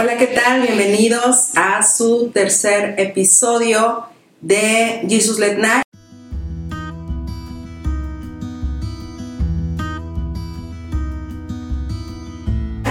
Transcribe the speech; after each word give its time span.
Hola, 0.00 0.16
¿qué 0.16 0.28
tal? 0.28 0.62
Bienvenidos 0.62 1.56
a 1.56 1.82
su 1.82 2.30
tercer 2.32 2.94
episodio 2.98 4.04
de 4.40 5.04
Jesus 5.08 5.40
Let 5.40 5.58
Night. 5.58 5.82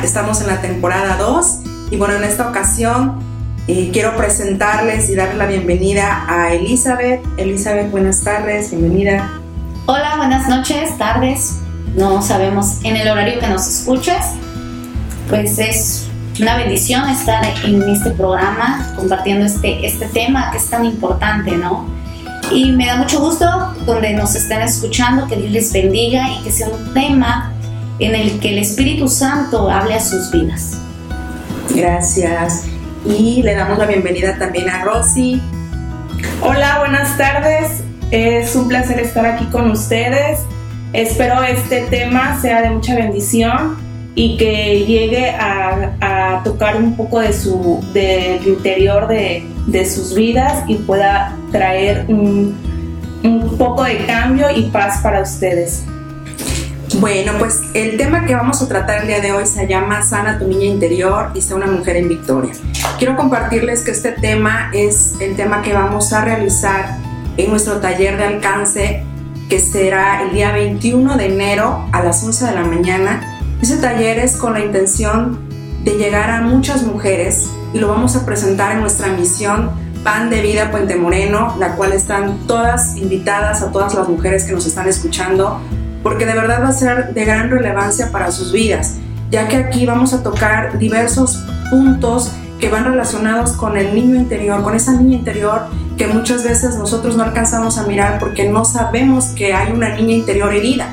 Estamos 0.03 0.41
en 0.41 0.47
la 0.47 0.59
temporada 0.59 1.15
2 1.15 1.59
y 1.91 1.95
bueno, 1.95 2.15
en 2.15 2.25
esta 2.25 2.49
ocasión 2.49 3.23
eh, 3.69 3.89
quiero 3.93 4.17
presentarles 4.17 5.09
y 5.09 5.15
darle 5.15 5.35
la 5.35 5.45
bienvenida 5.45 6.25
a 6.27 6.53
Elizabeth. 6.53 7.23
Elizabeth, 7.37 7.89
buenas 7.89 8.21
tardes, 8.21 8.71
bienvenida. 8.71 9.31
Hola, 9.85 10.17
buenas 10.17 10.49
noches, 10.49 10.97
tardes. 10.97 11.53
No 11.95 12.21
sabemos 12.21 12.83
en 12.83 12.97
el 12.97 13.07
horario 13.07 13.39
que 13.39 13.47
nos 13.47 13.65
escuches. 13.65 14.25
Pues 15.29 15.57
es 15.57 16.07
una 16.39 16.57
bendición 16.57 17.09
estar 17.09 17.43
en 17.63 17.81
este 17.89 18.11
programa 18.11 18.93
compartiendo 18.95 19.45
este, 19.45 19.85
este 19.85 20.05
tema 20.07 20.51
que 20.51 20.57
es 20.57 20.69
tan 20.69 20.85
importante, 20.85 21.51
¿no? 21.57 21.87
Y 22.51 22.71
me 22.71 22.85
da 22.85 22.97
mucho 22.97 23.19
gusto 23.19 23.45
donde 23.85 24.13
nos 24.13 24.35
estén 24.35 24.61
escuchando, 24.61 25.27
que 25.27 25.35
Dios 25.35 25.51
les 25.51 25.73
bendiga 25.73 26.29
y 26.29 26.43
que 26.43 26.51
sea 26.51 26.69
un 26.69 26.93
tema 26.93 27.51
en 27.99 28.15
el 28.15 28.39
que 28.39 28.49
el 28.49 28.59
Espíritu 28.59 29.07
Santo 29.07 29.69
hable 29.69 29.95
a 29.95 29.99
sus 29.99 30.31
vidas. 30.31 30.77
Gracias. 31.73 32.65
Y 33.05 33.41
le 33.41 33.55
damos 33.55 33.77
la 33.77 33.85
bienvenida 33.85 34.37
también 34.37 34.69
a 34.69 34.83
Rosy. 34.83 35.41
Hola, 36.41 36.79
buenas 36.79 37.17
tardes. 37.17 37.83
Es 38.11 38.55
un 38.55 38.67
placer 38.67 38.99
estar 38.99 39.25
aquí 39.25 39.45
con 39.45 39.71
ustedes. 39.71 40.39
Espero 40.93 41.43
este 41.43 41.81
tema 41.87 42.39
sea 42.41 42.61
de 42.61 42.69
mucha 42.69 42.95
bendición 42.95 43.86
y 44.17 44.35
que 44.35 44.83
llegue 44.87 45.29
a, 45.29 46.41
tocar 46.43 46.75
un 46.75 46.95
poco 46.95 47.19
de 47.19 47.33
su, 47.33 47.83
del 47.93 48.45
interior 48.47 49.07
de, 49.07 49.85
sus 49.85 50.15
vidas 50.15 50.63
y 50.67 50.75
pueda 50.75 51.35
traer 51.51 52.05
un, 52.07 52.55
un 53.23 53.57
poco 53.57 53.83
de 53.83 54.05
cambio 54.05 54.47
y 54.55 54.63
paz 54.63 55.01
para 55.03 55.21
ustedes. 55.21 55.83
Bueno, 56.99 57.33
pues 57.37 57.61
el 57.75 57.97
tema 57.97 58.25
que 58.25 58.33
vamos 58.33 58.61
a 58.61 58.67
tratar 58.67 59.01
el 59.01 59.07
día 59.07 59.19
de 59.19 59.33
hoy 59.33 59.45
se 59.45 59.67
llama 59.67 60.01
Sana 60.01 60.39
tu 60.39 60.47
niña 60.47 60.65
interior 60.65 61.29
y 61.35 61.41
sea 61.41 61.55
una 61.55 61.67
mujer 61.67 61.97
en 61.97 62.09
victoria. 62.09 62.53
Quiero 62.97 63.15
compartirles 63.15 63.83
que 63.83 63.91
este 63.91 64.13
tema 64.13 64.71
es 64.73 65.13
el 65.21 65.35
tema 65.35 65.61
que 65.61 65.73
vamos 65.73 66.11
a 66.13 66.25
realizar 66.25 66.97
en 67.37 67.51
nuestro 67.51 67.79
taller 67.81 68.17
de 68.17 68.23
alcance 68.23 69.03
que 69.47 69.59
será 69.59 70.23
el 70.23 70.33
día 70.33 70.51
21 70.53 71.17
de 71.17 71.25
enero 71.27 71.87
a 71.91 72.01
las 72.01 72.23
11 72.23 72.45
de 72.45 72.51
la 72.53 72.63
mañana 72.63 73.36
ese 73.61 73.77
taller 73.77 74.19
es 74.19 74.37
con 74.37 74.53
la 74.53 74.59
intención 74.59 75.39
de 75.83 75.97
llegar 75.97 76.29
a 76.29 76.41
muchas 76.41 76.83
mujeres 76.83 77.49
y 77.73 77.79
lo 77.79 77.87
vamos 77.87 78.15
a 78.15 78.25
presentar 78.25 78.73
en 78.73 78.81
nuestra 78.81 79.07
misión 79.07 79.71
Pan 80.03 80.29
de 80.29 80.41
Vida 80.41 80.71
Puente 80.71 80.95
Moreno, 80.95 81.55
la 81.59 81.75
cual 81.75 81.91
están 81.93 82.47
todas 82.47 82.95
invitadas 82.97 83.61
a 83.61 83.71
todas 83.71 83.93
las 83.95 84.07
mujeres 84.07 84.45
que 84.45 84.53
nos 84.53 84.65
están 84.65 84.87
escuchando, 84.87 85.59
porque 86.03 86.25
de 86.25 86.33
verdad 86.33 86.61
va 86.61 86.69
a 86.69 86.73
ser 86.73 87.13
de 87.13 87.25
gran 87.25 87.49
relevancia 87.49 88.11
para 88.11 88.31
sus 88.31 88.51
vidas, 88.51 88.95
ya 89.31 89.47
que 89.47 89.57
aquí 89.57 89.85
vamos 89.85 90.13
a 90.13 90.23
tocar 90.23 90.77
diversos 90.77 91.43
puntos 91.69 92.31
que 92.59 92.69
van 92.69 92.85
relacionados 92.85 93.51
con 93.51 93.77
el 93.77 93.93
niño 93.93 94.15
interior, 94.15 94.63
con 94.63 94.75
esa 94.75 94.93
niña 94.93 95.17
interior 95.17 95.63
que 95.97 96.07
muchas 96.07 96.43
veces 96.43 96.75
nosotros 96.77 97.17
no 97.17 97.23
alcanzamos 97.23 97.77
a 97.77 97.87
mirar 97.87 98.19
porque 98.19 98.49
no 98.49 98.65
sabemos 98.65 99.25
que 99.35 99.53
hay 99.53 99.71
una 99.71 99.95
niña 99.95 100.13
interior 100.13 100.53
herida. 100.53 100.87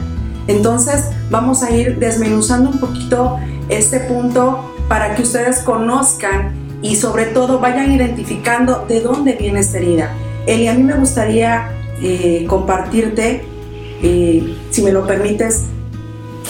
Entonces 0.47 1.11
vamos 1.31 1.63
a 1.63 1.71
ir 1.71 1.99
desmenuzando 1.99 2.71
un 2.71 2.79
poquito 2.79 3.39
este 3.69 4.01
punto 4.01 4.75
para 4.89 5.15
que 5.15 5.23
ustedes 5.23 5.61
conozcan 5.61 6.53
y 6.83 6.97
sobre 6.97 7.27
todo 7.27 7.61
vayan 7.61 7.93
identificando 7.93 8.85
de 8.87 9.01
dónde 9.01 9.33
viene 9.33 9.61
esta 9.61 9.79
herida. 9.79 10.13
Eli, 10.47 10.69
a 10.69 10.75
mí 10.75 10.83
me 10.83 10.95
gustaría 10.95 11.71
eh, 12.03 12.45
compartirte, 12.47 13.45
eh, 14.03 14.57
si 14.71 14.83
me 14.83 14.93
lo 14.93 15.07
permites, 15.07 15.65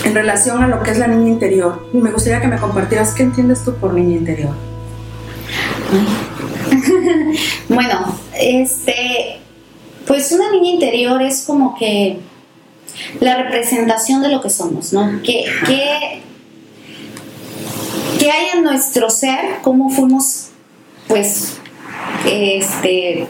en 0.05 0.15
relación 0.15 0.63
a 0.65 0.67
lo 0.67 0.83
que 0.83 0.91
es 0.91 0.99
la 0.99 1.07
niña 1.07 1.29
interior. 1.29 1.87
Me 1.93 2.11
gustaría 2.11 2.41
que 2.41 2.49
me 2.49 2.59
compartieras 2.59 3.15
qué 3.15 3.23
entiendes 3.23 3.65
tú 3.65 3.75
por 3.75 3.95
niña 3.95 4.17
interior. 4.17 4.55
bueno, 7.69 8.17
este, 8.37 9.41
pues 10.07 10.33
una 10.33 10.51
niña 10.51 10.71
interior 10.71 11.23
es 11.23 11.43
como 11.43 11.77
que 11.77 12.19
la 13.21 13.37
representación 13.43 14.23
de 14.23 14.29
lo 14.29 14.41
que 14.41 14.51
somos, 14.51 14.93
¿no? 14.93 15.21
¿Qué, 15.23 15.47
hay 18.31 18.47
en 18.55 18.63
nuestro 18.63 19.11
ser? 19.11 19.61
¿Cómo 19.63 19.91
fuimos, 19.91 20.49
pues, 21.07 21.59
este, 22.27 23.29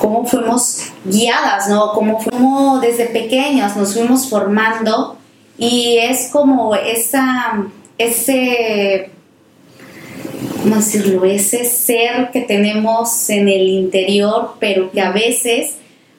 cómo 0.00 0.26
fuimos 0.26 0.88
guiadas, 1.04 1.68
¿no? 1.68 1.92
Cómo 1.92 2.20
fuimos 2.20 2.80
desde 2.80 3.06
pequeñas, 3.06 3.76
nos 3.76 3.94
fuimos 3.94 4.28
formando 4.28 5.16
y 5.56 5.98
es 5.98 6.28
como 6.32 6.74
esa, 6.74 7.66
ese, 7.98 9.10
¿cómo 10.62 10.76
decirlo? 10.76 11.24
Ese 11.24 11.64
ser 11.66 12.30
que 12.32 12.40
tenemos 12.40 13.28
en 13.30 13.48
el 13.48 13.68
interior, 13.68 14.54
pero 14.58 14.90
que 14.90 15.00
a 15.00 15.12
veces, 15.12 15.76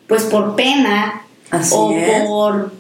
pues 0.07 0.23
por 0.23 0.55
pena, 0.55 1.25
o 1.71 1.93
por, 2.27 2.71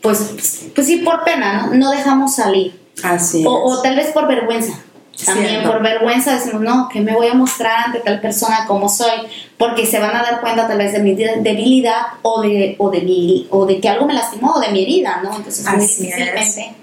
pues, 0.00 0.70
pues 0.74 0.86
sí, 0.86 0.98
por 0.98 1.24
pena, 1.24 1.66
¿no? 1.66 1.74
No 1.74 1.90
dejamos 1.90 2.36
salir. 2.36 2.80
Así 3.02 3.44
o, 3.44 3.52
o 3.52 3.82
tal 3.82 3.96
vez 3.96 4.08
por 4.12 4.28
vergüenza. 4.28 4.78
También 5.24 5.62
por 5.62 5.80
vergüenza 5.82 6.34
decimos, 6.34 6.60
no, 6.62 6.88
que 6.88 7.00
me 7.00 7.14
voy 7.14 7.28
a 7.28 7.34
mostrar 7.34 7.86
ante 7.86 8.00
tal 8.00 8.20
persona 8.20 8.64
como 8.66 8.88
soy, 8.88 9.12
porque 9.56 9.86
se 9.86 10.00
van 10.00 10.14
a 10.16 10.22
dar 10.22 10.40
cuenta 10.40 10.66
tal 10.66 10.78
vez 10.78 10.92
de 10.92 10.98
mi 10.98 11.14
debilidad 11.14 12.02
o 12.22 12.42
de, 12.42 12.74
o 12.78 12.90
de, 12.90 13.00
mi, 13.02 13.46
o 13.50 13.64
de 13.64 13.80
que 13.80 13.88
algo 13.88 14.06
me 14.06 14.14
lastimó 14.14 14.54
o 14.54 14.60
de 14.60 14.70
mi 14.70 14.82
herida, 14.82 15.20
¿no? 15.22 15.36
Entonces 15.36 15.66
muy 15.70 15.86
difícilmente 15.86 16.74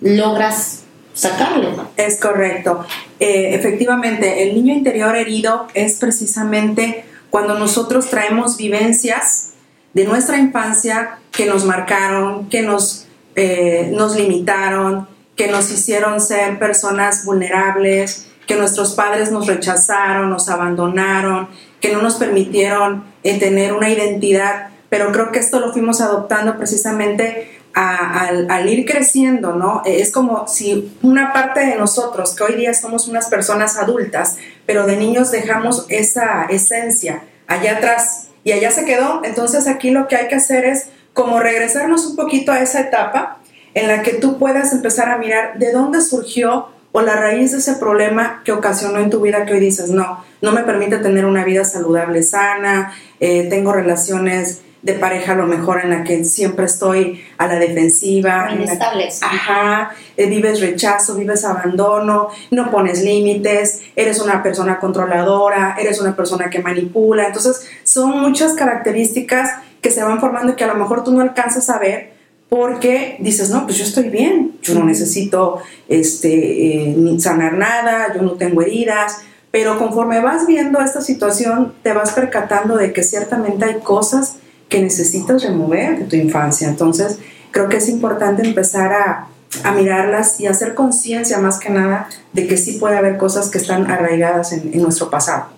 logras 0.00 0.82
sacarlo. 1.14 1.88
Es 1.96 2.20
correcto. 2.20 2.86
Eh, 3.18 3.54
efectivamente, 3.54 4.44
el 4.44 4.54
niño 4.54 4.72
interior 4.72 5.16
herido 5.16 5.66
es 5.74 5.98
precisamente 5.98 7.04
cuando 7.30 7.58
nosotros 7.58 8.08
traemos 8.08 8.56
vivencias 8.56 9.49
de 9.92 10.04
nuestra 10.04 10.38
infancia 10.38 11.18
que 11.32 11.46
nos 11.46 11.64
marcaron, 11.64 12.48
que 12.48 12.62
nos, 12.62 13.06
eh, 13.34 13.90
nos 13.92 14.16
limitaron, 14.16 15.08
que 15.36 15.48
nos 15.48 15.70
hicieron 15.70 16.20
ser 16.20 16.58
personas 16.58 17.24
vulnerables, 17.24 18.26
que 18.46 18.56
nuestros 18.56 18.94
padres 18.94 19.30
nos 19.30 19.46
rechazaron, 19.46 20.28
nos 20.28 20.48
abandonaron, 20.48 21.48
que 21.80 21.92
no 21.92 22.02
nos 22.02 22.16
permitieron 22.16 23.04
eh, 23.22 23.38
tener 23.38 23.72
una 23.72 23.90
identidad, 23.90 24.68
pero 24.88 25.12
creo 25.12 25.30
que 25.30 25.38
esto 25.38 25.60
lo 25.60 25.72
fuimos 25.72 26.00
adoptando 26.00 26.56
precisamente 26.56 27.60
al, 27.72 28.50
al, 28.50 28.68
ir 28.68 28.84
creciendo, 28.84 29.54
¿no? 29.54 29.82
Es 29.86 30.10
como 30.10 30.48
si 30.48 30.92
una 31.02 31.32
parte 31.32 31.60
de 31.60 31.76
nosotros, 31.76 32.34
que 32.34 32.42
hoy 32.42 32.54
día 32.54 32.74
somos 32.74 33.06
unas 33.06 33.28
personas 33.28 33.76
adultas, 33.76 34.36
pero 34.66 34.86
de 34.86 34.96
niños 34.96 35.30
dejamos 35.30 35.86
esa 35.88 36.46
esencia 36.46 37.22
allá 37.46 37.76
atrás, 37.76 38.29
y 38.44 38.52
allá 38.52 38.70
se 38.70 38.84
quedó. 38.84 39.22
Entonces 39.24 39.66
aquí 39.66 39.90
lo 39.90 40.08
que 40.08 40.16
hay 40.16 40.28
que 40.28 40.36
hacer 40.36 40.64
es 40.64 40.88
como 41.12 41.40
regresarnos 41.40 42.06
un 42.06 42.16
poquito 42.16 42.52
a 42.52 42.60
esa 42.60 42.80
etapa 42.80 43.38
en 43.74 43.88
la 43.88 44.02
que 44.02 44.14
tú 44.14 44.38
puedas 44.38 44.72
empezar 44.72 45.10
a 45.10 45.18
mirar 45.18 45.58
de 45.58 45.72
dónde 45.72 46.00
surgió 46.00 46.68
o 46.92 47.00
la 47.02 47.16
raíz 47.16 47.52
de 47.52 47.58
ese 47.58 47.74
problema 47.74 48.42
que 48.44 48.52
ocasionó 48.52 48.98
en 48.98 49.10
tu 49.10 49.20
vida 49.20 49.46
que 49.46 49.54
hoy 49.54 49.60
dices, 49.60 49.90
no, 49.90 50.24
no 50.40 50.52
me 50.52 50.64
permite 50.64 50.98
tener 50.98 51.24
una 51.24 51.44
vida 51.44 51.64
saludable, 51.64 52.22
sana, 52.22 52.92
eh, 53.20 53.46
tengo 53.48 53.72
relaciones 53.72 54.62
de 54.82 54.94
pareja 54.94 55.32
a 55.32 55.36
lo 55.36 55.46
mejor 55.46 55.80
en 55.82 55.90
la 55.90 56.04
que 56.04 56.24
siempre 56.24 56.66
estoy 56.66 57.22
a 57.38 57.46
la 57.46 57.58
defensiva. 57.58 58.48
Inestables. 58.52 59.22
Ajá, 59.22 59.90
eh, 60.16 60.26
vives 60.26 60.60
rechazo, 60.60 61.16
vives 61.16 61.44
abandono, 61.44 62.28
no 62.50 62.70
pones 62.70 63.02
límites, 63.02 63.82
eres 63.94 64.20
una 64.20 64.42
persona 64.42 64.78
controladora, 64.78 65.76
eres 65.78 66.00
una 66.00 66.16
persona 66.16 66.48
que 66.48 66.60
manipula. 66.60 67.26
Entonces, 67.26 67.68
son 67.84 68.20
muchas 68.20 68.54
características 68.54 69.50
que 69.80 69.90
se 69.90 70.02
van 70.02 70.20
formando 70.20 70.52
y 70.52 70.56
que 70.56 70.64
a 70.64 70.68
lo 70.68 70.76
mejor 70.76 71.04
tú 71.04 71.12
no 71.12 71.20
alcanzas 71.20 71.68
a 71.70 71.78
ver 71.78 72.20
porque 72.48 73.16
dices, 73.20 73.48
no, 73.50 73.64
pues 73.64 73.78
yo 73.78 73.84
estoy 73.84 74.08
bien, 74.08 74.58
yo 74.60 74.74
no 74.74 74.84
necesito 74.84 75.60
este, 75.88 76.90
eh, 76.90 76.96
sanar 77.20 77.52
nada, 77.52 78.12
yo 78.12 78.22
no 78.22 78.32
tengo 78.32 78.60
heridas, 78.60 79.18
pero 79.52 79.78
conforme 79.78 80.20
vas 80.20 80.48
viendo 80.48 80.80
esta 80.80 81.00
situación, 81.00 81.74
te 81.84 81.92
vas 81.92 82.12
percatando 82.12 82.76
de 82.76 82.92
que 82.92 83.04
ciertamente 83.04 83.64
hay 83.64 83.80
cosas 83.80 84.38
que 84.70 84.80
necesitas 84.80 85.42
remover 85.42 85.98
de 85.98 86.04
tu 86.04 86.16
infancia. 86.16 86.66
Entonces, 86.68 87.18
creo 87.50 87.68
que 87.68 87.76
es 87.76 87.88
importante 87.90 88.42
empezar 88.46 88.92
a, 88.92 89.26
a 89.64 89.72
mirarlas 89.72 90.40
y 90.40 90.46
hacer 90.46 90.74
conciencia 90.74 91.38
más 91.38 91.58
que 91.58 91.68
nada 91.68 92.08
de 92.32 92.46
que 92.46 92.56
sí 92.56 92.78
puede 92.78 92.96
haber 92.96 93.18
cosas 93.18 93.50
que 93.50 93.58
están 93.58 93.90
arraigadas 93.90 94.52
en, 94.52 94.80
nuestro 94.80 95.10
pasado. 95.10 95.48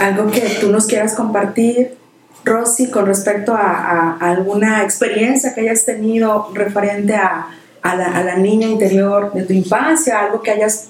Algo 0.00 0.30
que 0.30 0.40
tú 0.60 0.70
nos 0.70 0.86
quieras 0.86 1.14
compartir, 1.14 1.96
Rosy, 2.44 2.90
con 2.90 3.06
respecto 3.06 3.54
a, 3.54 4.16
a, 4.20 4.30
alguna 4.30 4.84
experiencia 4.84 5.54
que 5.54 5.62
hayas 5.62 5.84
tenido 5.84 6.50
referente 6.54 7.14
a, 7.14 7.48
a 7.82 7.96
la, 7.96 8.22
la, 8.22 8.36
niña 8.36 8.68
interior 8.68 9.32
de 9.32 9.42
tu 9.42 9.52
infancia, 9.52 10.20
algo 10.20 10.40
que 10.40 10.52
hayas 10.52 10.88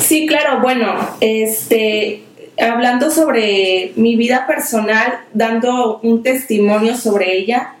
Sí, 0.00 0.26
claro, 0.26 0.60
bueno, 0.60 0.92
este, 1.20 2.24
hablando 2.60 3.10
sobre 3.10 3.92
mi 3.96 4.16
vida 4.16 4.46
personal, 4.46 5.20
dando 5.32 6.00
un 6.02 6.22
testimonio 6.22 6.96
sobre 6.96 7.36
ella, 7.36 7.74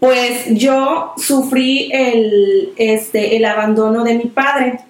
pues 0.00 0.46
yo 0.50 1.12
sufrí 1.16 1.90
el, 1.92 2.72
este, 2.76 3.36
el 3.36 3.44
abandono 3.44 4.04
de 4.04 4.14
mi 4.14 4.26
padre. 4.26 4.80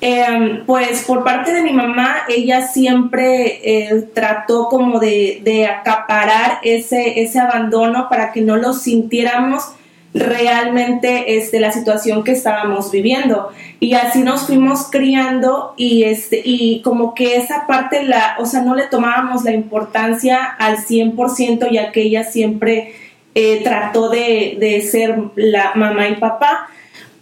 Em, 0.00 0.64
pues 0.64 1.02
por 1.04 1.24
parte 1.24 1.52
de 1.52 1.62
mi 1.62 1.72
mamá, 1.72 2.18
ella 2.28 2.66
siempre 2.68 3.60
eh, 3.64 4.08
trató 4.14 4.68
como 4.68 5.00
de, 5.00 5.40
de, 5.42 5.66
acaparar 5.66 6.60
ese, 6.62 7.20
ese 7.20 7.40
abandono 7.40 8.08
para 8.08 8.30
que 8.30 8.40
no 8.40 8.56
lo 8.56 8.74
sintiéramos 8.74 9.72
realmente 10.18 11.36
este, 11.36 11.60
la 11.60 11.72
situación 11.72 12.24
que 12.24 12.32
estábamos 12.32 12.90
viviendo. 12.90 13.50
Y 13.80 13.94
así 13.94 14.22
nos 14.22 14.46
fuimos 14.46 14.90
criando 14.90 15.74
y, 15.76 16.04
este, 16.04 16.42
y 16.44 16.80
como 16.82 17.14
que 17.14 17.36
esa 17.36 17.66
parte, 17.66 18.02
la, 18.04 18.36
o 18.38 18.46
sea, 18.46 18.62
no 18.62 18.74
le 18.74 18.86
tomábamos 18.86 19.44
la 19.44 19.52
importancia 19.52 20.44
al 20.44 20.78
100% 20.78 21.70
ya 21.70 21.92
que 21.92 22.02
ella 22.02 22.24
siempre 22.24 22.94
eh, 23.34 23.60
trató 23.62 24.08
de, 24.08 24.56
de 24.58 24.82
ser 24.82 25.16
la 25.36 25.72
mamá 25.74 26.08
y 26.08 26.16
papá 26.16 26.68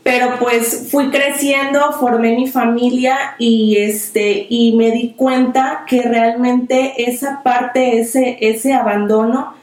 pero 0.07 0.39
pues 0.39 0.87
fui 0.89 1.11
creciendo, 1.11 1.91
formé 1.99 2.37
mi 2.37 2.47
familia 2.47 3.35
y 3.41 3.79
este 3.79 4.47
y 4.49 4.71
me 4.77 4.93
di 4.93 5.15
cuenta 5.17 5.83
que 5.89 6.03
realmente 6.03 7.11
esa 7.11 7.43
parte, 7.43 7.99
ese, 7.99 8.39
ese 8.41 8.73
abandono 8.73 9.55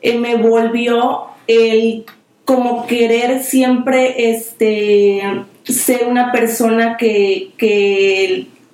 eh, 0.00 0.18
me 0.18 0.34
volvió 0.34 1.26
el 1.46 2.04
como 2.44 2.86
querer 2.86 3.42
siempre 3.42 4.30
este 4.30 5.22
ser 5.64 6.06
una 6.08 6.32
persona 6.32 6.96
que, 6.96 7.50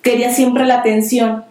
quería 0.03 0.33
siempre 0.33 0.65
la 0.65 0.77
atención. 0.77 1.45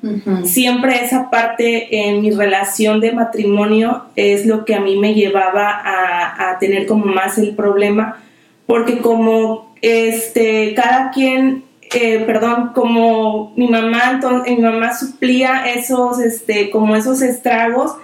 Siempre 0.43 1.03
esa 1.03 1.29
parte 1.29 2.07
en 2.07 2.21
mi 2.21 2.31
relación 2.31 2.99
de 2.99 3.11
matrimonio 3.11 4.05
es 4.15 4.47
lo 4.47 4.65
que 4.65 4.73
a 4.73 4.79
mí 4.79 4.95
me 4.95 5.13
llevaba 5.13 5.69
a, 5.69 6.49
a 6.49 6.59
tener 6.59 6.87
como 6.87 7.05
más 7.05 7.37
el 7.37 7.55
problema, 7.55 8.17
porque 8.65 8.97
como 8.97 9.67
este, 9.81 10.73
cada 10.75 11.11
quien, 11.11 11.63
eh, 11.93 12.23
perdón, 12.25 12.71
como 12.73 13.53
mi 13.55 13.67
mamá, 13.67 14.11
entonces, 14.13 14.55
mi 14.55 14.61
mamá 14.61 14.97
suplía 14.97 15.71
esos, 15.73 16.19
este, 16.19 16.69
como 16.69 16.95
esos 16.95 17.21
estragos, 17.21 17.95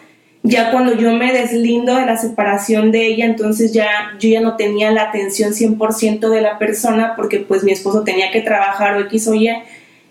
ya 0.45 0.71
cuando 0.71 0.93
yo 0.93 1.13
me 1.13 1.31
deslindo 1.31 1.95
de 1.95 2.05
la 2.05 2.17
separación 2.17 2.91
de 2.91 3.07
ella, 3.07 3.25
entonces 3.25 3.71
ya 3.71 3.87
yo 4.19 4.27
ya 4.27 4.41
no 4.41 4.57
tenía 4.57 4.91
la 4.91 5.03
atención 5.03 5.53
100% 5.53 6.29
de 6.29 6.41
la 6.41 6.59
persona 6.59 7.13
porque 7.15 7.39
pues 7.39 7.63
mi 7.63 7.71
esposo 7.71 8.03
tenía 8.03 8.29
que 8.29 8.41
trabajar 8.41 8.97
o 8.97 8.99
X 9.01 9.27
o 9.29 9.33
Y. 9.33 9.49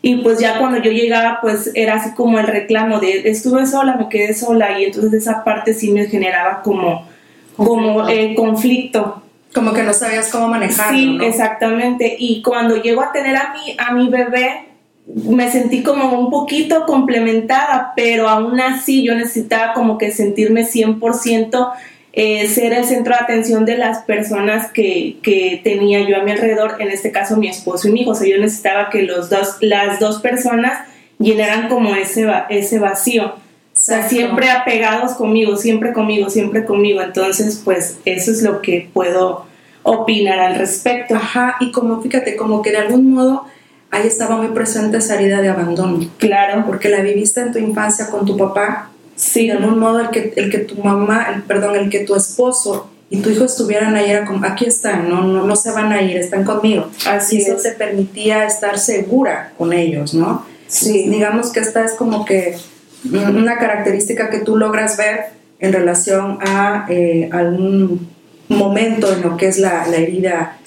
Y 0.01 0.17
pues 0.17 0.41
ya 0.41 0.59
cuando 0.59 0.79
yo 0.79 0.91
llegaba, 0.91 1.39
pues 1.43 1.71
era 1.75 1.95
así 1.95 2.15
como 2.15 2.39
el 2.39 2.47
reclamo 2.47 2.99
de 2.99 3.29
estuve 3.31 3.67
sola, 3.67 3.97
me 3.97 4.09
quedé 4.09 4.35
sola 4.35 4.81
y 4.81 4.87
entonces 4.87 5.13
esa 5.13 5.45
parte 5.45 5.75
sí 5.75 5.93
me 5.93 6.07
generaba 6.07 6.63
como, 6.63 7.07
como 7.55 8.09
eh, 8.09 8.35
conflicto. 8.35 9.23
Como 9.55 9.75
que 9.75 9.83
no 9.83 9.93
sabías 9.93 10.31
cómo 10.31 10.49
manejarlo. 10.49 10.99
Sí, 10.99 11.19
exactamente. 11.23 12.17
Y 12.19 12.41
cuando 12.41 12.81
llego 12.81 13.03
a 13.03 13.13
tener 13.13 13.37
a 13.37 13.53
mi, 13.53 13.77
a 13.79 13.93
mi 13.93 14.09
bebé, 14.09 14.72
me 15.07 15.51
sentí 15.51 15.83
como 15.83 16.19
un 16.19 16.31
poquito 16.31 16.87
complementada, 16.87 17.93
pero 17.97 18.29
aún 18.29 18.61
así 18.61 19.03
yo 19.03 19.15
necesitaba 19.15 19.75
como 19.75 19.99
que 19.99 20.11
sentirme 20.11 20.63
100% 20.63 21.73
eh, 22.15 22.47
ser 22.49 22.75
el 22.75 22.85
centro 22.85 23.15
de 23.15 23.25
atención 23.25 23.65
de 23.65 23.79
las 23.79 24.03
personas 24.03 24.71
que, 24.71 25.17
que, 25.23 25.63
tenía 25.65 26.07
yo 26.07 26.19
a 26.19 26.23
mi 26.23 26.33
alrededor, 26.33 26.77
en 26.79 26.91
este 26.91 27.11
caso 27.11 27.39
mi 27.39 27.49
esposo 27.49 27.89
y 27.89 27.93
mi 27.93 28.03
hijo. 28.03 28.11
O 28.11 28.15
sea, 28.15 28.29
yo 28.29 28.39
necesitaba 28.39 28.91
que 28.91 29.03
los 29.03 29.31
dos, 29.31 29.57
las 29.61 29.99
dos 29.99 30.21
personas 30.21 30.87
llenaran 31.19 31.69
como 31.69 31.95
ese, 31.97 32.31
ese 32.51 32.79
vacío. 32.79 33.29
O 33.29 33.35
sea, 33.73 34.07
siempre 34.07 34.51
apegados 34.51 35.13
conmigo, 35.13 35.57
siempre 35.57 35.95
conmigo, 35.95 36.29
siempre 36.29 36.67
conmigo. 36.67 37.01
Entonces, 37.01 37.63
pues 37.65 37.99
eso 38.05 38.31
es 38.31 38.43
lo 38.43 38.61
que 38.61 38.91
puedo 38.93 39.47
opinar 39.83 40.39
al 40.39 40.57
respecto. 40.57 41.15
Ajá, 41.15 41.57
y 41.61 41.73
como 41.73 42.03
fíjate, 42.03 42.37
como 42.37 42.61
que 42.61 42.73
de 42.73 42.79
algún 42.79 43.11
modo 43.11 43.47
ahí 43.93 44.09
estaba 44.09 44.37
muy 44.37 44.49
presente 44.49 44.97
esa 44.97 45.15
herida 45.15 45.41
de 45.41 45.51
abandono. 45.51 46.01
Claro. 46.19 46.65
Porque 46.67 46.89
la 46.89 47.01
viviste 47.01 47.41
en 47.41 47.53
tu 47.53 47.59
infancia 47.59 48.09
con 48.11 48.27
tu 48.27 48.37
papá. 48.37 48.91
Sí. 49.15 49.47
De 49.47 49.53
algún 49.53 49.79
modo 49.79 50.01
el 50.01 50.11
que, 50.11 50.33
el 50.35 50.51
que 50.51 50.59
tu 50.59 50.83
mamá, 50.83 51.29
el, 51.33 51.43
perdón, 51.43 51.77
el 51.77 51.89
que 51.89 52.01
tu 52.01 52.17
esposo 52.17 52.91
y 53.11 53.19
tu 53.19 53.31
hijo 53.31 53.45
estuvieran 53.45 53.95
ahí 53.95 54.11
era 54.11 54.25
como, 54.25 54.45
aquí 54.47 54.65
están, 54.65 55.09
no, 55.09 55.23
no, 55.23 55.47
no 55.47 55.55
se 55.55 55.71
van 55.71 55.93
a 55.93 56.01
ir, 56.01 56.17
están 56.17 56.45
conmigo. 56.45 56.89
Así 57.07 57.37
y 57.37 57.43
eso 57.43 57.57
te 57.63 57.73
permitía 57.73 58.47
estar 58.47 58.79
segura 58.79 59.53
con 59.59 59.73
ellos, 59.73 60.15
¿no? 60.15 60.47
Sí. 60.67 61.09
Digamos 61.11 61.53
que 61.53 61.61
esta 61.61 61.85
es 61.85 61.93
como 61.93 62.25
que 62.25 62.57
una 63.05 63.59
característica 63.59 64.31
que 64.31 64.39
tú 64.39 64.57
logras 64.57 64.97
ver 64.97 65.27
en 65.59 65.73
relación 65.73 66.39
a 66.41 66.87
eh, 66.89 67.29
algún 67.33 68.09
momento 68.49 69.13
en 69.13 69.23
lo 69.23 69.37
que 69.37 69.49
es 69.49 69.59
la, 69.59 69.85
herida 69.87 70.59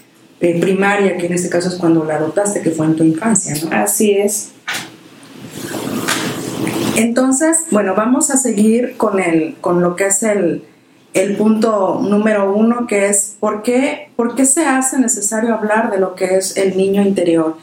eh, 0.41 0.59
primaria, 0.59 1.17
que 1.17 1.27
en 1.27 1.33
este 1.33 1.49
caso 1.49 1.69
es 1.69 1.75
cuando 1.75 2.03
la 2.03 2.15
adoptaste, 2.15 2.61
que 2.61 2.71
fue 2.71 2.85
en 2.85 2.95
tu 2.95 3.03
infancia, 3.03 3.55
¿no? 3.63 3.75
Así 3.75 4.17
es. 4.17 4.51
Entonces, 6.95 7.57
bueno, 7.71 7.93
vamos 7.95 8.29
a 8.31 8.37
seguir 8.37 8.95
con, 8.97 9.19
el, 9.19 9.55
con 9.61 9.81
lo 9.81 9.95
que 9.95 10.07
es 10.07 10.23
el, 10.23 10.63
el 11.13 11.35
punto 11.37 12.01
número 12.01 12.53
uno, 12.53 12.87
que 12.87 13.07
es 13.07 13.37
¿por 13.39 13.63
qué, 13.63 14.09
¿por 14.15 14.35
qué 14.35 14.45
se 14.45 14.65
hace 14.65 14.99
necesario 14.99 15.53
hablar 15.53 15.91
de 15.91 15.97
lo 15.97 16.15
que 16.15 16.37
es 16.37 16.57
el 16.57 16.77
niño 16.77 17.01
interior? 17.01 17.57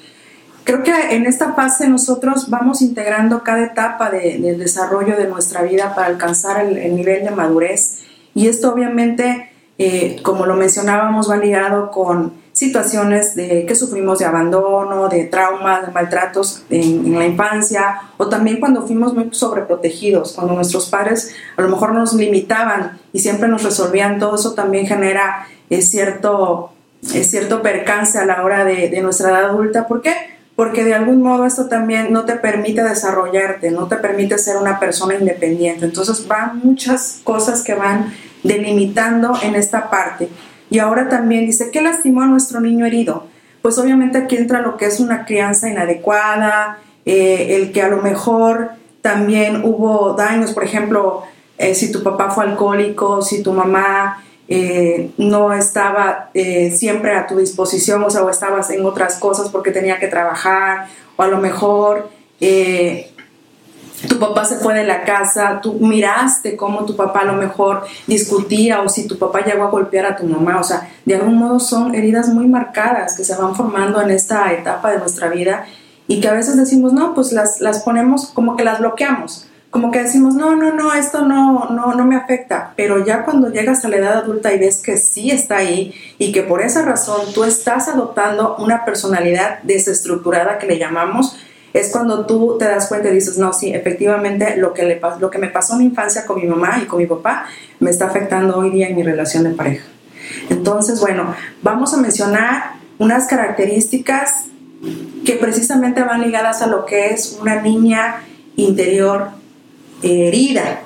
Creo 0.65 0.83
que 0.83 0.93
en 1.15 1.27
esta 1.27 1.55
fase 1.55 1.89
nosotros 1.89 2.49
vamos 2.49 2.83
integrando 2.83 3.43
cada 3.43 3.65
etapa 3.65 4.11
de, 4.11 4.39
del 4.39 4.59
desarrollo 4.59 5.17
de 5.17 5.27
nuestra 5.27 5.63
vida 5.63 5.95
para 5.95 6.07
alcanzar 6.07 6.65
el, 6.65 6.95
nivel 6.95 7.25
de 7.25 7.31
madurez 7.31 8.01
y 8.35 8.49
esto 8.49 8.73
obviamente, 8.73 9.51
eh, 9.79 10.21
como 10.23 10.47
lo 10.47 10.55
mencionábamos, 10.55 11.29
va 11.29 11.37
ligado 11.37 11.91
con 11.91 12.42
situaciones 12.53 13.35
de, 13.35 13.65
que 13.67 13.75
sufrimos 13.75 14.19
de 14.19 14.27
abandono, 14.27 15.09
de 15.09 15.25
traumas, 15.25 15.87
de 15.87 15.93
maltratos 15.93 16.63
en, 16.69 17.19
la 17.19 17.27
infancia 17.27 18.03
o 18.19 18.29
también 18.29 18.61
cuando 18.61 18.87
fuimos 18.87 19.15
muy 19.15 19.29
sobreprotegidos, 19.33 20.33
cuando 20.33 20.55
nuestros 20.55 20.89
padres 20.89 21.35
a 21.57 21.63
lo 21.63 21.69
mejor 21.69 21.95
nos 21.95 22.13
limitaban 22.13 23.01
y 23.13 23.21
siempre 23.21 23.49
nos 23.49 23.63
resolvían 23.63 24.19
todo 24.19 24.37
eso 24.37 24.53
también 24.53 24.87
genera 24.87 25.47
eh, 25.71 25.81
cierto, 25.81 26.73
eh, 27.15 27.25
cierto 27.25 27.63
percance 27.63 28.19
a 28.19 28.27
la 28.27 28.45
hora 28.45 28.65
de, 28.65 28.91
de 28.91 29.01
nuestra 29.01 29.31
edad 29.31 29.45
adulta. 29.47 29.87
¿Por 29.89 30.03
qué? 30.03 30.15
porque 30.55 30.85
de 30.85 30.95
algún 30.95 31.23
modo 31.23 31.47
esto 31.47 31.67
también 31.67 32.13
no 32.13 32.25
te 32.25 32.35
permite 32.35 32.83
desarrollarte, 32.83 33.71
no 33.71 33.89
te 33.89 33.97
permite 33.97 34.37
ser 34.39 34.59
una 34.59 34.79
persona 34.79 35.15
independiente. 35.15 35.87
Entonces 35.87 36.29
van 36.29 36.61
muchas 36.63 37.21
cosas 37.25 37.63
que 37.63 37.75
van 37.75 38.15
delimitando 38.43 39.33
en 39.43 39.55
esta 39.55 39.89
parte. 39.89 40.29
Y 40.73 40.79
ahora 40.79 41.11
también 41.11 41.45
dice, 41.45 41.71
¿qué 41.71 41.83
lastimó 41.83 42.23
a 42.23 42.27
nuestro 42.27 42.59
niño 42.59 42.87
herido? 42.87 43.27
Pues 43.61 43.77
obviamente 43.77 44.17
aquí 44.17 44.39
entra 44.39 44.63
lo 44.63 44.79
que 44.79 44.87
es 44.87 45.01
una 45.01 45.27
crianza 45.27 45.69
inadecuada, 45.69 46.79
eh, 47.05 47.57
el 47.57 47.73
que 47.73 47.83
a 47.83 47.89
lo 47.89 48.01
mejor 48.01 48.71
también 49.03 49.65
hubo 49.67 50.15
daños, 50.15 50.53
por 50.53 50.65
ejemplo, 50.65 51.25
eh, 51.59 51.75
si 51.75 51.93
tu 51.93 52.03
papá 52.03 52.31
fue 52.31 52.45
alcohólico, 52.45 53.21
si 53.21 53.43
tu 53.43 53.53
mamá 53.53 54.25
eh, 54.49 55.11
no 55.19 55.53
estaba 55.53 56.31
siempre 56.33 57.17
a 57.17 57.27
tu 57.27 57.37
disposición, 57.37 58.03
o 58.03 58.09
sea, 58.09 58.25
o 58.25 58.31
estabas 58.31 58.71
en 58.71 58.87
otras 58.87 59.17
cosas 59.17 59.51
porque 59.51 59.73
tenía 59.73 60.01
que 60.01 60.09
trabajar, 60.09 60.87
o 61.17 61.23
a 61.23 61.27
lo 61.27 61.37
mejor 61.37 62.09
tu 64.09 64.19
papá 64.19 64.45
se 64.45 64.57
fue 64.57 64.75
de 64.75 64.85
la 64.85 65.05
casa, 65.05 65.61
tú 65.63 65.75
miraste 65.75 66.57
cómo 66.57 66.85
tu 66.85 66.97
papá 66.97 67.21
a 67.21 67.25
lo 67.25 67.35
mejor 67.35 67.85
discutía, 68.07 68.83
o 68.83 68.89
si 68.89 69.07
tu 69.07 69.19
papá 69.19 69.41
llegó 69.45 69.65
a 69.65 69.71
golpear 69.71 70.07
a 70.07 70.17
tu 70.17 70.25
mamá, 70.25 70.61
o 70.61 70.65
sea, 70.65 70.91
de 71.05 71.15
algún 71.17 71.37
modo 71.37 71.61
son 71.61 71.95
heridas 71.95 72.29
muy 72.29 72.47
marcadas 72.47 73.17
que 73.17 73.25
se 73.25 73.35
van 73.37 73.55
formando 73.55 74.01
en 74.01 74.11
esta 74.11 74.53
etapa 74.53 74.91
de 74.91 74.99
nuestra 74.99 75.29
vida 75.29 75.67
y 76.07 76.21
que 76.21 76.29
a 76.29 76.33
veces 76.33 76.57
decimos, 76.57 76.93
no, 76.93 77.15
pues 77.15 77.33
las, 77.33 77.61
las 77.61 77.83
ponemos 77.83 78.27
como 78.27 78.57
que 78.57 78.65
las 78.65 78.81
bloqueamos 78.81 79.49
como 79.73 79.91
que 79.91 80.03
decimos, 80.03 80.35
no, 80.35 80.55
no, 80.55 80.75
no, 80.75 80.93
esto 80.93 81.23
no, 81.23 81.71
no, 81.71 81.95
no 81.95 82.05
me 82.05 82.15
afecta, 82.15 82.75
pero 82.77 83.07
ya 83.07 83.25
cuando 83.25 83.49
llegas 83.49 83.83
a 83.87 83.89
la 83.89 83.97
edad 83.97 84.19
adulta 84.19 84.53
y 84.53 84.59
ves 84.59 84.83
que 84.83 84.99
sí 84.99 85.31
está 85.31 85.57
ahí 85.57 85.95
y 86.19 86.31
que 86.31 86.43
por 86.43 86.61
esa 86.61 86.83
razón 86.83 87.33
tú 87.33 87.43
estás 87.43 87.89
adoptando 87.89 88.57
una 88.59 88.85
personalidad 88.85 89.63
desestructurada 89.63 90.59
que 90.59 90.67
le 90.67 90.79
llamamos, 90.79 91.39
es 91.73 91.91
cuando 91.91 92.27
tú 92.27 92.57
te 92.59 92.67
das 92.67 92.89
cuenta 92.89 93.09
y 93.09 93.15
dices, 93.15 93.39
no, 93.39 93.53
sí, 93.53 93.73
efectivamente 93.73 94.57
lo 94.57 94.75
que, 94.75 94.85
le, 94.85 95.01
lo 95.21 95.31
que 95.31 95.39
me 95.39 95.49
pasó 95.49 95.75
en 95.75 95.81
mi 95.81 95.85
infancia 95.87 96.27
con 96.27 96.41
mi 96.41 96.47
mamá 96.47 96.81
y 96.83 96.87
con 96.87 96.99
mi 96.99 97.07
papá 97.07 97.47
me 97.81 97.91
está 97.91 98.07
afectando 98.07 98.57
hoy 98.59 98.71
día 98.71 98.89
en 98.89 98.97
mi 98.97 99.03
relación 99.03 99.45
de 99.45 99.51
pareja. 99.51 99.85
Entonces, 100.51 101.01
bueno, 101.01 101.35
vamos 101.63 101.95
a 101.95 101.97
mencionar 101.97 102.75
unas 102.99 103.27
características 103.27 104.47
que 105.25 105.35
precisamente 105.35 106.03
van 106.03 106.23
ligadas 106.23 106.63
a 106.63 106.67
lo 106.67 106.85
que 106.85 107.11
es 107.11 107.39
una 107.41 107.63
niña 107.63 108.23
interior 108.57 109.31
herida. 110.03 110.83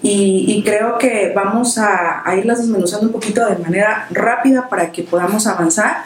Y, 0.00 0.62
creo 0.64 0.96
que 0.96 1.32
vamos 1.34 1.76
a, 1.76 2.22
irlas 2.38 2.58
desmenuzando 2.58 3.06
un 3.06 3.12
poquito 3.12 3.44
de 3.46 3.56
manera 3.56 4.06
rápida 4.10 4.68
para 4.68 4.92
que 4.92 5.02
podamos 5.02 5.46
avanzar. 5.46 6.04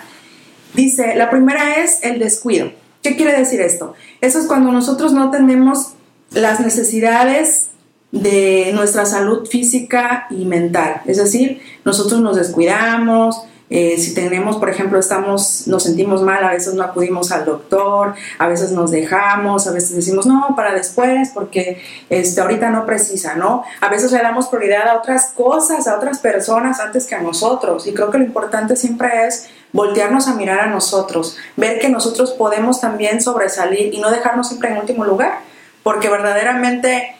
Dice, 0.74 1.14
la 1.14 1.30
primera 1.30 1.76
es 1.76 2.02
el 2.02 2.18
descuido. 2.18 2.70
¿Qué 3.02 3.16
quiere 3.16 3.36
decir 3.36 3.60
esto? 3.60 3.94
Eso 4.20 4.38
es 4.38 4.46
cuando 4.46 4.70
nosotros 4.70 5.12
no 5.12 5.30
tenemos 5.30 5.94
las 6.30 6.60
necesidades 6.60 7.70
de 8.12 8.70
nuestra 8.74 9.06
salud 9.06 9.46
física 9.46 10.26
y 10.30 10.44
mental. 10.44 11.02
Es 11.06 11.16
decir, 11.16 11.62
nosotros 11.84 12.20
nos 12.20 12.36
descuidamos, 12.36 13.42
eh, 13.74 13.96
si 13.98 14.12
tenemos, 14.12 14.58
por 14.58 14.68
ejemplo, 14.68 14.98
estamos, 14.98 15.66
nos 15.66 15.84
sentimos 15.84 16.20
mal, 16.20 16.44
a 16.44 16.50
veces 16.50 16.74
no 16.74 16.82
acudimos 16.82 17.32
al 17.32 17.46
doctor, 17.46 18.14
a 18.38 18.46
veces 18.46 18.70
nos 18.70 18.90
dejamos, 18.90 19.66
a 19.66 19.72
veces 19.72 19.96
decimos, 19.96 20.26
no, 20.26 20.52
para 20.54 20.74
después, 20.74 21.30
porque 21.32 21.80
este, 22.10 22.42
ahorita 22.42 22.68
no 22.68 22.84
precisa, 22.84 23.34
¿no? 23.34 23.64
A 23.80 23.88
veces 23.88 24.12
le 24.12 24.18
damos 24.18 24.48
prioridad 24.48 24.88
a 24.88 24.98
otras 24.98 25.32
cosas, 25.34 25.88
a 25.88 25.96
otras 25.96 26.18
personas 26.18 26.80
antes 26.80 27.06
que 27.06 27.14
a 27.14 27.22
nosotros. 27.22 27.86
Y 27.86 27.94
creo 27.94 28.10
que 28.10 28.18
lo 28.18 28.24
importante 28.24 28.76
siempre 28.76 29.26
es 29.26 29.48
voltearnos 29.72 30.28
a 30.28 30.34
mirar 30.34 30.60
a 30.60 30.66
nosotros, 30.66 31.36
ver 31.56 31.78
que 31.78 31.88
nosotros 31.88 32.32
podemos 32.32 32.80
también 32.80 33.22
sobresalir 33.22 33.92
y 33.94 34.00
no 34.00 34.10
dejarnos 34.10 34.48
siempre 34.48 34.70
en 34.70 34.78
último 34.78 35.04
lugar, 35.04 35.40
porque 35.82 36.08
verdaderamente 36.08 37.16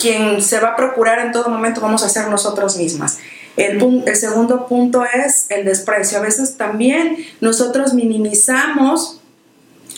quien 0.00 0.42
se 0.42 0.60
va 0.60 0.70
a 0.70 0.76
procurar 0.76 1.18
en 1.20 1.32
todo 1.32 1.48
momento 1.48 1.80
vamos 1.80 2.02
a 2.02 2.08
ser 2.08 2.28
nosotros 2.28 2.76
mismas. 2.76 3.18
El, 3.56 4.04
el, 4.06 4.16
segundo 4.16 4.66
punto 4.66 5.04
es 5.04 5.50
el 5.50 5.64
desprecio. 5.64 6.18
A 6.18 6.22
veces 6.22 6.56
también 6.56 7.16
nosotros 7.40 7.92
minimizamos 7.92 9.20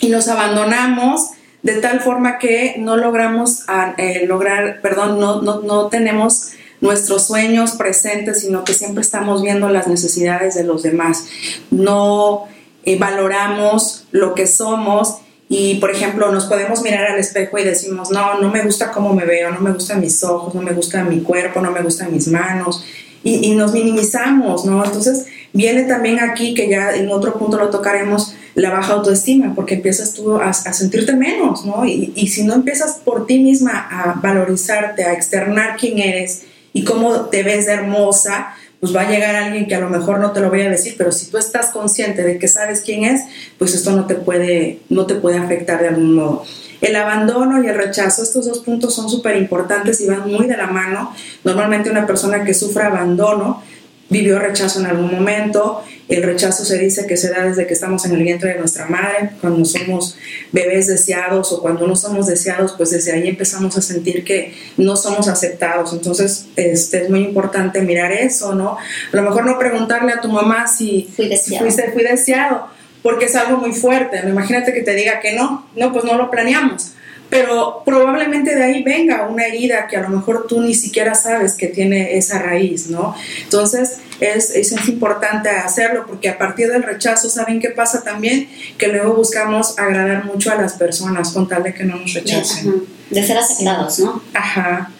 y 0.00 0.08
nos 0.08 0.28
abandonamos 0.28 1.30
de 1.62 1.74
tal 1.74 2.00
forma 2.00 2.38
que 2.38 2.76
no 2.78 2.96
logramos 2.96 3.64
eh, 3.98 4.24
lograr, 4.26 4.80
perdón, 4.80 5.20
no, 5.20 5.42
no, 5.42 5.60
no, 5.60 5.88
tenemos 5.88 6.52
nuestros 6.80 7.26
sueños 7.26 7.72
presentes, 7.72 8.40
sino 8.40 8.64
que 8.64 8.74
siempre 8.74 9.02
estamos 9.02 9.42
viendo 9.42 9.68
las 9.68 9.86
necesidades 9.86 10.54
de 10.54 10.64
los 10.64 10.82
demás. 10.82 11.26
No 11.70 12.44
eh, 12.84 12.98
valoramos 12.98 14.06
lo 14.10 14.34
que 14.34 14.46
somos 14.46 15.18
y, 15.48 15.74
por 15.76 15.90
ejemplo, 15.90 16.30
nos 16.32 16.46
podemos 16.46 16.82
mirar 16.82 17.06
al 17.06 17.18
espejo 17.18 17.58
y 17.58 17.64
decimos, 17.64 18.10
no, 18.10 18.40
no 18.40 18.50
me 18.50 18.62
gusta 18.62 18.92
cómo 18.92 19.12
me 19.12 19.24
veo, 19.24 19.50
no 19.50 19.60
me 19.60 19.72
gustan 19.72 20.00
mis 20.00 20.22
ojos, 20.22 20.54
no 20.54 20.62
me 20.62 20.72
gusta 20.72 21.02
mi 21.04 21.20
cuerpo, 21.20 21.60
no 21.60 21.70
me 21.72 21.82
gustan 21.82 22.12
mis 22.12 22.28
manos 22.28 22.84
y, 23.22 23.54
nos 23.54 23.72
minimizamos, 23.72 24.64
¿no? 24.64 24.84
Entonces 24.84 25.26
viene 25.52 25.82
también 25.84 26.20
aquí, 26.20 26.54
que 26.54 26.68
ya 26.68 26.94
en 26.94 27.10
otro 27.10 27.34
punto 27.34 27.58
lo 27.58 27.68
tocaremos, 27.68 28.34
la 28.54 28.70
baja 28.70 28.94
autoestima, 28.94 29.54
porque 29.54 29.74
empiezas 29.74 30.14
tú 30.14 30.36
a, 30.36 30.52
sentirte 30.52 31.14
menos, 31.14 31.64
¿no? 31.66 31.84
Y, 31.84 32.12
y, 32.14 32.28
si 32.28 32.44
no 32.44 32.54
empiezas 32.54 33.00
por 33.04 33.26
ti 33.26 33.38
misma 33.40 33.88
a 33.90 34.20
valorizarte, 34.20 35.04
a 35.04 35.12
externar 35.12 35.76
quién 35.76 35.98
eres 35.98 36.44
y 36.72 36.84
cómo 36.84 37.26
te 37.26 37.42
ves 37.42 37.68
hermosa, 37.68 38.54
pues 38.80 38.96
va 38.96 39.02
a 39.02 39.10
llegar 39.10 39.36
alguien 39.36 39.68
que 39.68 39.74
a 39.74 39.80
lo 39.80 39.90
mejor 39.90 40.20
no 40.20 40.32
te 40.32 40.40
lo 40.40 40.48
voy 40.48 40.62
a 40.62 40.70
decir, 40.70 40.94
pero 40.96 41.12
si 41.12 41.30
tú 41.30 41.36
estás 41.36 41.66
consciente 41.66 42.22
de 42.22 42.38
que 42.38 42.48
sabes 42.48 42.80
quién 42.80 43.04
es, 43.04 43.22
pues 43.58 43.74
esto 43.74 43.92
no 43.92 44.06
te 44.06 44.14
puede, 44.14 44.80
no 44.88 45.06
te 45.06 45.16
puede 45.16 45.36
afectar 45.36 45.80
de 45.80 45.88
algún 45.88 46.14
modo. 46.14 46.44
El 46.80 46.96
abandono 46.96 47.62
y 47.62 47.66
el 47.66 47.74
rechazo, 47.74 48.22
estos 48.22 48.46
dos 48.46 48.60
puntos 48.60 48.94
son 48.94 49.10
súper 49.10 49.36
importantes 49.36 50.00
y 50.00 50.06
van 50.06 50.30
muy 50.30 50.46
de 50.46 50.56
la 50.56 50.66
mano. 50.66 51.14
Normalmente 51.44 51.90
una 51.90 52.06
persona 52.06 52.42
que 52.42 52.54
sufre 52.54 52.84
abandono 52.84 53.62
vivió 54.08 54.38
rechazo 54.38 54.80
en 54.80 54.86
algún 54.86 55.10
momento. 55.10 55.82
El 56.10 56.24
rechazo 56.24 56.64
se 56.64 56.76
dice 56.76 57.06
que 57.06 57.16
se 57.16 57.30
da 57.30 57.44
desde 57.44 57.68
que 57.68 57.72
estamos 57.72 58.04
en 58.04 58.12
el 58.12 58.24
vientre 58.24 58.52
de 58.52 58.58
nuestra 58.58 58.86
madre, 58.86 59.30
cuando 59.40 59.64
somos 59.64 60.16
bebés 60.50 60.88
deseados 60.88 61.52
o 61.52 61.62
cuando 61.62 61.86
no 61.86 61.94
somos 61.94 62.26
deseados, 62.26 62.74
pues 62.76 62.90
desde 62.90 63.12
ahí 63.12 63.28
empezamos 63.28 63.78
a 63.78 63.80
sentir 63.80 64.24
que 64.24 64.52
no 64.76 64.96
somos 64.96 65.28
aceptados. 65.28 65.92
Entonces 65.92 66.46
este, 66.56 67.04
es 67.04 67.10
muy 67.10 67.20
importante 67.20 67.80
mirar 67.82 68.10
eso, 68.10 68.56
¿no? 68.56 68.76
A 68.76 69.16
lo 69.16 69.22
mejor 69.22 69.46
no 69.46 69.56
preguntarle 69.56 70.12
a 70.12 70.20
tu 70.20 70.28
mamá 70.28 70.66
si, 70.66 71.08
fui 71.14 71.28
deseado. 71.28 71.64
fuiste, 71.64 71.92
fui 71.92 72.02
deseado 72.02 72.66
porque 73.04 73.26
es 73.26 73.36
algo 73.36 73.58
muy 73.58 73.72
fuerte. 73.72 74.20
Imagínate 74.28 74.72
que 74.72 74.82
te 74.82 74.94
diga 74.96 75.20
que 75.20 75.34
no, 75.34 75.70
no, 75.76 75.92
pues 75.92 76.04
no 76.04 76.16
lo 76.16 76.28
planeamos. 76.28 76.94
Pero 77.30 77.82
probablemente 77.84 78.56
de 78.56 78.62
ahí 78.62 78.82
venga 78.82 79.28
una 79.28 79.46
herida 79.46 79.86
que 79.86 79.96
a 79.96 80.02
lo 80.02 80.08
mejor 80.08 80.46
tú 80.48 80.60
ni 80.60 80.74
siquiera 80.74 81.14
sabes 81.14 81.54
que 81.54 81.68
tiene 81.68 82.18
esa 82.18 82.40
raíz, 82.40 82.90
¿no? 82.90 83.14
Entonces 83.44 83.98
es, 84.18 84.50
es, 84.50 84.72
importante 84.88 85.48
hacerlo 85.48 86.04
porque 86.06 86.28
a 86.28 86.36
partir 86.36 86.68
del 86.68 86.82
rechazo, 86.82 87.30
¿saben 87.30 87.60
qué 87.60 87.70
pasa 87.70 88.02
también? 88.02 88.48
Que 88.76 88.88
luego 88.88 89.14
buscamos 89.14 89.78
agradar 89.78 90.24
mucho 90.24 90.50
a 90.50 90.56
las 90.56 90.74
personas 90.74 91.30
con 91.30 91.48
tal 91.48 91.62
de 91.62 91.72
que 91.72 91.84
no 91.84 91.96
nos 91.96 92.12
rechacen. 92.12 92.84
De 93.10 93.24
ser 93.24 93.38
aceptados, 93.38 94.00
¿no? 94.00 94.22
Ajá. 94.34 94.90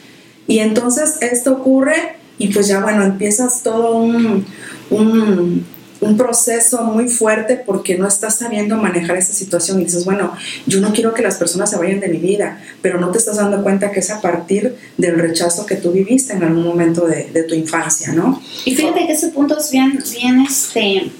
Y 0.46 0.60
entonces 0.60 1.16
esto 1.20 1.52
ocurre 1.52 2.16
y 2.38 2.48
pues 2.48 2.68
ya 2.68 2.80
bueno, 2.80 3.04
empiezas 3.04 3.62
todo 3.62 3.96
un, 3.96 4.46
un 4.90 5.66
un 6.00 6.16
proceso 6.16 6.82
muy 6.82 7.08
fuerte 7.08 7.56
porque 7.56 7.98
no 7.98 8.08
estás 8.08 8.36
sabiendo 8.36 8.76
manejar 8.76 9.16
esta 9.16 9.34
situación 9.34 9.80
y 9.80 9.84
dices, 9.84 10.04
bueno, 10.04 10.32
yo 10.66 10.80
no 10.80 10.92
quiero 10.92 11.12
que 11.12 11.22
las 11.22 11.36
personas 11.36 11.70
se 11.70 11.76
vayan 11.76 12.00
de 12.00 12.08
mi 12.08 12.18
vida, 12.18 12.62
pero 12.80 12.98
no 12.98 13.10
te 13.10 13.18
estás 13.18 13.36
dando 13.36 13.62
cuenta 13.62 13.90
que 13.90 14.00
es 14.00 14.10
a 14.10 14.20
partir 14.20 14.76
del 14.96 15.18
rechazo 15.18 15.66
que 15.66 15.76
tú 15.76 15.92
viviste 15.92 16.32
en 16.32 16.42
algún 16.42 16.64
momento 16.64 17.06
de, 17.06 17.40
tu 17.48 17.54
infancia, 17.54 18.12
¿no? 18.12 18.40
Y 18.66 18.74
fíjate 18.74 19.06
que 19.06 19.12
ese 19.12 19.28
punto 19.28 19.58
es 19.58 19.70
bien, 19.70 19.98
bien, 20.12 20.40
este, 20.40 21.10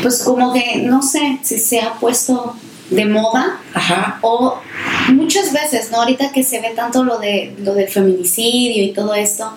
pues 0.00 0.22
como 0.22 0.52
que 0.52 0.76
no 0.76 1.02
sé 1.02 1.38
si 1.42 1.58
se 1.58 1.80
ha 1.80 1.94
puesto 1.94 2.54
de 2.90 3.06
moda 3.06 3.60
Ajá. 3.72 4.18
o 4.22 4.60
muchas 5.12 5.52
veces, 5.52 5.90
¿no? 5.90 5.98
Ahorita 5.98 6.30
que 6.30 6.44
se 6.44 6.60
ve 6.60 6.72
tanto 6.76 7.02
lo, 7.02 7.18
de, 7.18 7.54
lo 7.58 7.74
del 7.74 7.88
feminicidio 7.88 8.84
y 8.84 8.92
todo 8.92 9.14
esto, 9.14 9.52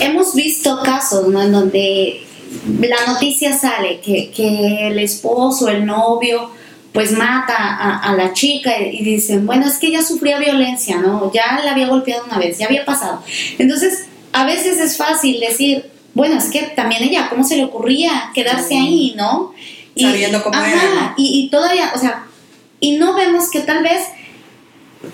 hemos 0.00 0.34
visto 0.34 0.80
casos, 0.84 1.28
¿no? 1.28 1.42
En 1.42 1.52
donde 1.52 2.26
la 2.66 3.12
noticia 3.12 3.56
sale 3.58 4.00
que, 4.00 4.30
que 4.30 4.88
el 4.88 4.98
esposo, 4.98 5.68
el 5.68 5.84
novio, 5.84 6.50
pues 6.92 7.12
mata 7.12 7.98
a, 7.98 8.14
la 8.14 8.32
chica 8.34 8.78
y, 8.78 9.02
dicen, 9.02 9.46
bueno, 9.46 9.66
es 9.66 9.78
que 9.78 9.86
ella 9.88 10.02
sufría 10.02 10.38
violencia, 10.38 10.98
¿no? 10.98 11.32
Ya 11.32 11.60
la 11.64 11.72
había 11.72 11.88
golpeado 11.88 12.24
una 12.26 12.38
vez, 12.38 12.58
ya 12.58 12.66
había 12.66 12.84
pasado. 12.84 13.22
Entonces, 13.58 14.06
a 14.32 14.44
veces 14.44 14.78
es 14.78 14.96
fácil 14.98 15.40
decir, 15.40 15.90
bueno, 16.12 16.36
es 16.36 16.50
que 16.50 16.62
también 16.76 17.02
ella, 17.02 17.28
¿cómo 17.30 17.44
se 17.44 17.56
le 17.56 17.64
ocurría 17.64 18.30
quedarse 18.34 18.76
ahí, 18.76 19.14
¿no? 19.16 19.54
Y, 19.94 20.04
Sabiendo 20.04 20.42
cómo 20.42 20.62
era, 20.62 21.14
y, 21.16 21.40
y 21.40 21.48
todavía, 21.48 21.92
o 21.94 21.98
sea, 21.98 22.26
y 22.78 22.96
no 22.96 23.14
vemos 23.14 23.50
que 23.50 23.60
tal 23.60 23.82
vez 23.82 24.02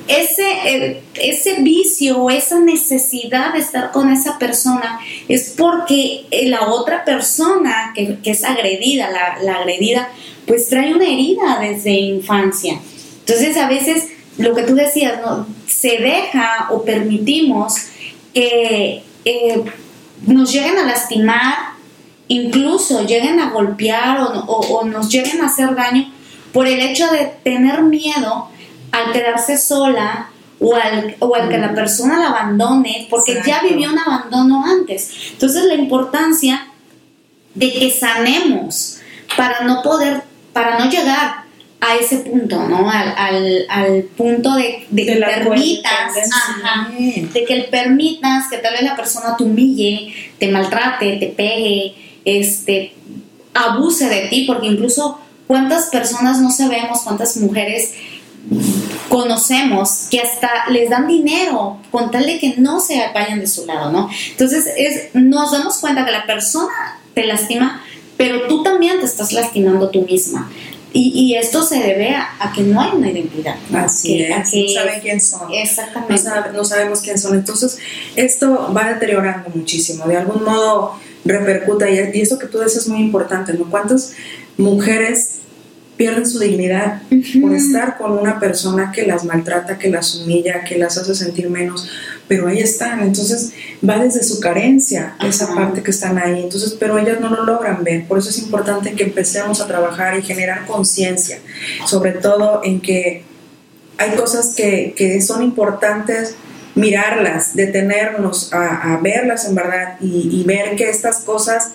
ese, 0.06 1.02
ese 1.14 1.62
vicio 1.62 2.18
o 2.18 2.30
esa 2.30 2.60
necesidad 2.60 3.52
de 3.52 3.60
estar 3.60 3.90
con 3.90 4.10
esa 4.12 4.38
persona 4.38 5.00
es 5.28 5.54
porque 5.56 6.26
la 6.44 6.68
otra 6.68 7.04
persona 7.04 7.92
que, 7.94 8.18
es 8.24 8.44
agredida, 8.44 9.10
la, 9.10 9.54
agredida, 9.54 10.10
pues 10.46 10.68
trae 10.68 10.94
una 10.94 11.06
herida 11.06 11.58
desde 11.60 11.92
infancia. 11.92 12.80
Entonces 13.20 13.56
a 13.56 13.68
veces 13.68 14.08
lo 14.36 14.54
que 14.54 14.62
tú 14.62 14.74
decías, 14.74 15.20
¿no? 15.20 15.46
se 15.66 15.98
deja 15.98 16.68
o 16.70 16.82
permitimos 16.82 17.74
que 18.34 19.02
eh, 19.24 19.64
nos 20.26 20.52
lleguen 20.52 20.78
a 20.78 20.84
lastimar, 20.84 21.54
incluso 22.28 23.04
lleguen 23.06 23.40
a 23.40 23.50
golpear 23.50 24.20
o, 24.20 24.28
o 24.46 24.84
nos 24.84 25.10
lleguen 25.10 25.40
a 25.40 25.46
hacer 25.46 25.74
daño 25.74 26.12
por 26.52 26.66
el 26.66 26.80
hecho 26.80 27.10
de 27.10 27.30
tener 27.42 27.82
miedo 27.82 28.48
al 28.92 29.12
quedarse 29.12 29.58
sola 29.58 30.30
o 30.60 30.74
al, 30.74 31.16
o 31.20 31.34
al 31.34 31.48
que 31.48 31.58
la 31.58 31.74
persona 31.74 32.18
la 32.18 32.28
abandone, 32.28 33.06
porque 33.10 33.40
ya 33.46 33.60
vivió 33.62 33.90
un 33.90 33.98
abandono 33.98 34.64
antes. 34.64 35.10
Entonces 35.32 35.64
la 35.64 35.74
importancia 35.74 36.68
de 37.54 37.72
que 37.72 37.90
sanemos 37.90 38.98
para 39.36 39.62
no 39.62 39.82
poder, 39.82 40.22
para 40.52 40.78
no 40.78 40.90
llegar 40.90 41.48
a 41.80 41.96
ese 41.96 42.18
punto, 42.18 42.66
¿no? 42.68 42.90
Al, 42.90 43.66
al, 43.68 44.02
punto 44.16 44.54
de, 44.54 44.86
de, 44.90 45.06
que 45.06 45.16
permitas, 45.16 46.14
de 47.32 47.44
que 47.44 47.68
permitas 47.70 48.48
que 48.50 48.58
tal 48.58 48.72
vez 48.72 48.82
la 48.82 48.96
persona 48.96 49.36
te 49.36 49.44
humille, 49.44 50.12
te 50.38 50.48
maltrate, 50.48 51.18
te 51.18 51.26
pegue, 51.28 51.94
este, 52.24 52.94
abuse 53.54 54.08
de 54.08 54.28
ti, 54.28 54.44
porque 54.46 54.66
incluso 54.66 55.20
cuántas 55.46 55.86
personas 55.86 56.40
no 56.40 56.50
sabemos, 56.50 57.02
cuántas 57.02 57.36
mujeres 57.36 57.92
conocemos 59.08 60.06
que 60.10 60.20
hasta 60.20 60.68
les 60.70 60.90
dan 60.90 61.06
dinero 61.06 61.78
con 61.90 62.10
tal 62.10 62.26
de 62.26 62.38
que 62.38 62.54
no 62.58 62.80
se 62.80 63.02
vayan 63.14 63.40
de 63.40 63.46
su 63.46 63.66
lado, 63.66 63.90
¿no? 63.90 64.08
Entonces 64.30 64.66
es, 64.76 65.14
nos 65.14 65.52
damos 65.52 65.78
cuenta 65.78 66.04
que 66.04 66.12
la 66.12 66.26
persona 66.26 66.98
te 67.14 67.26
lastima, 67.26 67.82
pero 68.16 68.46
tú 68.48 68.62
también 68.62 69.00
te 69.00 69.06
estás 69.06 69.32
lastimando 69.32 69.90
tú 69.90 70.02
misma. 70.02 70.50
Y, 70.90 71.34
esto 71.34 71.62
se 71.62 71.78
debe 71.78 72.14
a, 72.16 72.52
que 72.54 72.62
no 72.62 72.80
hay 72.80 72.90
una 72.94 73.10
identidad. 73.10 73.56
Así 73.74 74.22
es, 74.22 74.30
no 74.30 74.68
saben 74.74 75.00
quién 75.00 75.20
son. 75.20 75.52
Exactamente. 75.52 76.52
No, 76.54 76.64
sabemos 76.64 77.02
quién 77.02 77.18
son. 77.18 77.34
Entonces, 77.34 77.78
esto 78.16 78.72
va 78.74 78.94
deteriorando 78.94 79.50
muchísimo. 79.54 80.06
De 80.06 80.16
algún 80.16 80.42
modo 80.44 80.94
repercuta. 81.26 81.88
Y, 81.90 82.10
y 82.14 82.22
eso 82.22 82.38
que 82.38 82.46
tú 82.46 82.58
dices 82.60 82.78
es 82.78 82.88
muy 82.88 83.00
importante, 83.00 83.52
¿no? 83.52 83.70
¿Cuántas 83.70 84.14
mujeres 84.56 85.37
pierden 85.98 86.26
su 86.26 86.38
dignidad 86.38 87.02
por 87.42 87.54
estar 87.54 87.98
con 87.98 88.12
una 88.12 88.38
persona 88.38 88.92
que 88.92 89.04
las 89.04 89.24
maltrata, 89.24 89.78
que 89.78 89.90
las 89.90 90.14
humilla, 90.14 90.62
que 90.62 90.78
las 90.78 90.96
hace 90.96 91.14
sentir 91.14 91.50
menos, 91.50 91.90
pero 92.28 92.46
ahí 92.46 92.60
están, 92.60 93.00
entonces 93.00 93.52
va 93.86 93.98
desde 93.98 94.22
su 94.22 94.38
carencia 94.38 95.16
esa 95.26 95.54
parte 95.54 95.82
que 95.82 95.90
están 95.90 96.16
ahí, 96.16 96.44
entonces, 96.44 96.76
pero 96.78 96.96
ellas 96.98 97.20
no 97.20 97.30
lo 97.30 97.44
logran 97.44 97.82
ver, 97.82 98.06
por 98.06 98.18
eso 98.18 98.30
es 98.30 98.38
importante 98.38 98.92
que 98.92 99.04
empecemos 99.04 99.60
a 99.60 99.66
trabajar 99.66 100.16
y 100.16 100.22
generar 100.22 100.66
conciencia, 100.66 101.40
sobre 101.84 102.12
todo 102.12 102.62
en 102.62 102.80
que 102.80 103.24
hay 103.98 104.12
cosas 104.12 104.54
que, 104.54 104.94
que 104.96 105.20
son 105.20 105.42
importantes 105.42 106.36
mirarlas, 106.76 107.56
detenernos 107.56 108.52
a, 108.52 109.00
verlas 109.02 109.46
en 109.46 109.56
verdad 109.56 109.96
y, 110.00 110.40
y 110.40 110.44
ver 110.44 110.76
que 110.76 110.88
estas 110.88 111.18
cosas 111.22 111.72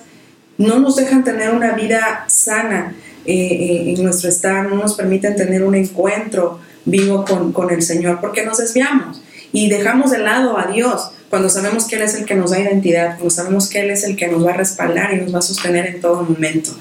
no 0.57 0.79
nos 0.79 0.95
dejan 0.95 1.23
tener 1.23 1.51
una 1.51 1.71
vida 1.71 2.25
sana, 2.27 2.95
eh, 3.25 3.33
eh, 3.33 3.93
en 3.95 4.03
nuestro 4.03 4.29
estar, 4.29 4.67
no 4.67 4.75
nos 4.75 4.95
permiten 4.95 5.35
tener 5.35 5.63
un 5.63 5.75
encuentro 5.75 6.59
vivo 6.85 7.23
con, 7.25 7.53
con, 7.53 7.71
el 7.71 7.81
Señor, 7.81 8.19
porque 8.19 8.45
nos 8.45 8.57
desviamos 8.57 9.21
y 9.53 9.69
dejamos 9.69 10.11
de 10.11 10.17
lado 10.17 10.57
a 10.57 10.67
Dios 10.67 11.11
cuando 11.29 11.47
sabemos 11.47 11.85
que 11.85 11.95
Él 11.95 12.01
es 12.01 12.15
el 12.15 12.25
que 12.25 12.35
nos 12.35 12.51
da 12.51 12.59
identidad, 12.59 13.15
cuando 13.15 13.29
sabemos 13.29 13.69
que 13.69 13.79
Él 13.79 13.91
es 13.91 14.03
el 14.03 14.17
que 14.17 14.27
nos 14.27 14.45
va 14.45 14.51
a 14.51 14.57
respaldar 14.57 15.13
y 15.13 15.21
nos 15.21 15.33
va 15.33 15.39
a 15.39 15.41
sostener 15.41 15.87
en 15.87 16.01
todo 16.01 16.23
momento. 16.23 16.71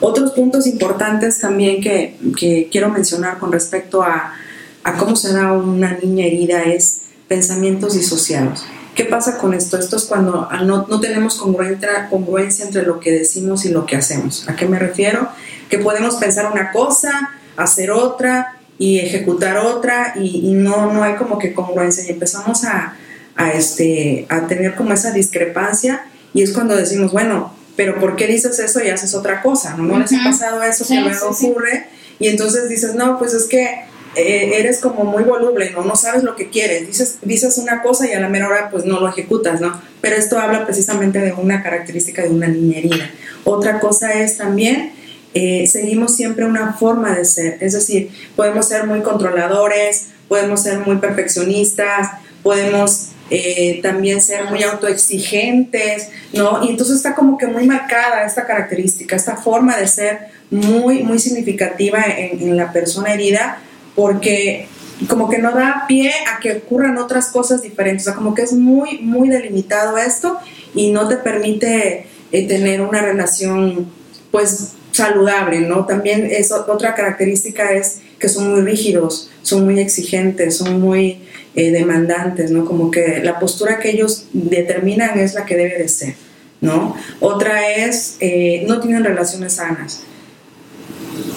Otros 0.00 0.32
puntos 0.32 0.66
importantes 0.66 1.38
también 1.38 1.80
que, 1.80 2.16
que 2.38 2.68
quiero 2.70 2.90
mencionar 2.90 3.38
con 3.38 3.52
respecto 3.52 4.02
a, 4.02 4.34
a 4.82 4.96
cómo 4.96 5.16
se 5.16 5.32
da 5.32 5.52
una 5.52 5.96
niña 5.98 6.26
herida 6.26 6.64
es 6.64 7.02
pensamientos 7.28 7.94
disociados. 7.94 8.64
¿Qué 8.96 9.04
pasa 9.04 9.38
con 9.38 9.54
esto? 9.54 9.78
Esto 9.78 9.96
es 9.96 10.06
cuando 10.06 10.48
no, 10.64 10.86
no 10.88 11.00
tenemos 11.00 11.36
congruencia, 11.36 12.08
congruencia 12.10 12.64
entre 12.64 12.82
lo 12.82 12.98
que 12.98 13.12
decimos 13.12 13.64
y 13.64 13.68
lo 13.68 13.86
que 13.86 13.94
hacemos. 13.94 14.48
¿A 14.48 14.56
qué 14.56 14.66
me 14.66 14.78
refiero? 14.78 15.28
que 15.68 15.78
podemos 15.78 16.16
pensar 16.16 16.50
una 16.50 16.72
cosa, 16.72 17.30
hacer 17.56 17.90
otra 17.90 18.56
y 18.78 18.98
ejecutar 18.98 19.58
otra 19.58 20.14
y, 20.16 20.52
no, 20.52 20.92
no 20.92 21.02
hay 21.02 21.14
como 21.14 21.38
que 21.38 21.54
congruencia 21.54 22.04
y 22.04 22.10
empezamos 22.10 22.64
a, 22.64 22.96
a, 23.34 23.52
este, 23.52 24.26
a 24.28 24.46
tener 24.46 24.74
como 24.74 24.92
esa 24.92 25.12
discrepancia 25.12 26.06
y 26.34 26.42
es 26.42 26.52
cuando 26.52 26.76
decimos, 26.76 27.12
bueno, 27.12 27.54
pero 27.76 27.98
¿por 27.98 28.16
qué 28.16 28.26
dices 28.26 28.58
eso 28.58 28.82
y 28.82 28.88
haces 28.88 29.14
otra 29.14 29.42
cosa? 29.42 29.76
¿No, 29.76 29.84
¿No 29.84 29.98
les 29.98 30.12
ha 30.12 30.24
pasado 30.24 30.62
eso 30.62 30.86
que 30.86 31.00
luego 31.00 31.30
ocurre? 31.30 31.86
Y 32.18 32.28
entonces 32.28 32.68
dices, 32.68 32.94
no, 32.94 33.18
pues 33.18 33.34
es 33.34 33.44
que 33.44 33.84
eres 34.16 34.80
como 34.80 35.04
muy 35.04 35.24
voluble, 35.24 35.70
¿no? 35.70 35.84
No 35.84 35.96
sabes 35.96 36.22
lo 36.22 36.36
que 36.36 36.48
quieres, 36.48 36.86
dices, 36.86 37.18
dices 37.22 37.58
una 37.58 37.82
cosa 37.82 38.08
y 38.08 38.12
a 38.12 38.20
la 38.20 38.28
mera 38.28 38.48
hora 38.48 38.70
pues 38.70 38.84
no 38.84 39.00
lo 39.00 39.08
ejecutas, 39.08 39.60
¿no? 39.60 39.80
Pero 40.00 40.16
esto 40.16 40.38
habla 40.38 40.64
precisamente 40.64 41.18
de 41.18 41.32
una 41.32 41.62
característica 41.62 42.22
de 42.22 42.30
una 42.30 42.48
niñería. 42.48 43.10
Otra 43.44 43.78
cosa 43.78 44.14
es 44.14 44.38
también 44.38 44.92
eh, 45.38 45.66
seguimos 45.66 46.16
siempre 46.16 46.46
una 46.46 46.72
forma 46.72 47.14
de 47.14 47.26
ser. 47.26 47.58
Es 47.60 47.74
decir, 47.74 48.10
podemos 48.34 48.68
ser 48.68 48.86
muy 48.86 49.02
controladores, 49.02 50.06
podemos 50.28 50.62
ser 50.62 50.78
muy 50.78 50.96
perfeccionistas, 50.96 52.08
podemos 52.42 53.08
eh, 53.28 53.80
también 53.82 54.22
ser 54.22 54.46
muy 54.46 54.62
autoexigentes, 54.62 56.08
¿no? 56.32 56.64
Y 56.64 56.70
entonces 56.70 56.96
está 56.96 57.14
como 57.14 57.36
que 57.36 57.48
muy 57.48 57.66
marcada 57.66 58.24
esta 58.24 58.46
característica, 58.46 59.14
esta 59.14 59.36
forma 59.36 59.76
de 59.76 59.86
ser 59.88 60.20
muy, 60.50 61.02
muy 61.02 61.18
significativa 61.18 62.02
en, 62.04 62.40
en 62.40 62.56
la 62.56 62.72
persona 62.72 63.12
herida, 63.12 63.58
porque 63.96 64.68
como 65.08 65.28
que 65.28 65.38
no 65.38 65.52
da 65.52 65.84
pie 65.88 66.12
a 66.32 66.38
que 66.40 66.52
ocurran 66.52 66.96
otras 66.98 67.28
cosas 67.28 67.62
diferentes, 67.62 68.06
o 68.06 68.10
sea, 68.10 68.14
como 68.14 68.34
que 68.34 68.42
es 68.42 68.52
muy, 68.52 68.98
muy 68.98 69.28
delimitado 69.28 69.98
esto 69.98 70.38
y 70.74 70.90
no 70.92 71.08
te 71.08 71.16
permite 71.16 72.06
eh, 72.32 72.46
tener 72.46 72.80
una 72.80 73.02
relación, 73.02 73.90
pues, 74.30 74.72
saludable, 74.92 75.60
¿no? 75.60 75.84
También 75.84 76.26
es 76.30 76.50
otra 76.52 76.94
característica 76.94 77.72
es 77.72 78.00
que 78.18 78.28
son 78.28 78.50
muy 78.50 78.62
rígidos, 78.62 79.30
son 79.42 79.64
muy 79.64 79.78
exigentes, 79.78 80.56
son 80.56 80.80
muy 80.80 81.18
eh, 81.54 81.70
demandantes, 81.70 82.50
¿no? 82.50 82.64
Como 82.64 82.90
que 82.90 83.20
la 83.22 83.38
postura 83.38 83.78
que 83.78 83.90
ellos 83.90 84.26
determinan 84.32 85.18
es 85.18 85.34
la 85.34 85.44
que 85.44 85.56
debe 85.56 85.78
de 85.78 85.88
ser, 85.88 86.14
¿no? 86.62 86.96
Otra 87.20 87.68
es, 87.70 88.16
eh, 88.20 88.64
no 88.66 88.80
tienen 88.80 89.04
relaciones 89.04 89.54
sanas. 89.54 90.02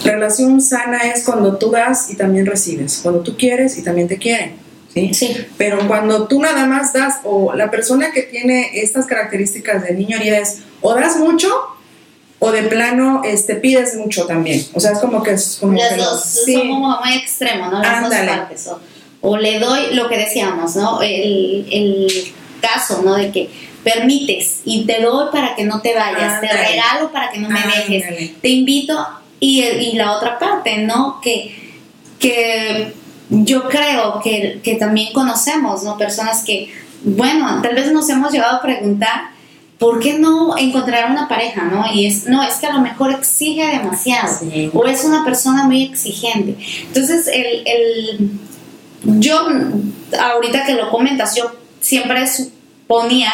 Relación 0.03 0.62
sana 0.62 1.00
es 1.13 1.24
cuando 1.24 1.58
tú 1.58 1.72
das 1.72 2.10
y 2.10 2.15
también 2.15 2.46
recibes, 2.46 3.00
cuando 3.01 3.22
tú 3.22 3.38
quieres 3.38 3.77
y 3.77 3.84
también 3.84 4.08
te 4.08 4.17
quieren. 4.17 4.53
¿Sí? 4.93 5.13
Sí. 5.13 5.38
Pero 5.58 5.88
cuando 5.88 6.27
tú 6.27 6.41
nada 6.41 6.66
más 6.66 6.94
das, 6.94 7.20
o 7.24 7.53
la 7.53 7.70
persona 7.70 8.11
que 8.11 8.24
tiene 8.24 8.72
estas 8.81 9.05
características 9.05 9.83
de 9.83 9.94
niño 9.94 10.18
herida 10.18 10.40
es, 10.40 10.59
o 10.81 10.96
das 10.96 11.18
mucho 11.18 11.48
o 12.40 12.51
de 12.51 12.64
plano 12.64 13.22
este, 13.25 13.55
pides 13.55 13.96
mucho 13.96 14.25
también. 14.25 14.66
O 14.74 14.79
sea, 14.79 14.94
es 14.94 15.00
como 15.00 15.22
que 15.22 15.31
es 15.31 15.57
como 15.59 15.77
Las 15.77 15.98
dos 15.98 16.24
son 16.46 16.70
como 16.70 17.00
muy 17.00 17.14
extremos, 17.14 17.72
¿no? 17.72 17.81
Las 17.81 18.01
dos 18.01 18.14
partes. 18.14 18.70
O, 19.22 19.37
le 19.37 19.59
doy 19.59 19.94
lo 19.94 20.07
que 20.07 20.18
decíamos, 20.18 20.75
¿no? 20.77 21.01
El, 21.01 21.68
el, 21.70 22.33
caso, 22.61 23.01
¿no? 23.03 23.16
De 23.16 23.31
que 23.31 23.50
permites 23.83 24.61
y 24.66 24.85
te 24.85 25.01
doy 25.01 25.27
para 25.31 25.55
que 25.55 25.64
no 25.64 25.81
te 25.81 25.96
vayas, 25.96 26.42
te 26.42 26.48
regalo 26.48 27.11
para 27.11 27.31
que 27.31 27.40
no 27.40 27.50
me 27.50 27.59
dejes, 27.59 28.42
te 28.42 28.50
invito 28.50 28.98
y, 29.40 29.62
y, 29.64 29.94
la 29.94 30.14
otra 30.14 30.38
parte, 30.40 30.80
¿no? 30.80 31.20
Que, 31.22 31.74
que 32.20 32.94
yo 33.30 33.70
creo 33.70 34.20
que, 34.24 34.60
que 34.64 34.75
también 34.75 35.14
conocemos, 35.14 35.84
¿no? 35.84 35.98
Personas 35.98 36.44
que, 36.44 36.74
bueno, 37.04 37.62
tal 37.62 37.75
vez 37.75 37.92
nos 37.92 38.10
hemos 38.10 38.32
llegado 38.32 38.58
a 38.58 38.62
preguntar 38.62 39.40
¿por 39.80 40.00
qué 40.02 40.20
no 40.20 40.58
encontrar 40.58 41.10
una 41.10 41.28
pareja, 41.28 41.64
no? 41.64 41.86
Y 41.92 42.06
es, 42.06 42.28
no, 42.28 42.44
es 42.44 42.56
que 42.56 42.68
a 42.68 42.74
lo 42.74 42.82
mejor 42.82 43.12
exige 43.12 43.66
demasiado, 43.66 44.38
o 44.74 44.86
es 44.86 45.06
una 45.06 45.24
persona 45.24 45.64
muy 45.64 45.84
exigente. 45.84 46.58
Entonces, 46.88 47.28
el, 47.28 47.64
el, 47.66 48.32
yo, 49.20 49.48
ahorita 50.20 50.66
que 50.66 50.74
lo 50.74 50.92
comentas, 50.92 51.36
yo 51.36 51.52
siempre 51.80 52.28
suponía 52.28 53.32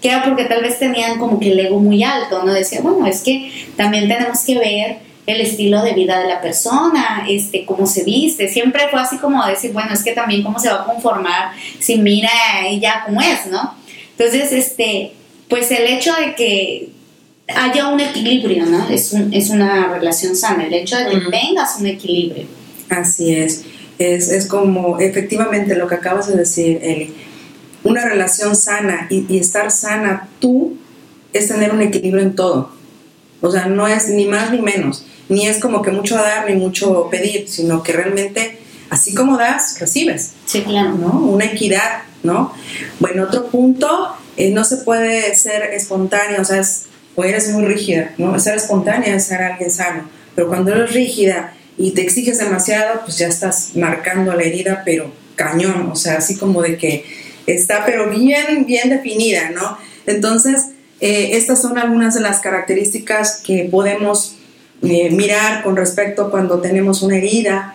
que 0.00 0.10
era 0.10 0.22
porque 0.22 0.44
tal 0.44 0.62
vez 0.62 0.78
tenían 0.78 1.18
como 1.18 1.40
que 1.40 1.50
el 1.50 1.58
ego 1.58 1.80
muy 1.80 2.04
alto, 2.04 2.44
¿no? 2.44 2.52
Decía, 2.52 2.80
bueno, 2.80 3.04
es 3.04 3.22
que 3.22 3.68
también 3.76 4.06
tenemos 4.06 4.38
que 4.44 4.56
ver 4.56 4.98
el 5.28 5.42
estilo 5.42 5.82
de 5.82 5.92
vida 5.92 6.18
de 6.18 6.26
la 6.26 6.40
persona, 6.40 7.26
este, 7.28 7.66
cómo 7.66 7.86
se 7.86 8.02
viste, 8.02 8.48
siempre 8.48 8.88
fue 8.90 8.98
así 8.98 9.18
como 9.18 9.44
decir, 9.46 9.72
bueno, 9.74 9.92
es 9.92 10.02
que 10.02 10.12
también 10.12 10.42
cómo 10.42 10.58
se 10.58 10.70
va 10.70 10.82
a 10.82 10.84
conformar 10.86 11.52
si 11.78 11.98
mira 11.98 12.30
ella 12.66 13.02
cómo 13.04 13.20
es, 13.20 13.46
¿no? 13.50 13.74
Entonces, 14.16 14.52
este, 14.52 15.12
pues 15.50 15.70
el 15.70 15.84
hecho 15.84 16.14
de 16.14 16.34
que 16.34 16.88
haya 17.54 17.88
un 17.88 18.00
equilibrio, 18.00 18.64
¿no? 18.64 18.88
Es, 18.88 19.12
es 19.30 19.50
una 19.50 19.88
relación 19.88 20.34
sana, 20.34 20.66
el 20.66 20.72
hecho 20.72 20.96
de 20.96 21.10
que 21.10 21.20
tengas 21.30 21.78
un 21.78 21.86
equilibrio. 21.86 22.46
Así 22.88 23.34
es. 23.34 23.64
es, 23.98 24.30
es 24.30 24.46
como 24.46 24.98
efectivamente 24.98 25.76
lo 25.76 25.88
que 25.88 25.96
acabas 25.96 26.28
de 26.28 26.38
decir, 26.38 26.80
Eli. 26.82 27.14
Una 27.84 28.02
relación 28.02 28.56
sana 28.56 29.06
y, 29.10 29.26
y, 29.28 29.38
estar 29.38 29.70
sana 29.70 30.26
tú 30.40 30.78
es 31.34 31.48
tener 31.48 31.70
un 31.70 31.82
equilibrio 31.82 32.22
en 32.22 32.34
todo. 32.34 32.72
O 33.42 33.50
sea, 33.50 33.66
no 33.66 33.86
es 33.86 34.08
ni 34.08 34.24
más 34.24 34.50
ni 34.50 34.60
menos, 34.60 35.04
ni 35.28 35.46
es 35.46 35.58
como 35.58 35.82
que 35.82 35.90
mucho 35.90 36.16
dar 36.16 36.48
ni 36.48 36.56
mucho 36.56 37.08
pedir, 37.10 37.48
sino 37.48 37.82
que 37.82 37.92
realmente 37.92 38.58
así 38.90 39.14
como 39.14 39.36
das, 39.36 39.78
recibes. 39.78 40.32
Sí, 40.46 40.62
claro. 40.62 40.92
¿no? 40.92 41.20
Una 41.20 41.46
equidad, 41.46 42.02
¿no? 42.22 42.52
Bueno, 43.00 43.24
otro 43.24 43.46
punto 43.46 44.16
eh, 44.36 44.50
no 44.50 44.64
se 44.64 44.78
puede 44.78 45.34
ser 45.34 45.62
espontánea, 45.74 46.40
o 46.40 46.44
sea, 46.44 46.62
o 47.14 47.24
eres 47.24 47.50
muy 47.50 47.64
rígida, 47.64 48.12
¿no? 48.16 48.38
Ser 48.38 48.56
espontánea 48.56 49.14
es 49.14 49.26
ser 49.26 49.42
alguien 49.42 49.70
sano, 49.70 50.08
pero 50.34 50.48
cuando 50.48 50.72
eres 50.72 50.92
rígida 50.92 51.54
y 51.76 51.90
te 51.92 52.02
exiges 52.02 52.38
demasiado, 52.38 53.00
pues 53.04 53.18
ya 53.18 53.28
estás 53.28 53.74
marcando 53.74 54.32
la 54.34 54.42
herida, 54.42 54.82
pero 54.84 55.12
cañón, 55.34 55.90
o 55.92 55.96
sea, 55.96 56.18
así 56.18 56.36
como 56.36 56.62
de 56.62 56.76
que 56.76 57.04
está, 57.46 57.84
pero 57.84 58.10
bien, 58.10 58.66
bien 58.66 58.90
definida, 58.90 59.50
¿no? 59.50 59.78
Entonces, 60.06 60.70
eh, 61.00 61.30
estas 61.32 61.60
son 61.60 61.78
algunas 61.78 62.14
de 62.14 62.20
las 62.20 62.40
características 62.40 63.40
que 63.44 63.68
podemos 63.70 64.37
eh, 64.82 65.10
mirar 65.10 65.62
con 65.62 65.76
respecto 65.76 66.30
cuando 66.30 66.60
tenemos 66.60 67.02
una 67.02 67.16
herida 67.16 67.74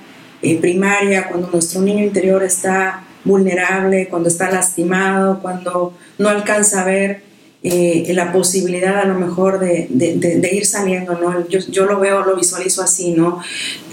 primaria, 0.59 1.29
cuando 1.29 1.49
nuestro 1.51 1.81
niño 1.81 2.03
interior 2.03 2.43
está 2.43 3.05
vulnerable, 3.23 4.07
cuando 4.09 4.29
está 4.29 4.51
lastimado, 4.51 5.39
cuando 5.41 5.93
no 6.17 6.29
alcanza 6.29 6.81
a 6.81 6.85
ver 6.85 7.21
eh, 7.63 8.11
la 8.13 8.33
posibilidad 8.33 8.99
a 8.99 9.05
lo 9.05 9.13
mejor 9.13 9.59
de, 9.59 9.87
de, 9.89 10.53
ir 10.53 10.65
saliendo, 10.65 11.17
¿no? 11.17 11.47
Yo, 11.47 11.59
yo, 11.59 11.85
lo 11.85 11.97
veo, 11.97 12.25
lo 12.25 12.35
visualizo 12.35 12.81
así, 12.81 13.11
¿no? 13.11 13.41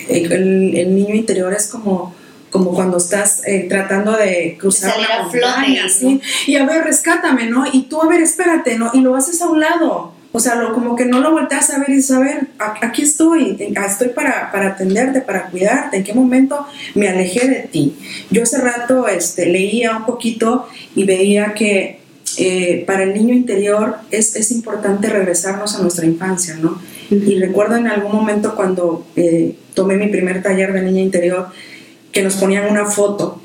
El, 0.08 0.76
el, 0.76 0.92
niño 0.92 1.14
interior 1.14 1.52
es 1.52 1.68
como, 1.68 2.12
como 2.50 2.74
cuando 2.74 2.96
estás 2.96 3.46
eh, 3.46 3.66
tratando 3.68 4.16
de 4.16 4.56
cruzar 4.58 4.94
una 4.98 5.22
montaña, 5.22 5.88
¿sí? 5.88 6.20
Y 6.48 6.56
a 6.56 6.66
ver, 6.66 6.82
rescátame, 6.82 7.46
¿no? 7.46 7.64
Y 7.72 7.82
tú, 7.82 8.02
a 8.02 8.08
ver, 8.08 8.20
espérate, 8.22 8.76
¿no? 8.76 8.90
Y 8.92 9.02
lo 9.02 9.14
haces 9.14 9.40
a 9.40 9.46
un 9.46 9.60
lado. 9.60 10.14
O 10.32 10.38
sea, 10.38 10.54
lo, 10.54 10.72
como 10.72 10.94
que 10.94 11.06
no 11.06 11.20
lo 11.20 11.32
volteas 11.32 11.70
a 11.70 11.80
ver 11.80 11.90
y 11.90 12.02
saber, 12.02 12.48
aquí 12.58 13.02
estoy, 13.02 13.74
estoy 13.86 14.08
para, 14.10 14.52
para, 14.52 14.68
atenderte, 14.68 15.20
para 15.20 15.46
cuidarte, 15.46 15.96
en 15.96 16.04
qué 16.04 16.14
momento 16.14 16.66
me 16.94 17.08
alejé 17.08 17.48
de 17.48 17.60
ti. 17.62 17.96
Yo 18.30 18.44
hace 18.44 18.58
rato 18.58 19.08
este, 19.08 19.46
leía 19.46 19.96
un 19.96 20.06
poquito 20.06 20.68
y 20.94 21.04
veía 21.04 21.52
que 21.54 22.00
eh, 22.38 22.84
para 22.86 23.02
el 23.02 23.12
niño 23.12 23.34
interior 23.34 23.96
es, 24.12 24.36
es, 24.36 24.52
importante 24.52 25.08
regresarnos 25.08 25.74
a 25.74 25.82
nuestra 25.82 26.06
infancia, 26.06 26.54
¿no? 26.54 26.80
Y 27.10 27.38
recuerdo 27.40 27.76
en 27.76 27.88
algún 27.88 28.12
momento 28.12 28.54
cuando 28.54 29.04
eh, 29.16 29.56
tomé 29.74 29.96
mi 29.96 30.06
primer 30.06 30.40
taller 30.40 30.72
de 30.72 30.82
niña 30.82 31.02
interior, 31.02 31.48
que 32.12 32.22
nos 32.22 32.36
ponían 32.36 32.70
una 32.70 32.86
foto 32.86 33.40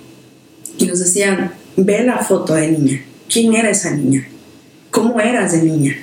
y 0.77 0.85
nos 0.85 0.99
decían, 0.99 1.51
ve 1.77 2.03
la 2.03 2.19
foto 2.19 2.53
de 2.53 2.67
niña, 2.69 3.01
¿quién 3.27 3.55
era 3.55 3.71
esa 3.71 3.89
niña? 3.91 4.27
¿Cómo 4.91 5.19
eras 5.19 5.53
de 5.53 5.63
niña? 5.63 5.97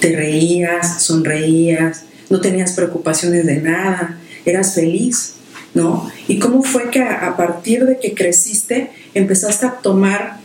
¿Te 0.00 0.14
reías, 0.14 1.02
sonreías, 1.02 2.04
no 2.30 2.40
tenías 2.40 2.72
preocupaciones 2.72 3.46
de 3.46 3.60
nada, 3.60 4.18
eras 4.44 4.74
feliz? 4.74 5.34
¿No? 5.74 6.10
¿Y 6.26 6.38
cómo 6.38 6.62
fue 6.62 6.90
que 6.90 7.02
a 7.02 7.36
partir 7.36 7.84
de 7.84 7.98
que 7.98 8.14
creciste 8.14 8.90
empezaste 9.14 9.66
a 9.66 9.72
tomar 9.72 10.38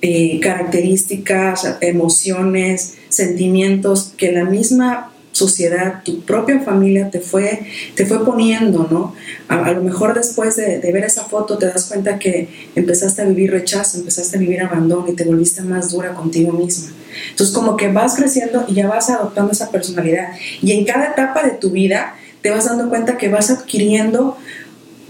eh, 0.00 0.40
características, 0.40 1.76
emociones, 1.80 2.94
sentimientos 3.08 4.14
que 4.16 4.32
la 4.32 4.44
misma 4.44 5.12
sociedad, 5.32 6.02
tu 6.04 6.20
propia 6.20 6.60
familia 6.60 7.10
te 7.10 7.20
fue, 7.20 7.66
te 7.94 8.04
fue 8.06 8.24
poniendo, 8.24 8.86
¿no? 8.90 9.14
A, 9.48 9.72
lo 9.72 9.82
mejor 9.82 10.14
después 10.14 10.56
de, 10.56 10.78
ver 10.92 11.04
esa 11.04 11.24
foto 11.24 11.58
te 11.58 11.66
das 11.66 11.86
cuenta 11.86 12.18
que 12.18 12.48
empezaste 12.74 13.22
a 13.22 13.24
vivir 13.24 13.50
rechazo, 13.50 13.98
empezaste 13.98 14.36
a 14.36 14.40
vivir 14.40 14.60
abandono 14.60 15.06
y 15.08 15.14
te 15.14 15.24
volviste 15.24 15.62
más 15.62 15.90
dura 15.90 16.14
contigo 16.14 16.52
misma. 16.52 16.90
Entonces 17.30 17.54
como 17.54 17.76
que 17.76 17.88
vas 17.88 18.16
creciendo 18.16 18.64
y 18.68 18.74
ya 18.74 18.88
vas 18.88 19.10
adoptando 19.10 19.52
esa 19.52 19.70
personalidad. 19.70 20.28
Y 20.60 20.72
en 20.72 20.84
cada 20.84 21.06
etapa 21.06 21.42
de 21.42 21.52
tu 21.52 21.70
vida 21.70 22.14
te 22.42 22.50
vas 22.50 22.66
dando 22.66 22.88
cuenta 22.88 23.16
que 23.16 23.28
vas 23.28 23.50
adquiriendo 23.50 24.36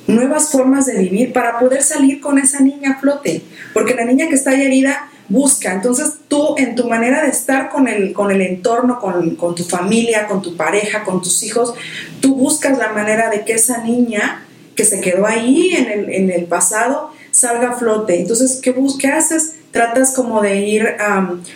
nuevas 0.07 0.51
formas 0.51 0.87
de 0.87 0.99
vivir 0.99 1.33
para 1.33 1.59
poder 1.59 1.83
salir 1.83 2.21
con 2.21 2.38
esa 2.38 2.61
niña 2.61 2.93
a 2.93 3.01
flote. 3.01 3.43
Porque 3.73 3.95
la 3.95 4.05
niña 4.05 4.29
que 4.29 4.35
está 4.35 4.51
ahí 4.51 4.62
herida 4.62 5.09
busca. 5.29 5.73
Entonces 5.73 6.15
tú 6.29 6.55
en 6.59 6.75
tu 6.75 6.88
manera 6.88 7.23
de 7.23 7.31
estar 7.31 7.71
con 7.71 7.88
el, 7.88 8.12
con 8.12 8.31
el 8.31 8.43
entorno, 8.43 8.99
con, 9.01 9.37
con, 9.37 9.55
tu 9.55 9.65
familia, 9.65 10.27
con 10.27 10.43
tu 10.43 10.57
pareja, 10.57 11.05
con 11.05 11.23
tus 11.23 11.43
hijos, 11.43 11.75
tú 12.21 12.35
buscas 12.35 12.79
la 12.79 12.93
manera 12.93 13.31
de 13.31 13.45
que 13.45 13.55
esa 13.55 13.79
niña 13.79 14.45
que 14.77 14.85
se 14.85 15.01
quedó 15.01 15.27
ahí 15.27 15.75
en 15.75 15.91
el, 15.91 16.11
en 16.11 16.31
el 16.31 16.45
pasado 16.45 17.12
salga 17.43 17.71
a 17.71 17.73
flote. 17.75 18.21
Entonces, 18.21 18.61
¿qué, 18.63 18.75
¿qué 19.01 19.09
haces? 19.09 19.57
Tratas 19.73 20.15
como 20.15 20.41
de 20.41 20.61
ir 20.61 20.87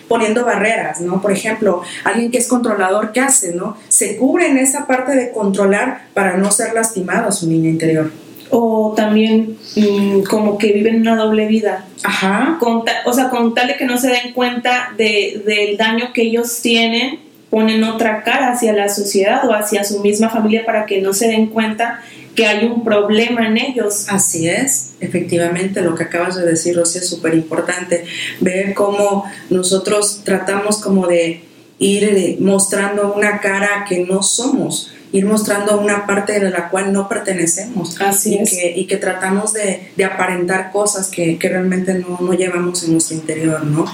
poniendo 0.07 0.43
barreras, 0.43 0.99
¿no? 1.01 1.21
Por 1.21 1.31
ejemplo, 1.31 1.81
alguien 2.03 2.29
que 2.29 2.39
es 2.39 2.47
controlador, 2.47 3.11
¿qué 3.13 3.21
hace, 3.21 3.53
no? 3.53 3.77
Se 3.87 4.17
cubre 4.17 4.47
en 4.47 4.57
esa 4.57 4.85
parte 4.85 5.15
de 5.15 5.31
controlar 5.31 6.07
para 6.13 6.35
no 6.35 6.51
ser 6.51 6.73
lastimado 6.73 7.29
a 7.29 7.31
su 7.31 7.47
niña 7.47 7.69
interior 7.69 8.11
o 8.49 8.93
también 8.95 9.57
mm, 9.75 10.21
como 10.21 10.57
que 10.57 10.71
viven 10.71 11.01
una 11.01 11.17
doble 11.17 11.47
vida. 11.47 11.85
Ajá. 12.03 12.57
o 13.05 13.13
sea, 13.13 13.29
con 13.29 13.53
tal 13.53 13.67
de 13.67 13.75
que 13.75 13.85
no 13.85 13.97
se 13.97 14.07
den 14.07 14.31
cuenta 14.33 14.93
de, 14.97 15.43
del 15.45 15.75
daño 15.75 16.13
que 16.13 16.21
ellos 16.21 16.61
tienen, 16.61 17.19
ponen 17.49 17.83
otra 17.83 18.23
cara 18.23 18.51
hacia 18.51 18.71
la 18.71 18.87
sociedad 18.87 19.47
o 19.47 19.53
hacia 19.53 19.83
su 19.83 19.99
misma 19.99 20.29
familia 20.29 20.65
para 20.65 20.85
que 20.85 21.01
no 21.01 21.13
se 21.13 21.27
den 21.27 21.47
cuenta 21.47 22.01
que 22.37 22.45
hay 22.45 22.65
un 22.67 22.83
problema 22.83 23.47
en 23.47 23.57
ellos. 23.57 24.05
Así 24.09 24.47
es, 24.47 24.93
efectivamente, 24.99 25.81
lo 25.81 25.95
que 25.95 26.03
acabas 26.03 26.35
de 26.35 26.45
decir, 26.45 26.77
Rosy, 26.77 26.99
es 26.99 27.09
súper 27.09 27.33
importante. 27.33 28.05
Ver 28.39 28.75
cómo 28.75 29.25
nosotros 29.49 30.21
tratamos 30.23 30.77
como 30.77 31.07
de 31.07 31.41
ir 31.79 32.37
mostrando 32.39 33.13
una 33.13 33.41
cara 33.41 33.85
que 33.89 34.05
no 34.05 34.21
somos 34.23 34.93
ir 35.13 35.25
mostrando 35.25 35.79
una 35.79 36.05
parte 36.05 36.37
de 36.37 36.49
la 36.49 36.67
cual 36.67 36.91
no 36.91 37.07
pertenecemos. 37.07 37.99
Así 38.01 38.35
y 38.35 38.39
es. 38.39 38.49
Que, 38.51 38.73
y 38.75 38.87
que 38.87 38.97
tratamos 38.97 39.53
de, 39.53 39.91
de 39.95 40.03
aparentar 40.03 40.69
cosas 40.69 41.07
que, 41.07 41.39
que 41.39 41.47
realmente 41.47 41.93
no, 41.93 42.19
no, 42.19 42.33
llevamos 42.33 42.83
en 42.83 42.91
nuestro 42.91 43.15
interior, 43.15 43.63
¿no? 43.63 43.85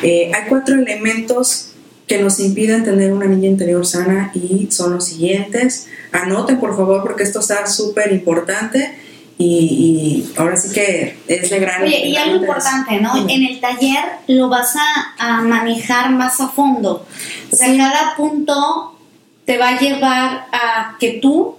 Eh, 0.00 0.30
hay 0.32 0.48
cuatro 0.48 0.76
elementos 0.76 1.70
que 2.10 2.18
nos 2.18 2.40
impiden 2.40 2.82
tener 2.82 3.12
una 3.12 3.26
niña 3.26 3.48
interior 3.48 3.86
sana 3.86 4.32
y 4.34 4.66
son 4.72 4.94
los 4.94 5.04
siguientes. 5.04 5.86
Anoten, 6.10 6.58
por 6.58 6.76
favor, 6.76 7.02
porque 7.04 7.22
esto 7.22 7.38
está 7.38 7.68
súper 7.68 8.10
importante. 8.10 8.98
Y, 9.38 10.26
y, 10.26 10.32
ahora 10.36 10.56
sí 10.56 10.74
que 10.74 11.16
es 11.28 11.48
de 11.48 11.60
gran... 11.60 11.84
Oye, 11.84 12.08
y 12.08 12.16
algo 12.16 12.34
importante, 12.38 13.00
¿no? 13.00 13.16
En 13.16 13.44
el 13.44 13.60
taller 13.60 14.04
lo 14.26 14.48
vas 14.48 14.74
a, 14.74 15.14
a, 15.18 15.40
manejar 15.42 16.10
más 16.10 16.40
a 16.40 16.48
fondo. 16.48 17.06
O 17.52 17.56
sea, 17.56 17.68
sí. 17.68 17.78
cada 17.78 18.16
punto 18.16 18.98
te 19.44 19.56
va 19.56 19.68
a 19.68 19.78
llevar 19.78 20.46
a 20.52 20.96
que 20.98 21.20
tú, 21.22 21.58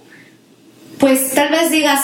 pues 0.98 1.32
tal 1.32 1.48
vez 1.48 1.70
digas 1.70 2.00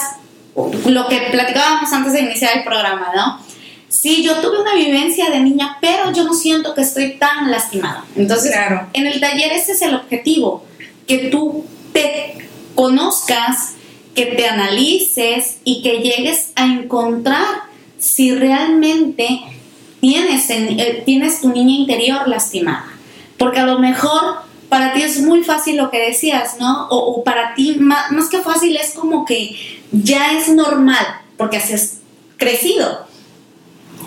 lo 0.86 1.06
que 1.06 1.20
platicábamos 1.30 1.92
antes 1.92 2.14
de 2.14 2.20
iniciar 2.20 2.56
el 2.56 2.64
programa, 2.64 3.10
¿no? 3.14 3.47
Sí, 3.88 4.22
yo 4.22 4.36
tuve 4.36 4.60
una 4.60 4.74
vivencia 4.74 5.30
de 5.30 5.40
niña, 5.40 5.78
pero 5.80 6.12
yo 6.12 6.24
no 6.24 6.34
siento 6.34 6.74
que 6.74 6.82
estoy 6.82 7.14
tan 7.14 7.50
lastimada. 7.50 8.04
Entonces, 8.16 8.52
claro. 8.52 8.88
en 8.92 9.06
el 9.06 9.18
taller 9.20 9.52
ese 9.52 9.72
es 9.72 9.82
el 9.82 9.94
objetivo, 9.94 10.64
que 11.06 11.18
tú 11.30 11.64
te 11.92 12.48
conozcas, 12.74 13.74
que 14.14 14.26
te 14.26 14.46
analices 14.46 15.58
y 15.64 15.82
que 15.82 16.00
llegues 16.00 16.52
a 16.54 16.66
encontrar 16.66 17.68
si 17.98 18.34
realmente 18.34 19.40
tienes, 20.00 20.50
en, 20.50 20.78
eh, 20.78 21.02
tienes 21.04 21.40
tu 21.40 21.48
niña 21.48 21.74
interior 21.74 22.28
lastimada. 22.28 22.86
Porque 23.38 23.60
a 23.60 23.66
lo 23.66 23.78
mejor 23.78 24.42
para 24.68 24.92
ti 24.92 25.02
es 25.02 25.20
muy 25.22 25.42
fácil 25.42 25.76
lo 25.76 25.90
que 25.90 25.98
decías, 25.98 26.56
¿no? 26.60 26.88
O, 26.88 26.98
o 26.98 27.24
para 27.24 27.54
ti, 27.54 27.76
más, 27.78 28.10
más, 28.12 28.28
que 28.28 28.38
fácil, 28.38 28.76
es 28.76 28.92
como 28.92 29.24
que 29.24 29.56
ya 29.90 30.38
es 30.38 30.48
normal, 30.48 31.04
porque 31.36 31.56
así 31.56 31.72
has 31.72 31.98
crecido. 32.36 33.07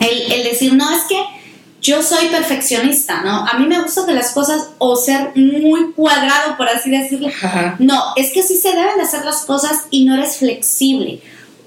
El, 0.01 0.31
el, 0.31 0.43
decir, 0.43 0.73
no, 0.73 0.89
es 0.93 1.03
que 1.03 1.23
yo 1.81 2.03
soy 2.03 2.27
perfeccionista, 2.27 3.21
¿no? 3.21 3.45
A 3.47 3.57
mí 3.57 3.65
me 3.65 3.81
gusta 3.81 4.05
que 4.05 4.13
las 4.13 4.31
cosas, 4.31 4.69
o 4.77 4.95
ser 4.95 5.31
muy 5.35 5.93
cuadrado, 5.93 6.57
por 6.57 6.67
así 6.67 6.91
decirlo. 6.91 7.29
Ajá. 7.29 7.75
No, 7.79 8.13
es 8.15 8.31
que 8.31 8.43
sí 8.43 8.57
se 8.57 8.69
deben 8.69 8.97
de 8.97 9.03
hacer 9.03 9.23
las 9.23 9.45
cosas 9.45 9.85
y 9.89 10.05
no 10.05 10.15
eres 10.15 10.37
flexible 10.37 11.21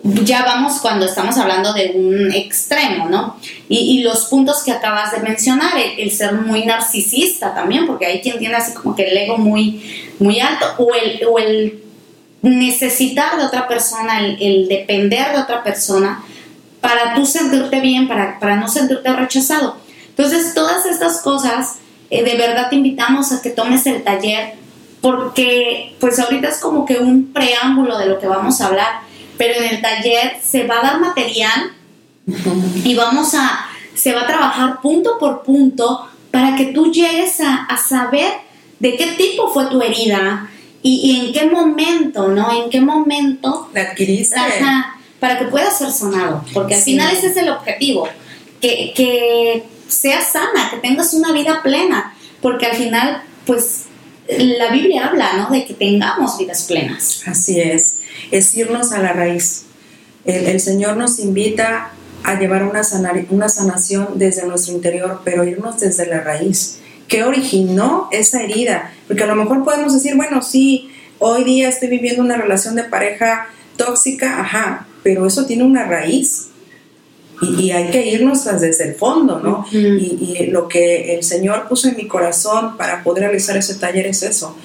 ya 0.04 0.44
vamos 0.44 0.80
cuando 0.80 1.06
estamos 1.06 1.38
hablando 1.38 1.72
de 1.72 1.92
un 1.94 2.30
extremo, 2.32 3.08
¿no? 3.08 3.36
Y, 3.70 3.78
y 3.78 4.02
los 4.02 4.26
puntos 4.26 4.62
que 4.62 4.70
acabas 4.70 5.12
de 5.12 5.20
mencionar, 5.20 5.78
el, 5.78 5.98
el, 5.98 6.10
ser 6.10 6.34
muy 6.34 6.66
narcisista 6.66 7.54
también, 7.54 7.86
porque 7.86 8.04
hay 8.04 8.20
quien 8.20 8.38
tiene 8.38 8.54
así 8.54 8.74
como 8.74 8.94
que 8.94 9.04
el 9.08 9.16
ego 9.16 9.38
muy, 9.38 10.12
muy 10.18 10.40
alto, 10.40 10.66
o 10.76 10.94
el, 10.94 11.24
o 11.26 11.38
el 11.38 11.82
necesitar 12.42 13.38
de 13.38 13.44
otra 13.44 13.66
persona, 13.66 14.20
el, 14.20 14.36
el, 14.42 14.68
depender 14.68 15.32
de 15.32 15.38
otra 15.38 15.64
persona 15.64 16.22
para 16.84 17.14
tú 17.14 17.26
sentirte 17.26 17.80
bien, 17.80 18.06
para, 18.06 18.38
para 18.38 18.56
no 18.56 18.68
sentirte 18.68 19.12
rechazado. 19.12 19.78
Entonces, 20.10 20.54
todas 20.54 20.86
estas 20.86 21.22
cosas, 21.22 21.78
eh, 22.10 22.22
de 22.22 22.36
verdad 22.36 22.68
te 22.68 22.76
invitamos 22.76 23.32
a 23.32 23.42
que 23.42 23.50
tomes 23.50 23.86
el 23.86 24.04
taller, 24.04 24.54
porque 25.00 25.96
pues 25.98 26.18
ahorita 26.18 26.48
es 26.48 26.58
como 26.58 26.84
que 26.86 26.98
un 26.98 27.32
preámbulo 27.32 27.98
de 27.98 28.06
lo 28.06 28.18
que 28.18 28.26
vamos 28.26 28.60
a 28.60 28.66
hablar 28.66 29.04
pero 29.36 29.54
en 29.60 29.74
el 29.74 29.80
taller 29.80 30.36
se 30.42 30.66
va 30.66 30.78
a 30.78 30.82
dar 30.82 31.00
material 31.00 31.72
y 32.84 32.94
vamos 32.94 33.34
a, 33.34 33.66
se 33.94 34.12
va 34.12 34.22
a 34.22 34.26
trabajar 34.26 34.80
punto 34.80 35.18
por 35.18 35.42
punto 35.42 36.08
para 36.30 36.56
que 36.56 36.66
tú 36.66 36.92
llegues 36.92 37.40
a, 37.40 37.64
a 37.64 37.76
saber 37.76 38.32
de 38.78 38.96
qué 38.96 39.06
tipo 39.12 39.52
fue 39.52 39.66
tu 39.66 39.82
herida 39.82 40.50
y, 40.82 41.00
y, 41.02 41.26
en 41.26 41.32
qué 41.32 41.50
momento, 41.50 42.28
¿no? 42.28 42.52
En 42.52 42.68
qué 42.68 42.80
momento 42.80 43.70
la 43.72 43.82
adquiriste. 43.82 44.36
Ajá, 44.36 44.98
para 45.24 45.38
que 45.38 45.46
pueda 45.46 45.70
ser 45.70 45.90
sonado, 45.90 46.44
porque 46.52 46.74
al 46.74 46.80
sí. 46.82 46.90
final 46.92 47.16
ese 47.16 47.28
es 47.28 47.36
el 47.38 47.48
objetivo, 47.48 48.06
que, 48.60 48.92
que 48.94 49.64
seas 49.88 50.32
sana, 50.32 50.68
que 50.70 50.76
tengas 50.76 51.14
una 51.14 51.32
vida 51.32 51.62
plena, 51.62 52.14
porque 52.42 52.66
al 52.66 52.76
final, 52.76 53.22
pues, 53.46 53.84
la 54.28 54.70
Biblia 54.70 55.06
habla, 55.06 55.32
¿no? 55.38 55.48
De 55.48 55.64
que 55.64 55.72
tengamos 55.72 56.36
vidas 56.36 56.64
plenas. 56.64 57.22
Así 57.26 57.58
es 57.58 58.00
es 58.30 58.54
irnos 58.54 58.92
a 58.92 58.98
la 58.98 59.14
raíz. 59.14 59.64
El, 60.26 60.46
el 60.46 60.60
Señor 60.60 60.98
nos 60.98 61.18
invita 61.18 61.92
a 62.22 62.38
llevar 62.38 62.64
una, 62.64 62.84
sanar, 62.84 63.24
una 63.30 63.48
sanación 63.48 64.18
desde 64.18 64.46
nuestro 64.46 64.74
interior, 64.74 65.22
pero 65.24 65.44
irnos 65.44 65.80
desde 65.80 66.06
la 66.06 66.20
raíz. 66.20 66.80
¿Qué 67.08 67.24
originó 67.24 68.08
esa 68.12 68.42
herida? 68.42 68.92
Porque 69.06 69.22
a 69.22 69.26
lo 69.26 69.36
mejor 69.36 69.64
podemos 69.64 69.94
decir, 69.94 70.16
bueno, 70.16 70.42
sí, 70.42 70.90
hoy 71.18 71.44
día 71.44 71.70
estoy 71.70 71.88
viviendo 71.88 72.22
una 72.22 72.36
relación 72.36 72.74
de 72.74 72.84
pareja 72.84 73.48
tóxica, 73.76 74.40
ajá, 74.40 74.86
pero 75.02 75.26
eso 75.26 75.46
tiene 75.46 75.64
una 75.64 75.84
raíz. 75.84 76.48
Y, 77.42 77.62
y 77.62 77.70
hay 77.72 77.90
que 77.90 78.06
irnos 78.06 78.44
desde 78.44 78.84
el 78.84 78.94
fondo, 78.94 79.40
¿no? 79.40 79.66
Uh 79.70 79.74
-huh. 79.74 79.98
y, 80.00 80.36
y 80.38 80.46
lo 80.46 80.68
que 80.68 81.16
el 81.16 81.24
Señor 81.24 81.68
puso 81.68 81.88
en 81.88 81.96
mi 81.96 82.06
corazón 82.06 82.76
para 82.76 83.02
poder 83.02 83.24
realizar 83.24 83.56
ese 83.56 83.74
taller 83.74 84.06
es 84.06 84.22
eso, 84.22 84.56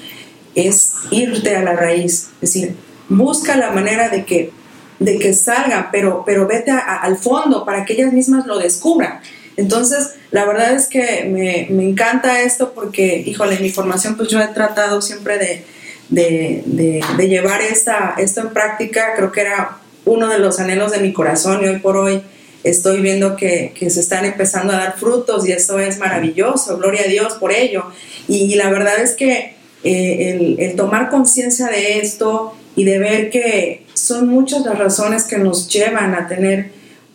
es 0.55 0.93
irte 1.09 1.55
a 1.55 1.63
la 1.63 1.73
raíz, 1.73 2.29
es 2.41 2.53
decir, 2.53 2.75
busca 3.09 3.57
la 3.57 3.71
manera 3.71 4.09
de 4.09 4.23
que, 4.23 4.51
de 4.99 5.17
que 5.17 5.33
salga, 5.33 5.89
pero, 5.91 6.23
pero 6.25 6.47
vete 6.47 6.71
a, 6.71 6.79
a, 6.79 6.95
al 6.97 7.17
fondo 7.17 7.65
para 7.65 7.85
que 7.85 7.93
ellas 7.93 8.13
mismas 8.13 8.45
lo 8.45 8.59
descubran. 8.59 9.19
Entonces, 9.57 10.11
la 10.31 10.45
verdad 10.45 10.73
es 10.73 10.87
que 10.87 11.25
me, 11.25 11.67
me, 11.69 11.89
encanta 11.89 12.41
esto 12.41 12.71
porque, 12.73 13.23
híjole, 13.25 13.55
en 13.55 13.63
mi 13.63 13.71
formación 13.71 14.15
pues 14.15 14.29
yo 14.29 14.39
he 14.39 14.47
tratado 14.47 15.01
siempre 15.01 15.37
de, 15.37 15.65
de, 16.09 16.63
de, 16.65 17.03
de 17.17 17.27
llevar 17.27 17.61
esta, 17.61 18.15
esto 18.17 18.41
en 18.41 18.49
práctica, 18.49 19.13
creo 19.15 19.31
que 19.31 19.41
era 19.41 19.77
uno 20.05 20.27
de 20.27 20.39
los 20.39 20.59
anhelos 20.59 20.91
de 20.91 20.99
mi 20.99 21.13
corazón 21.13 21.63
y 21.63 21.67
hoy 21.67 21.79
por 21.79 21.97
hoy 21.97 22.21
estoy 22.63 23.01
viendo 23.01 23.35
que, 23.35 23.73
que, 23.77 23.89
se 23.89 23.99
están 23.99 24.25
empezando 24.25 24.73
a 24.73 24.77
dar 24.77 24.97
frutos 24.97 25.47
y 25.47 25.51
eso 25.51 25.79
es 25.79 25.99
maravilloso, 25.99 26.77
gloria 26.77 27.03
a 27.05 27.07
Dios 27.07 27.33
por 27.33 27.51
ello. 27.51 27.85
Y, 28.27 28.51
y 28.51 28.55
la 28.55 28.69
verdad 28.69 28.99
es 28.99 29.13
que 29.13 29.53
eh, 29.83 30.57
el, 30.59 30.75
tomar 30.75 31.09
conciencia 31.09 31.67
de 31.67 31.99
esto 31.99 32.53
y 32.75 32.83
de 32.83 32.99
ver 32.99 33.29
que 33.29 33.85
son 33.93 34.27
muchas 34.27 34.65
las 34.65 34.77
razones 34.77 35.23
que 35.23 35.37
nos 35.37 35.69
llevan 35.69 36.13
a 36.15 36.27
tener 36.27 36.71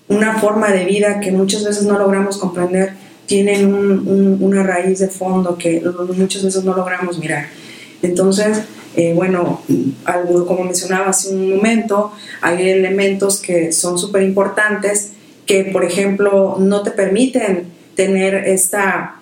una 0.09 0.39
forma 0.39 0.71
de 0.71 0.85
vida 0.85 1.21
que 1.21 1.31
muchas 1.31 1.65
veces 1.65 1.85
no 1.85 1.99
logramos 1.99 2.39
comprender, 2.39 2.93
tienen 3.27 3.67
una 4.41 4.63
raíz 4.63 4.99
de 4.99 5.09
fondo 5.09 5.57
que 5.57 5.83
muchas 6.15 6.45
veces 6.45 6.63
no 6.63 6.75
logramos 6.75 7.19
mirar. 7.19 7.47
Entonces, 8.03 8.59
eh, 8.97 9.13
bueno, 9.15 9.61
algo, 10.05 10.47
como 10.47 10.65
mencionaba 10.65 11.07
hace 11.07 11.31
un 11.31 11.57
momento, 11.57 12.13
hay 12.41 12.69
elementos 12.69 13.41
que 13.41 13.73
son 13.73 13.99
súper 13.99 14.23
importantes 14.23 15.11
que, 15.47 15.65
por 15.65 15.85
ejemplo, 15.85 16.57
no 16.59 16.83
te 16.83 16.93
permiten 16.93 17.73
tener 17.97 18.35
esta, 18.35 19.17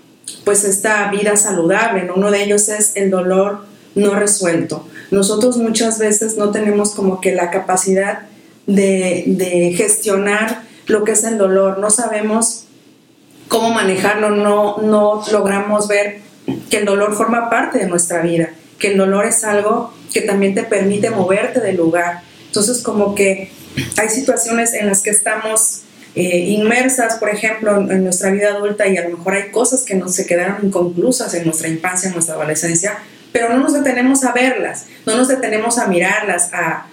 pues 0.44 0.64
esta 0.64 1.10
vida 1.10 1.36
saludable. 1.36 2.10
Uno 2.14 2.30
de 2.30 2.44
ellos 2.44 2.68
es 2.68 2.96
el 2.96 3.10
dolor 3.10 3.64
no 3.94 4.14
resuelto. 4.14 4.86
Nosotros 5.10 5.56
muchas 5.56 5.98
veces 5.98 6.36
no 6.36 6.50
tenemos 6.50 6.94
como 6.94 7.20
que 7.20 7.34
la 7.34 7.50
capacidad 7.50 8.20
de, 8.66 9.24
de 9.26 9.72
gestionar 9.74 10.62
lo 10.86 11.04
que 11.04 11.12
es 11.12 11.24
el 11.24 11.38
dolor, 11.38 11.78
no 11.78 11.90
sabemos 11.90 12.64
cómo 13.48 13.70
manejarlo, 13.70 14.30
no, 14.30 14.78
no 14.78 15.22
logramos 15.30 15.88
ver 15.88 16.20
que 16.70 16.78
el 16.78 16.84
dolor 16.84 17.14
forma 17.14 17.50
parte 17.50 17.78
de 17.78 17.86
nuestra 17.86 18.22
vida 18.22 18.50
que 18.82 18.88
el 18.88 18.98
dolor 18.98 19.24
es 19.24 19.44
algo 19.44 19.94
que 20.12 20.22
también 20.22 20.54
te 20.54 20.64
permite 20.64 21.08
moverte 21.08 21.60
del 21.60 21.76
lugar. 21.76 22.22
Entonces, 22.46 22.82
como 22.82 23.14
que 23.14 23.52
hay 23.96 24.08
situaciones 24.10 24.74
en 24.74 24.88
las 24.88 25.02
que 25.02 25.10
estamos 25.10 25.82
eh, 26.16 26.38
inmersas, 26.48 27.14
por 27.14 27.30
ejemplo, 27.30 27.76
en, 27.76 28.02
nuestra 28.02 28.30
vida 28.32 28.48
adulta 28.48 28.88
y 28.88 28.96
a 28.96 29.08
lo 29.08 29.16
mejor 29.16 29.34
hay 29.34 29.50
cosas 29.50 29.82
que 29.82 29.94
no 29.94 30.08
se 30.08 30.26
quedaron 30.26 30.66
inconclusas 30.66 31.32
en 31.34 31.44
nuestra 31.44 31.68
infancia, 31.68 32.08
en 32.08 32.14
nuestra 32.14 32.34
adolescencia, 32.34 32.98
pero 33.30 33.48
no 33.48 33.58
nos 33.58 33.72
detenemos 33.72 34.24
a 34.24 34.32
verlas, 34.32 34.86
no 35.06 35.16
nos 35.16 35.28
detenemos 35.28 35.78
a 35.78 35.86
mirarlas, 35.86 36.50
a 36.52 36.88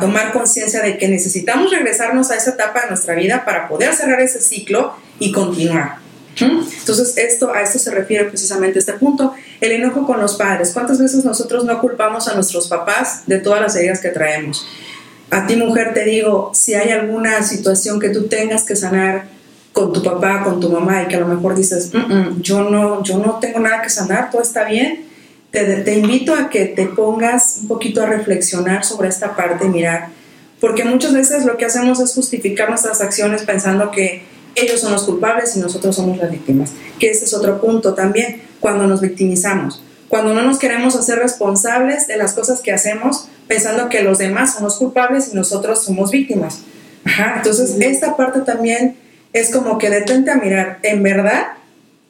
tomar 0.00 0.32
conciencia 0.32 0.82
de 0.82 0.98
que 0.98 1.08
necesitamos 1.08 1.72
regresarnos 1.72 2.30
a 2.30 2.36
esa 2.36 2.50
etapa 2.50 2.82
de 2.82 2.88
nuestra 2.88 3.14
vida 3.14 3.46
para 3.46 3.68
poder 3.68 3.94
cerrar 3.94 4.20
ese 4.20 4.40
ciclo 4.40 4.94
y 5.18 5.32
continuar. 5.32 6.01
Entonces, 6.40 7.16
esto, 7.18 7.52
a 7.52 7.62
esto 7.62 7.78
se 7.78 7.90
refiere 7.90 8.24
precisamente 8.24 8.78
este 8.78 8.94
punto, 8.94 9.34
el 9.60 9.72
enojo 9.72 10.06
con 10.06 10.20
los 10.20 10.34
padres. 10.36 10.70
¿Cuántas 10.72 10.98
veces 10.98 11.24
nosotros 11.24 11.64
no 11.64 11.80
culpamos 11.80 12.28
a 12.28 12.34
nuestros 12.34 12.68
papás 12.68 13.22
de 13.26 13.38
todas 13.38 13.60
las 13.60 13.76
heridas 13.76 14.00
que 14.00 14.08
traemos? 14.08 14.66
A 15.30 15.46
ti, 15.46 15.56
mujer, 15.56 15.94
te 15.94 16.04
digo, 16.04 16.50
si 16.54 16.74
hay 16.74 16.90
alguna 16.90 17.42
situación 17.42 18.00
que 18.00 18.10
tú 18.10 18.24
tengas 18.28 18.64
que 18.64 18.76
sanar 18.76 19.26
con 19.72 19.92
tu 19.92 20.02
papá, 20.02 20.42
con 20.44 20.60
tu 20.60 20.68
mamá, 20.68 21.02
y 21.02 21.08
que 21.08 21.16
a 21.16 21.20
lo 21.20 21.26
mejor 21.26 21.54
dices, 21.54 21.90
yo, 22.40 22.64
no, 22.64 23.02
yo 23.02 23.18
no 23.18 23.38
tengo 23.40 23.58
nada 23.58 23.80
que 23.82 23.88
sanar, 23.88 24.30
todo 24.30 24.42
está 24.42 24.64
bien, 24.64 25.06
te, 25.50 25.64
te 25.64 25.94
invito 25.94 26.34
a 26.34 26.50
que 26.50 26.66
te 26.66 26.86
pongas 26.86 27.58
un 27.62 27.68
poquito 27.68 28.02
a 28.02 28.06
reflexionar 28.06 28.84
sobre 28.84 29.08
esta 29.08 29.34
parte 29.34 29.64
y 29.64 29.68
mirar, 29.68 30.08
porque 30.60 30.84
muchas 30.84 31.14
veces 31.14 31.46
lo 31.46 31.56
que 31.56 31.64
hacemos 31.64 32.00
es 32.00 32.14
justificar 32.14 32.68
nuestras 32.68 33.00
acciones 33.00 33.42
pensando 33.42 33.90
que 33.90 34.22
ellos 34.54 34.80
son 34.80 34.92
los 34.92 35.04
culpables 35.04 35.56
y 35.56 35.60
nosotros 35.60 35.96
somos 35.96 36.18
las 36.18 36.30
víctimas. 36.30 36.72
Que 36.98 37.10
ese 37.10 37.24
es 37.24 37.34
otro 37.34 37.60
punto 37.60 37.94
también, 37.94 38.42
cuando 38.60 38.86
nos 38.86 39.00
victimizamos, 39.00 39.82
cuando 40.08 40.34
no 40.34 40.42
nos 40.42 40.58
queremos 40.58 40.94
hacer 40.94 41.18
responsables 41.18 42.06
de 42.06 42.16
las 42.16 42.32
cosas 42.34 42.60
que 42.60 42.72
hacemos 42.72 43.28
pensando 43.48 43.88
que 43.88 44.02
los 44.02 44.18
demás 44.18 44.54
son 44.54 44.64
los 44.64 44.76
culpables 44.76 45.30
y 45.32 45.36
nosotros 45.36 45.84
somos 45.84 46.10
víctimas. 46.10 46.60
entonces 47.36 47.76
esta 47.80 48.16
parte 48.16 48.40
también 48.40 48.96
es 49.32 49.50
como 49.50 49.78
que 49.78 49.90
detente 49.90 50.30
a 50.30 50.36
mirar, 50.36 50.78
en 50.82 51.02
verdad, 51.02 51.48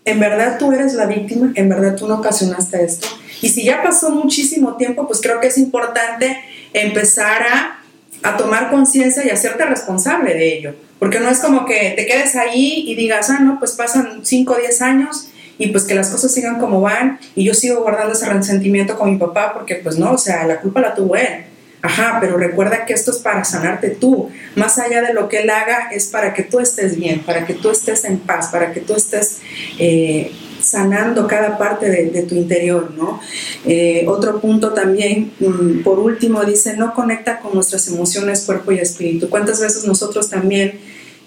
en 0.05 0.21
verdad 0.21 0.59
tú 0.59 0.73
eres 0.73 0.95
la 0.95 1.07
víctima, 1.07 1.53
en 1.55 1.69
verdad 1.69 1.97
tú 1.97 2.07
no 2.07 2.17
ocasionaste 2.17 2.85
esto. 2.85 3.09
Y 3.41 3.49
si 3.49 3.65
ya 3.65 3.83
pasó 3.83 4.11
muchísimo 4.11 4.77
tiempo, 4.77 5.07
pues 5.07 5.21
creo 5.21 5.41
que 5.41 5.47
es 5.47 5.59
importante 5.59 6.39
empezar 6.73 7.43
a, 7.43 7.83
a 8.23 8.37
tomar 8.37 8.71
conciencia 8.71 9.25
y 9.25 9.31
hacerte 9.31 9.65
responsable 9.65 10.35
de 10.35 10.59
ello 10.59 10.75
porque 11.03 11.19
no 11.19 11.29
es 11.29 11.41
como 11.41 11.67
que 11.67 11.95
te 11.97 12.07
quedes 12.07 12.37
ahí 12.37 12.85
y 12.87 12.95
digas, 12.95 13.29
ah, 13.29 13.41
no, 13.41 13.59
pues 13.59 13.73
pasan 13.73 14.21
5 14.23 14.53
o 14.53 14.57
10 14.57 14.83
años 14.83 15.27
y 15.59 15.67
pues 15.67 15.83
que 15.83 15.97
las 15.97 16.11
cosas 16.11 16.33
sigan 16.33 16.61
como 16.61 16.81
van 16.81 17.19
y 17.35 17.43
yo 17.43 17.55
sigo 17.55 17.83
guardando 17.83 18.13
ese 18.13 18.27
resentimiento 18.27 18.97
con 18.97 19.11
mi 19.11 19.19
papá 19.19 19.53
porque 19.53 19.75
pues 19.75 19.99
no, 19.99 20.13
o 20.13 20.19
sea, 20.19 20.47
la 20.47 20.61
culpa 20.61 20.81
la 20.81 20.95
tuvo 20.95 21.17
él. 21.17 21.47
Ajá, 21.83 22.19
pero 22.21 22.37
recuerda 22.37 22.85
que 22.87 22.93
esto 22.93 23.11
es 23.11 23.17
para 23.17 23.43
sanarte 23.43 23.91
tú. 23.91 24.31
Más 24.55 24.79
allá 24.79 25.03
de 25.03 25.13
lo 25.13 25.29
que 25.29 25.41
él 25.41 25.51
haga, 25.51 25.89
es 25.91 26.07
para 26.07 26.35
que 26.35 26.45
tú 26.45 26.61
estés 26.61 26.97
bien, 26.97 27.19
para 27.27 27.47
que 27.47 27.55
tú 27.55 27.73
estés 27.73 28.05
en 28.05 28.21
paz, 28.21 28.51
para 28.53 28.73
que 28.73 28.79
tú 28.79 28.95
estés 28.95 29.41
eh, 29.81 30.31
sanando 30.63 31.27
cada 31.27 31.59
parte 31.59 31.91
de, 31.91 32.23
tu 32.23 32.35
interior, 32.35 32.93
¿no? 32.97 33.21
Eh, 33.65 34.05
otro 34.09 34.41
punto 34.41 34.73
también, 34.73 35.33
mm, 35.41 35.83
por 35.83 35.99
último, 35.99 36.45
dice, 36.45 36.77
no 36.77 36.95
conecta 36.95 37.41
con 37.41 37.55
nuestras 37.55 37.89
emociones, 37.89 38.43
cuerpo 38.43 38.73
y 38.73 38.79
espíritu. 38.79 39.29
¿Cuántas 39.29 39.61
veces 39.61 39.85
nosotros 39.85 40.31
también 40.31 40.79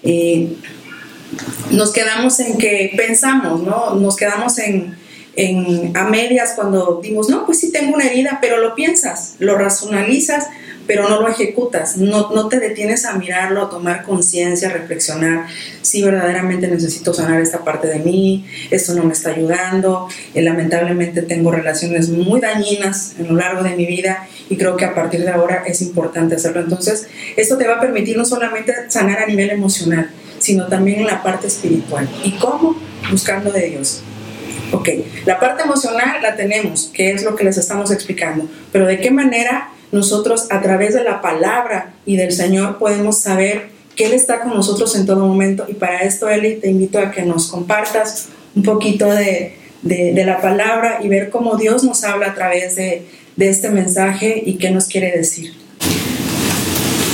eh, 0.02 0.48
nos 1.70 1.92
quedamos 1.92 2.40
en 2.40 2.58
que 2.58 2.92
pensamos, 2.96 3.62
¿no? 3.62 3.94
Nos 3.94 4.16
quedamos 4.16 4.58
en, 4.58 4.96
a 5.94 6.04
medias 6.04 6.54
cuando 6.56 7.00
dimos, 7.02 7.28
no, 7.28 7.44
pues 7.44 7.60
sí 7.60 7.70
tengo 7.70 7.94
una 7.94 8.06
herida, 8.06 8.38
pero 8.40 8.56
lo 8.56 8.74
piensas, 8.74 9.34
lo 9.38 9.58
racionalizas, 9.58 10.46
pero 10.86 11.08
no 11.08 11.20
lo 11.20 11.28
ejecutas, 11.28 11.96
no, 11.96 12.30
no 12.32 12.48
te 12.48 12.60
detienes 12.60 13.04
a 13.04 13.14
mirarlo, 13.14 13.62
a 13.62 13.70
tomar 13.70 14.04
conciencia, 14.04 14.68
a 14.68 14.72
reflexionar 14.72 15.46
si 15.82 16.02
verdaderamente 16.02 16.66
necesito 16.66 17.14
sanar 17.14 17.40
esta 17.40 17.64
parte 17.64 17.86
de 17.86 18.00
mí, 18.00 18.44
esto 18.70 18.94
no 18.94 19.04
me 19.04 19.12
está 19.12 19.30
ayudando, 19.30 20.08
eh, 20.34 20.42
lamentablemente 20.42 21.22
tengo 21.22 21.52
relaciones 21.52 22.08
muy 22.08 22.40
dañinas 22.40 23.14
en 23.18 23.28
lo 23.28 23.34
largo 23.34 23.62
de 23.62 23.76
mi 23.76 23.86
vida 23.86 24.26
y 24.50 24.56
creo 24.56 24.76
que 24.76 24.84
a 24.84 24.94
partir 24.94 25.22
de 25.22 25.30
ahora 25.30 25.62
es 25.66 25.82
importante 25.82 26.34
hacerlo. 26.34 26.60
Entonces, 26.60 27.06
esto 27.36 27.56
te 27.56 27.66
va 27.66 27.74
a 27.74 27.80
permitir 27.80 28.16
no 28.16 28.24
solamente 28.24 28.72
sanar 28.88 29.20
a 29.20 29.26
nivel 29.26 29.50
emocional, 29.50 30.10
sino 30.38 30.66
también 30.66 31.00
en 31.00 31.06
la 31.06 31.22
parte 31.22 31.46
espiritual. 31.46 32.08
¿Y 32.24 32.32
cómo? 32.32 32.76
Buscando 33.10 33.52
de 33.52 33.68
Dios. 33.70 34.02
Ok, 34.72 34.88
la 35.24 35.38
parte 35.38 35.62
emocional 35.62 36.20
la 36.20 36.34
tenemos, 36.34 36.90
que 36.92 37.12
es 37.12 37.22
lo 37.22 37.36
que 37.36 37.44
les 37.44 37.56
estamos 37.56 37.92
explicando, 37.92 38.48
pero 38.72 38.86
¿de 38.86 38.98
qué 38.98 39.12
manera 39.12 39.70
nosotros 39.92 40.46
a 40.50 40.60
través 40.60 40.94
de 40.94 41.04
la 41.04 41.20
palabra 41.20 41.94
y 42.04 42.16
del 42.16 42.32
Señor 42.32 42.78
podemos 42.78 43.20
saber 43.20 43.68
que 43.94 44.06
Él 44.06 44.12
está 44.12 44.40
con 44.40 44.54
nosotros 44.54 44.94
en 44.96 45.06
todo 45.06 45.26
momento? 45.26 45.64
Y 45.68 45.74
para 45.74 46.00
esto, 46.00 46.28
Eli, 46.28 46.56
te 46.56 46.68
invito 46.68 46.98
a 46.98 47.10
que 47.10 47.22
nos 47.22 47.48
compartas 47.48 48.28
un 48.54 48.62
poquito 48.62 49.10
de, 49.10 49.56
de 49.82 50.24
la 50.24 50.40
palabra 50.40 51.00
y 51.02 51.08
ver 51.08 51.30
cómo 51.30 51.56
Dios 51.56 51.84
nos 51.84 52.04
habla 52.04 52.28
a 52.28 52.34
través 52.34 52.76
de, 52.76 53.06
de 53.36 53.48
este 53.48 53.70
mensaje 53.70 54.42
y 54.44 54.54
qué 54.54 54.70
nos 54.70 54.86
quiere 54.86 55.12
decir. 55.16 55.54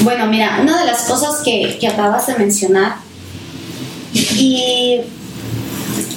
Bueno, 0.03 0.27
mira, 0.27 0.59
una 0.61 0.81
de 0.81 0.87
las 0.87 1.03
cosas 1.03 1.43
que, 1.45 1.79
que 1.79 1.87
acabas 1.87 2.27
de 2.27 2.37
mencionar, 2.37 2.97
y 4.13 5.01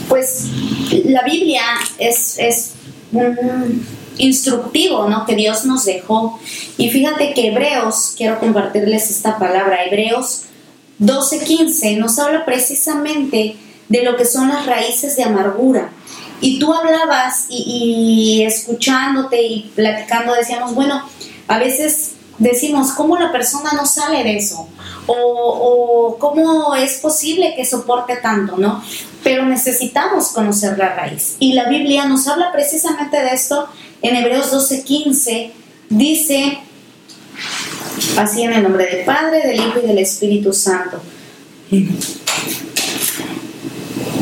pues 0.08 0.46
la 1.06 1.24
Biblia 1.24 1.62
es, 1.98 2.38
es 2.40 2.72
instructivo 4.18 5.08
¿no? 5.10 5.26
que 5.26 5.36
Dios 5.36 5.66
nos 5.66 5.86
dejó. 5.86 6.40
Y 6.78 6.90
fíjate 6.90 7.34
que 7.34 7.48
Hebreos, 7.48 8.14
quiero 8.18 8.40
compartirles 8.40 9.10
esta 9.10 9.38
palabra, 9.38 9.86
Hebreos 9.86 10.44
12:15 11.00 11.98
nos 11.98 12.20
habla 12.20 12.46
precisamente 12.46 13.58
de 13.90 14.04
lo 14.04 14.16
que 14.16 14.26
son 14.26 14.50
las 14.50 14.66
raíces 14.66 15.16
de 15.16 15.24
amargura. 15.24 15.92
Y 16.42 16.60
tú 16.60 16.74
hablabas 16.74 17.46
y, 17.50 18.44
escuchándote 18.46 19.42
y 19.42 19.72
platicando 19.76 20.34
decíamos, 20.34 20.76
bueno, 20.76 21.02
a 21.48 21.58
veces 21.58 22.12
decimos, 22.38 22.92
¿cómo 22.92 23.18
la 23.18 23.32
persona 23.32 23.72
no 23.74 23.86
sale 23.86 24.24
de 24.24 24.38
eso? 24.38 24.68
O, 25.08 26.18
cómo 26.20 26.76
es 26.76 26.98
posible 26.98 27.54
que 27.56 27.66
soporte 27.66 28.18
tanto, 28.18 28.58
¿no? 28.58 28.84
Pero 29.24 29.46
necesitamos 29.46 30.30
conocer 30.30 30.78
la 30.78 30.94
raíz. 30.94 31.38
Y 31.40 31.54
la 31.54 31.70
Biblia 31.70 32.06
nos 32.06 32.28
habla 32.28 32.52
precisamente 32.52 33.18
de 33.18 33.30
esto 33.30 33.68
en 34.08 34.16
Hebreos 34.16 34.52
12:15. 34.52 35.52
Dice, 35.90 36.60
así 38.18 38.44
en 38.44 38.54
el 38.54 38.64
nombre 38.64 38.86
del 38.86 39.06
Padre, 39.06 39.46
del 39.46 39.58
Hijo 39.58 39.80
y 39.84 39.88
del 39.88 40.00
Espíritu 40.00 40.54
Santo. 40.54 41.02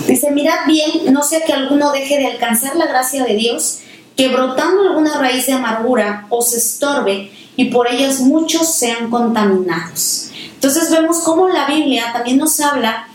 Dice, 0.07 0.31
mirad 0.31 0.65
bien, 0.67 1.13
no 1.13 1.23
sea 1.23 1.43
que 1.45 1.53
alguno 1.53 1.91
deje 1.91 2.17
de 2.17 2.27
alcanzar 2.27 2.75
la 2.75 2.87
gracia 2.87 3.23
de 3.23 3.35
Dios, 3.35 3.79
que 4.15 4.27
brotando 4.27 4.83
alguna 4.89 5.17
raíz 5.17 5.47
de 5.47 5.53
amargura 5.53 6.27
os 6.29 6.53
estorbe 6.53 7.31
y 7.55 7.65
por 7.65 7.87
ellas 7.87 8.19
muchos 8.19 8.73
sean 8.73 9.09
contaminados. 9.09 10.29
Entonces 10.53 10.91
vemos 10.91 11.19
cómo 11.19 11.49
la 11.49 11.65
Biblia 11.65 12.11
también 12.13 12.37
nos 12.37 12.59
habla 12.59 13.07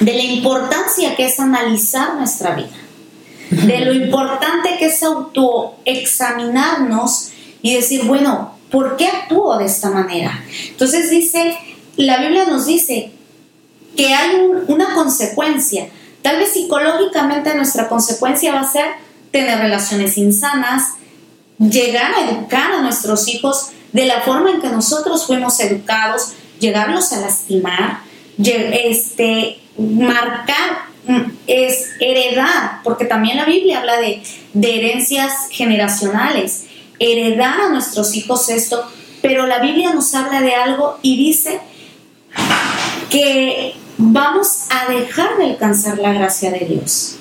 de 0.00 0.12
la 0.12 0.22
importancia 0.22 1.16
que 1.16 1.26
es 1.26 1.40
analizar 1.40 2.14
nuestra 2.16 2.54
vida, 2.54 2.68
de 3.50 3.80
lo 3.80 3.92
importante 3.92 4.76
que 4.78 4.86
es 4.86 5.02
autoexaminarnos 5.02 7.32
y 7.62 7.74
decir, 7.74 8.04
bueno, 8.04 8.54
¿por 8.70 8.96
qué 8.96 9.06
actúo 9.06 9.58
de 9.58 9.66
esta 9.66 9.90
manera? 9.90 10.42
Entonces 10.68 11.10
dice, 11.10 11.58
la 11.96 12.18
Biblia 12.18 12.46
nos 12.46 12.66
dice 12.66 13.10
que 13.96 14.14
hay 14.14 14.36
una 14.68 14.94
consecuencia 14.94 15.88
Tal 16.22 16.38
vez 16.38 16.52
psicológicamente 16.52 17.54
nuestra 17.54 17.88
consecuencia 17.88 18.52
va 18.52 18.60
a 18.60 18.70
ser 18.70 18.86
tener 19.30 19.58
relaciones 19.58 20.18
insanas, 20.18 20.94
llegar 21.58 22.12
a 22.14 22.30
educar 22.30 22.72
a 22.72 22.82
nuestros 22.82 23.28
hijos 23.28 23.70
de 23.92 24.06
la 24.06 24.22
forma 24.22 24.50
en 24.50 24.60
que 24.60 24.68
nosotros 24.68 25.26
fuimos 25.26 25.60
educados, 25.60 26.32
llegarlos 26.58 27.12
a 27.12 27.20
lastimar, 27.20 28.00
este, 28.36 29.58
marcar 29.78 30.87
es 31.46 31.90
heredar, 32.00 32.80
porque 32.84 33.04
también 33.04 33.36
la 33.36 33.44
Biblia 33.44 33.80
habla 33.80 33.98
de, 33.98 34.22
de 34.52 34.78
herencias 34.78 35.48
generacionales, 35.50 36.66
heredar 36.98 37.60
a 37.60 37.68
nuestros 37.70 38.14
hijos 38.14 38.48
esto, 38.48 38.84
pero 39.22 39.46
la 39.46 39.58
Biblia 39.58 39.94
nos 39.94 40.14
habla 40.14 40.40
de 40.40 40.54
algo 40.54 40.98
y 41.02 41.16
dice 41.16 41.60
que 43.10 43.74
vamos 43.96 44.66
a 44.70 44.92
dejar 44.92 45.36
de 45.38 45.44
alcanzar 45.44 45.98
la 45.98 46.12
gracia 46.12 46.50
de 46.50 46.60
Dios 46.60 47.16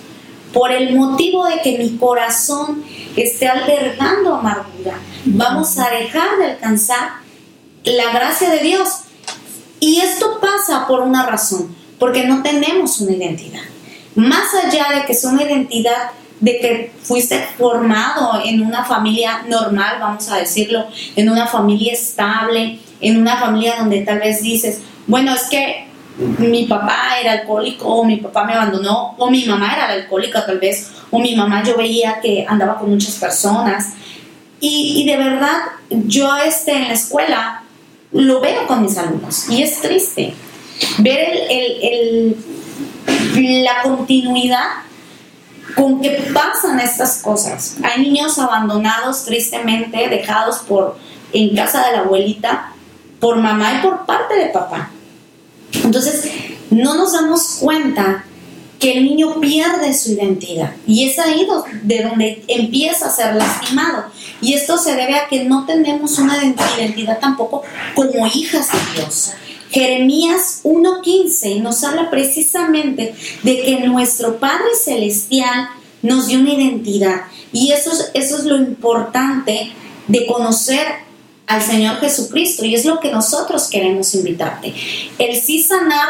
por 0.54 0.71
el 0.71 0.95
motivo 0.95 1.45
de 1.45 1.62
que 1.62 1.78
mi 1.78 1.97
corazón 1.97 2.84
esté 3.15 3.47
albergando 3.47 4.36
amargura. 4.36 5.00
Vamos 5.26 5.78
a 5.78 5.89
dejar 5.89 6.38
de 6.39 6.45
alcanzar 6.52 7.10
la 7.84 8.12
gracia 8.12 8.50
de 8.50 8.60
Dios. 8.60 8.89
Y 9.80 10.00
esto 10.02 10.39
pasa 10.39 10.88
por 10.88 11.02
una 11.02 11.26
razón, 11.26 11.76
porque 12.00 12.26
no 12.26 12.41
tenemos 12.41 13.00
una 13.02 13.12
identidad. 13.12 13.62
Más 14.17 14.53
allá 14.53 14.88
de 14.95 15.06
que 15.06 15.13
es 15.13 15.23
una 15.23 15.43
identidad 15.43 16.12
de 16.39 16.60
que 16.60 16.91
fuiste 17.03 17.39
formado 17.58 18.41
en 18.43 18.62
una 18.62 18.84
familia 18.84 19.43
normal, 19.47 19.97
vamos 19.99 20.30
a 20.30 20.38
decirlo, 20.38 20.86
en 21.15 21.30
una 21.30 21.47
familia 21.47 21.93
estable, 21.93 22.80
en 22.99 23.17
una 23.17 23.38
familia 23.38 23.75
donde 23.77 24.01
tal 24.01 24.19
vez 24.19 24.41
dices, 24.41 24.82
bueno, 25.08 25.34
es 25.34 25.43
que 25.43 25.88
mi 26.17 26.65
papá 26.65 27.19
era 27.21 27.34
alcohólico, 27.34 27.88
o 27.88 28.03
mi 28.03 28.17
papá 28.17 28.43
me 28.43 28.53
abandonó, 28.53 29.15
o 29.17 29.30
mi 29.30 29.45
mamá 29.45 29.73
era 29.73 29.89
alcohólica 29.89 30.45
tal 30.45 30.60
vez, 30.60 30.89
o 31.12 31.19
mi 31.19 31.36
mamá 31.36 31.63
yo 31.63 31.77
veía 31.77 32.19
que 32.19 32.43
andaba 32.47 32.80
con 32.80 32.89
muchas 32.89 33.15
personas. 33.15 33.93
Y, 34.60 35.06
de 35.06 35.17
verdad, 35.17 35.58
yo 35.91 36.36
este, 36.38 36.71
en 36.71 36.88
la 36.88 36.93
escuela 36.95 37.63
lo 38.12 38.41
veo 38.41 38.65
con 38.65 38.82
mis 38.82 38.97
alumnos 38.97 39.47
y 39.49 39.62
es 39.62 39.80
triste 39.82 40.34
ver 40.97 41.30
el, 41.49 42.36
la 43.35 43.81
continuidad 43.83 44.67
con 45.75 46.01
que 46.01 46.31
pasan 46.33 46.79
estas 46.79 47.17
cosas. 47.17 47.77
Hay 47.83 48.01
niños 48.01 48.39
abandonados 48.39 49.25
tristemente, 49.25 50.07
dejados 50.09 50.59
por 50.59 50.97
en 51.33 51.55
casa 51.55 51.85
de 51.85 51.93
la 51.93 51.99
abuelita, 51.99 52.73
por 53.19 53.37
mamá 53.37 53.79
y 53.79 53.81
por 53.81 54.05
parte 54.05 54.35
de 54.35 54.47
papá. 54.47 54.89
Entonces, 55.71 56.31
no 56.69 56.95
nos 56.95 57.13
damos 57.13 57.57
cuenta 57.59 58.23
que 58.79 58.93
el 58.93 59.05
niño 59.05 59.39
pierde 59.39 59.93
su 59.93 60.11
identidad 60.11 60.71
y 60.85 61.07
es 61.07 61.17
ahí 61.17 61.47
de 61.81 62.03
donde 62.03 62.43
empieza 62.47 63.07
a 63.07 63.11
ser 63.11 63.35
lastimado. 63.35 64.05
Y 64.39 64.53
esto 64.53 64.77
se 64.77 64.95
debe 64.95 65.15
a 65.15 65.27
que 65.27 65.45
no 65.45 65.65
tenemos 65.65 66.19
una 66.19 66.37
identidad 66.77 67.19
tampoco 67.19 67.63
como 67.95 68.27
hijas 68.27 68.71
de 68.71 69.01
Dios. 69.01 69.31
Jeremías 69.71 70.62
1.15 70.63 71.62
nos 71.62 71.84
habla 71.84 72.10
precisamente 72.10 73.13
de 73.43 73.62
que 73.62 73.88
nuestro 73.88 74.39
Padre 74.39 74.75
Celestial 74.82 75.69
nos 76.01 76.27
dio 76.27 76.39
una 76.39 76.53
identidad 76.53 77.21
y 77.51 77.71
eso 77.71 77.91
eso 78.13 78.38
es 78.38 78.43
lo 78.45 78.56
importante 78.56 79.71
de 80.08 80.25
conocer 80.25 80.86
al 81.47 81.62
Señor 81.62 81.99
Jesucristo 81.99 82.65
y 82.65 82.75
es 82.75 82.86
lo 82.86 82.99
que 82.99 83.12
nosotros 83.12 83.69
queremos 83.69 84.13
invitarte. 84.13 84.73
El 85.17 85.39
sí 85.41 85.63
sanar 85.63 86.08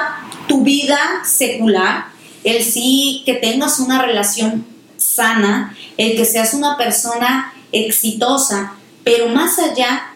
tu 0.48 0.64
vida 0.64 1.00
secular, 1.24 2.06
el 2.44 2.64
sí 2.64 3.22
que 3.26 3.36
tengas 3.36 3.80
una 3.80 4.02
relación 4.02 4.66
sana, 4.98 5.78
el 5.98 6.16
que 6.16 6.26
seas 6.26 6.54
una 6.54 6.76
persona 6.76 7.54
exitosa, 7.72 8.74
pero 9.04 9.30
más 9.30 9.60
allá, 9.60 10.07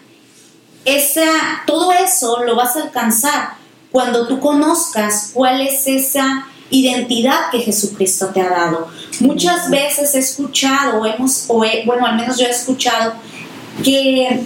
esa, 0.86 1.63
todo 1.67 1.91
eso 1.91 2.44
lo 2.44 2.56
vas 2.56 2.76
a 2.76 2.84
alcanzar 2.84 3.54
cuando 3.91 4.28
tú 4.28 4.39
conozcas 4.39 5.32
cuál 5.34 5.62
es 5.62 5.86
esa 5.88 6.48
identidad 6.70 7.50
que 7.52 7.60
Jesucristo 7.60 8.28
te 8.28 8.41
ha 8.41 8.50
dado. 8.50 8.88
Muchas 9.20 9.70
veces 9.70 10.15
he 10.15 10.20
escuchado, 10.20 11.06
hemos, 11.06 11.46
o 11.50 11.63
bueno, 11.86 12.06
al 12.06 12.15
menos 12.15 12.38
yo 12.38 12.46
he 12.46 12.52
escuchado, 12.52 13.13
que 13.84 14.46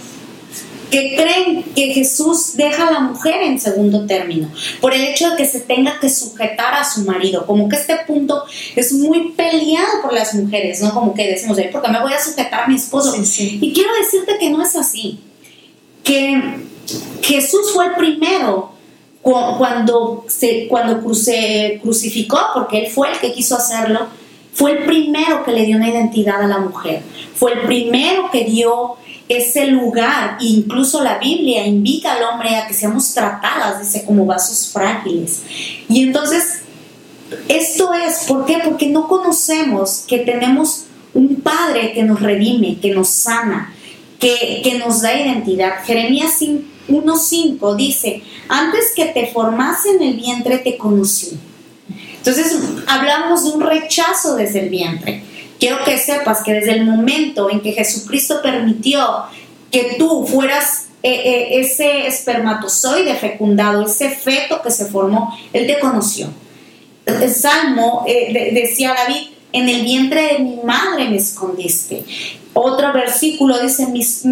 que 0.90 1.16
creen 1.16 1.64
que 1.74 1.92
Jesús 1.92 2.56
deja 2.56 2.88
a 2.88 2.92
la 2.92 3.00
mujer 3.00 3.42
en 3.42 3.60
segundo 3.60 4.06
término, 4.06 4.48
por 4.80 4.94
el 4.94 5.04
hecho 5.04 5.30
de 5.30 5.36
que 5.36 5.46
se 5.46 5.60
tenga 5.60 5.98
que 6.00 6.08
sujetar 6.08 6.74
a 6.74 6.84
su 6.84 7.02
marido, 7.02 7.46
como 7.46 7.68
que 7.68 7.76
este 7.76 7.96
punto 8.06 8.44
es 8.74 8.92
muy 8.92 9.32
peleado 9.32 10.02
por 10.02 10.12
las 10.12 10.34
mujeres, 10.34 10.80
¿no? 10.82 10.94
Como 10.94 11.14
que 11.14 11.26
decimos, 11.26 11.58
porque 11.72 11.88
me 11.88 12.00
voy 12.00 12.12
a 12.12 12.22
sujetar 12.22 12.64
a 12.64 12.68
mi 12.68 12.76
esposo? 12.76 13.14
Y 13.16 13.72
quiero 13.72 13.90
decirte 14.00 14.38
que 14.38 14.50
no 14.50 14.62
es 14.62 14.76
así, 14.76 15.20
que 16.06 16.40
Jesús 17.20 17.72
fue 17.74 17.86
el 17.86 17.94
primero 17.96 18.72
cuando 19.20 20.24
se 20.28 20.68
cuando 20.68 21.00
crucificó, 21.02 22.38
porque 22.54 22.84
él 22.84 22.86
fue 22.86 23.10
el 23.10 23.18
que 23.18 23.32
quiso 23.32 23.56
hacerlo, 23.56 24.06
fue 24.54 24.70
el 24.70 24.84
primero 24.84 25.44
que 25.44 25.50
le 25.50 25.66
dio 25.66 25.76
una 25.76 25.90
identidad 25.90 26.40
a 26.42 26.46
la 26.46 26.58
mujer, 26.58 27.02
fue 27.34 27.54
el 27.54 27.60
primero 27.62 28.30
que 28.30 28.44
dio 28.44 28.94
ese 29.28 29.66
lugar, 29.66 30.36
incluso 30.38 31.02
la 31.02 31.18
Biblia 31.18 31.66
invita 31.66 32.14
al 32.14 32.22
hombre 32.22 32.54
a 32.54 32.68
que 32.68 32.74
seamos 32.74 33.12
tratadas, 33.12 33.80
dice, 33.80 34.04
como 34.04 34.24
vasos 34.24 34.70
frágiles. 34.72 35.42
Y 35.88 36.04
entonces, 36.04 36.60
esto 37.48 37.92
es, 37.92 38.26
¿por 38.28 38.46
qué? 38.46 38.58
Porque 38.64 38.86
no 38.86 39.08
conocemos 39.08 40.04
que 40.06 40.18
tenemos 40.18 40.84
un 41.12 41.40
Padre 41.40 41.92
que 41.92 42.04
nos 42.04 42.20
redime, 42.20 42.78
que 42.78 42.94
nos 42.94 43.08
sana, 43.08 43.74
que, 44.18 44.60
que 44.62 44.78
nos 44.78 45.02
da 45.02 45.14
identidad. 45.14 45.84
Jeremías 45.84 46.40
1.5 46.40 47.76
dice, 47.76 48.22
antes 48.48 48.92
que 48.94 49.06
te 49.06 49.26
formase 49.28 49.90
en 49.90 50.02
el 50.02 50.14
vientre 50.16 50.58
te 50.58 50.76
conocí. 50.76 51.38
Entonces, 52.18 52.56
hablamos 52.86 53.44
de 53.44 53.50
un 53.50 53.60
rechazo 53.60 54.36
desde 54.36 54.60
el 54.60 54.68
vientre 54.70 55.22
quiero 55.58 55.84
que 55.84 55.98
sepas 55.98 56.42
que 56.42 56.52
desde 56.52 56.72
el 56.72 56.84
momento 56.84 57.50
en 57.50 57.60
que 57.60 57.72
Jesucristo 57.72 58.40
permitió 58.42 59.24
que 59.70 59.96
tú 59.98 60.26
fueras 60.26 60.86
eh, 61.02 61.12
eh, 61.12 61.60
ese 61.60 62.06
espermatozoide 62.06 63.14
fecundado, 63.14 63.84
ese 63.84 64.10
feto 64.10 64.62
que 64.62 64.70
se 64.70 64.86
formó, 64.86 65.36
Él 65.52 65.66
te 65.66 65.78
conoció. 65.78 66.28
El 67.04 67.32
Salmo 67.32 68.04
eh, 68.06 68.50
decía 68.52 68.94
David, 68.94 69.28
en 69.52 69.68
el 69.68 69.82
vientre 69.82 70.34
de 70.34 70.38
mi 70.40 70.56
madre 70.64 71.08
me 71.08 71.16
escondiste. 71.16 72.02
Otro 72.58 72.90
versículo 72.94 73.58
dice, 73.58 73.86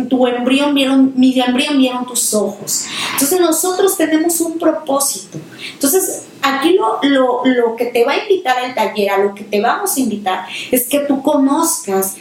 tu 0.09 0.27
embrión 0.27 0.75
vieron, 0.75 1.13
mi 1.15 1.39
embrión 1.39 1.77
vieron 1.77 2.07
tus 2.07 2.33
ojos. 2.33 2.87
Entonces 3.13 3.39
nosotros 3.39 3.99
tenemos 3.99 4.41
un 4.41 4.59
propósito. 4.59 5.39
Entonces 5.75 6.23
aquí 6.41 6.75
lo, 7.03 7.45
lo, 7.45 7.77
que 7.77 7.85
te 7.85 8.03
va 8.03 8.13
a 8.13 8.23
invitar 8.23 8.65
el 8.65 8.75
taller, 8.75 9.11
a 9.11 9.19
lo 9.19 9.35
que 9.35 9.45
te 9.45 9.61
vamos 9.61 9.95
a 9.95 10.01
invitar, 10.01 10.47
es 10.71 10.87
que 10.87 11.01
tú 11.01 11.21
conozcas 11.23 12.17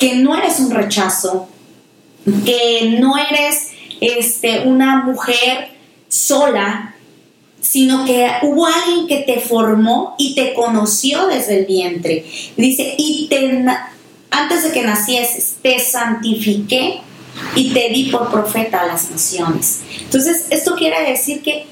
que 0.00 0.16
no 0.16 0.36
eres 0.36 0.58
un 0.58 0.72
rechazo, 0.72 1.46
que 2.44 2.96
no 2.98 3.14
eres 3.16 3.68
este, 4.00 4.66
una 4.66 5.04
mujer 5.04 5.68
sola, 6.08 6.96
sino 7.60 8.04
que 8.04 8.28
hubo 8.42 8.66
alguien 8.66 9.06
que 9.06 9.18
te 9.18 9.38
formó 9.38 10.16
y 10.18 10.34
te 10.34 10.54
conoció 10.54 11.28
desde 11.28 11.60
el 11.60 11.66
vientre. 11.66 12.24
Dice, 12.56 12.96
y 12.98 13.28
te 13.28 13.64
antes 14.30 14.64
de 14.64 14.72
que 14.72 14.82
nacieses, 14.82 15.56
te 15.62 15.78
santifiqué 15.78 17.00
y 17.54 17.72
te 17.72 17.88
di 17.90 18.10
por 18.10 18.30
profeta 18.30 18.80
a 18.80 18.86
las 18.86 19.10
naciones. 19.10 19.80
Entonces, 20.00 20.46
esto 20.50 20.74
quiere 20.74 21.10
decir 21.10 21.42
que 21.42 21.66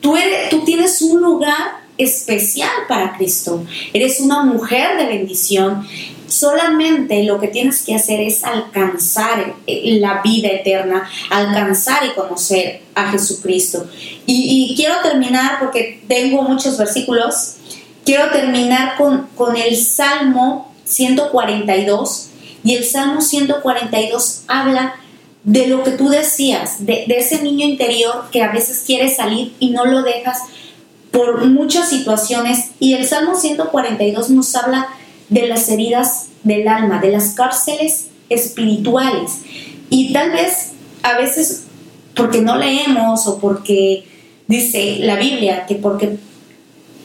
tú, 0.00 0.16
eres, 0.16 0.50
tú 0.50 0.64
tienes 0.64 1.00
un 1.02 1.20
lugar 1.20 1.82
especial 1.98 2.70
para 2.88 3.16
Cristo. 3.16 3.64
Eres 3.92 4.20
una 4.20 4.42
mujer 4.42 4.96
de 4.96 5.06
bendición. 5.06 5.86
Solamente 6.26 7.24
lo 7.24 7.38
que 7.38 7.48
tienes 7.48 7.82
que 7.82 7.94
hacer 7.94 8.20
es 8.20 8.42
alcanzar 8.42 9.54
la 9.66 10.22
vida 10.22 10.48
eterna, 10.48 11.08
alcanzar 11.30 12.06
y 12.06 12.14
conocer 12.14 12.82
a 12.94 13.10
Jesucristo. 13.10 13.86
Y, 14.26 14.74
quiero 14.76 14.94
terminar, 15.02 15.58
porque 15.60 16.02
tengo 16.08 16.42
muchos 16.42 16.78
versículos, 16.78 17.56
quiero 18.04 18.30
terminar 18.30 18.96
con, 18.96 19.28
con 19.36 19.56
el 19.56 19.76
Salmo 19.76 20.71
142 20.84 22.28
y 22.64 22.74
el 22.74 22.84
Salmo 22.84 23.20
142 23.20 24.44
habla 24.48 24.94
de 25.44 25.66
lo 25.66 25.82
que 25.82 25.92
tú 25.92 26.08
decías, 26.08 26.86
de, 26.86 27.04
ese 27.08 27.42
niño 27.42 27.66
interior 27.66 28.26
que 28.30 28.42
a 28.42 28.52
veces 28.52 28.84
quiere 28.86 29.12
salir 29.12 29.54
y 29.58 29.70
no 29.70 29.84
lo 29.84 30.02
dejas 30.02 30.38
por 31.10 31.44
muchas 31.46 31.88
situaciones. 31.88 32.70
Y 32.78 32.94
el 32.94 33.06
Salmo 33.06 33.34
142 33.34 34.30
nos 34.30 34.54
habla 34.54 34.88
de 35.28 35.48
las 35.48 35.68
heridas 35.68 36.28
del 36.44 36.68
alma, 36.68 37.00
de 37.00 37.10
las 37.10 37.30
cárceles 37.30 38.08
espirituales. 38.28 39.40
Y 39.90 40.12
tal 40.12 40.30
vez 40.30 40.70
a 41.02 41.16
veces 41.16 41.64
porque 42.14 42.40
no 42.40 42.56
leemos 42.56 43.26
o 43.26 43.38
porque 43.38 44.04
dice 44.46 44.98
la 45.00 45.16
Biblia 45.16 45.66
que 45.66 45.74
porque 45.74 46.18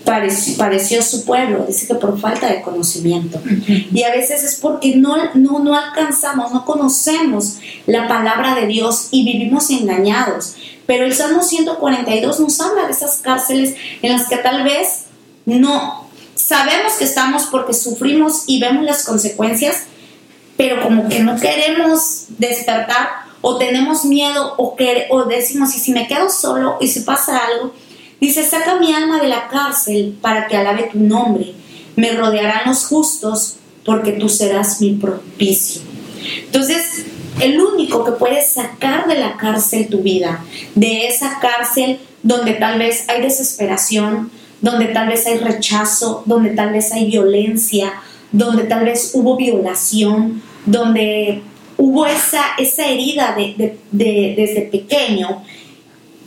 padeció 0.07 1.01
su 1.01 1.25
pueblo, 1.25 1.65
dice 1.67 1.87
que 1.87 1.95
por 1.95 2.19
falta 2.19 2.47
de 2.47 2.61
conocimiento. 2.61 3.41
Y 3.67 4.03
a 4.03 4.11
veces 4.11 4.43
es 4.43 4.55
porque 4.55 4.95
no, 4.95 5.15
no, 5.33 5.59
no 5.59 5.77
alcanzamos, 5.77 6.51
no 6.53 6.65
conocemos 6.65 7.57
la 7.85 8.07
palabra 8.07 8.55
de 8.55 8.67
Dios 8.67 9.09
y 9.11 9.25
vivimos 9.25 9.69
engañados. 9.69 10.55
Pero 10.85 11.05
el 11.05 11.13
Salmo 11.13 11.43
142 11.43 12.39
nos 12.39 12.61
habla 12.61 12.85
de 12.85 12.93
esas 12.93 13.17
cárceles 13.17 13.75
en 14.01 14.13
las 14.13 14.27
que 14.27 14.37
tal 14.37 14.63
vez 14.63 15.03
no 15.45 16.07
sabemos 16.35 16.93
que 16.93 17.03
estamos 17.03 17.47
porque 17.47 17.73
sufrimos 17.73 18.43
y 18.47 18.61
vemos 18.61 18.85
las 18.85 19.03
consecuencias, 19.03 19.83
pero 20.55 20.81
como 20.81 21.09
que 21.09 21.19
no 21.19 21.37
queremos 21.39 22.27
despertar 22.37 23.27
o 23.41 23.57
tenemos 23.57 24.05
miedo 24.05 24.53
o, 24.57 24.75
que, 24.75 25.07
o 25.09 25.25
decimos, 25.25 25.75
y 25.75 25.79
si 25.79 25.91
me 25.91 26.07
quedo 26.07 26.29
solo 26.29 26.77
y 26.79 26.87
si 26.87 27.01
pasa 27.01 27.39
algo, 27.45 27.73
Dice, 28.19 28.43
saca 28.43 28.79
mi 28.79 28.93
alma 28.93 29.19
de 29.19 29.27
la 29.27 29.47
cárcel 29.47 30.17
para 30.21 30.47
que 30.47 30.57
alabe 30.57 30.89
tu 30.91 30.99
nombre. 30.99 31.53
Me 31.95 32.11
rodearán 32.11 32.67
los 32.67 32.85
justos 32.85 33.57
porque 33.85 34.13
tú 34.13 34.29
serás 34.29 34.81
mi 34.81 34.93
propicio. 34.93 35.81
Entonces, 36.45 37.05
el 37.39 37.59
único 37.59 38.03
que 38.03 38.11
puede 38.11 38.41
sacar 38.41 39.07
de 39.07 39.19
la 39.19 39.37
cárcel 39.37 39.87
tu 39.87 39.99
vida, 39.99 40.43
de 40.75 41.07
esa 41.07 41.39
cárcel 41.39 41.99
donde 42.23 42.53
tal 42.53 42.79
vez 42.79 43.07
hay 43.07 43.21
desesperación, 43.21 44.31
donde 44.61 44.85
tal 44.87 45.07
vez 45.07 45.25
hay 45.27 45.37
rechazo, 45.37 46.23
donde 46.25 46.51
tal 46.51 46.71
vez 46.71 46.91
hay 46.91 47.05
violencia, 47.05 47.93
donde 48.31 48.63
tal 48.63 48.85
vez 48.85 49.11
hubo 49.13 49.37
violación, 49.37 50.41
donde 50.65 51.43
hubo 51.77 52.05
esa, 52.05 52.41
esa 52.57 52.87
herida 52.87 53.35
de, 53.35 53.77
desde 53.91 54.61
pequeño, 54.63 55.43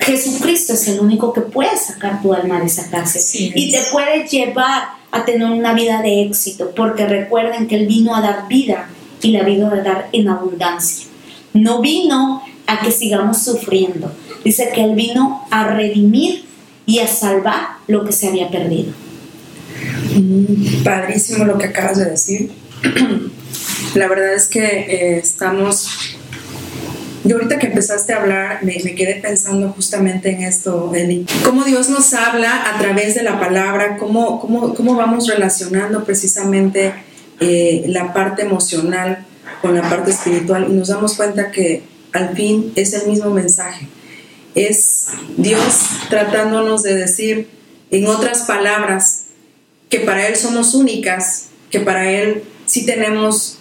Jesucristo 0.01 0.73
es 0.73 0.89
el 0.89 1.01
único 1.01 1.33
que 1.33 1.43
puede 1.43 1.77
sacar 1.77 2.23
tu 2.23 2.33
alma 2.33 2.59
de 2.59 2.67
esa 2.67 2.89
cárcel 2.91 3.53
y 3.55 3.71
te 3.71 3.81
puede 3.93 4.27
llevar 4.27 4.89
a 5.11 5.25
tener 5.25 5.51
una 5.51 5.75
vida 5.75 6.01
de 6.03 6.23
éxito, 6.23 6.73
porque 6.75 7.07
recuerden 7.07 7.67
que 7.67 7.77
Él 7.77 7.87
vino 7.87 8.15
a 8.15 8.21
dar 8.21 8.49
vida 8.49 8.89
y 9.23 9.33
la 9.33 9.43
vino 9.43 9.69
a 9.69 9.77
dar 9.77 10.09
en 10.13 10.29
abundancia. 10.29 11.07
No 11.53 11.81
vino 11.81 12.43
a 12.67 12.81
que 12.81 12.93
sigamos 12.93 13.43
sufriendo, 13.43 14.13
dice 14.45 14.71
que 14.75 14.85
Él 14.85 14.95
vino 14.95 15.47
a 15.51 15.67
redimir 15.67 16.45
y 16.87 17.01
a 17.01 17.09
salvar 17.09 17.79
lo 17.87 18.05
que 18.05 18.13
se 18.13 18.29
había 18.29 18.49
perdido. 18.51 18.93
Mm, 20.15 20.83
padrísimo 20.83 21.45
lo 21.45 21.59
que 21.59 21.67
acabas 21.67 21.99
de 21.99 22.07
decir. 22.07 22.51
La 23.95 24.09
verdad 24.09 24.35
es 24.35 24.47
que 24.47 24.65
eh, 24.65 25.19
estamos 25.19 26.10
yo 27.25 27.37
ahorita 27.37 27.59
que 27.59 27.67
empezaste 27.67 28.13
a 28.13 28.21
hablar, 28.21 28.61
me, 28.63 28.75
quedé 28.77 29.17
pensando 29.17 29.71
justamente 29.71 30.31
en 30.31 30.43
esto, 30.43 30.93
Eli. 30.95 31.27
Cómo 31.45 31.65
Dios 31.65 31.91
nos 31.91 32.15
habla 32.15 32.75
a 32.75 32.79
través 32.79 33.15
de 33.15 33.23
la 33.23 33.39
palabra, 33.39 33.99
cómo, 33.99 34.41
cómo, 34.41 34.75
cómo 34.75 34.95
vamos 34.95 35.27
relacionando 35.27 36.05
precisamente 36.05 36.95
eh, 37.41 37.85
la 37.89 38.13
parte 38.13 38.43
emocional 38.43 39.27
con 39.61 39.75
la 39.75 39.83
parte 39.89 40.11
espiritual 40.11 40.67
y 40.71 40.73
nos 40.73 40.89
damos 40.89 41.15
cuenta 41.15 41.51
que 41.51 41.83
al 42.13 42.35
fin 42.35 42.73
es 42.75 42.95
el 42.95 43.09
mismo 43.09 43.31
mensaje. 43.31 43.87
Es 44.55 45.07
Dios 45.37 45.87
tratándonos 46.09 46.83
de 46.83 46.95
decir 46.95 47.49
en 47.91 48.07
otras 48.07 48.43
palabras 48.43 49.27
que 49.89 50.01
para 50.01 50.27
Él 50.27 50.37
somos 50.37 50.75
únicas, 50.75 51.49
que 51.71 51.81
para 51.81 52.11
Él 52.11 52.45
sí 52.67 52.87
tenemos 52.87 53.60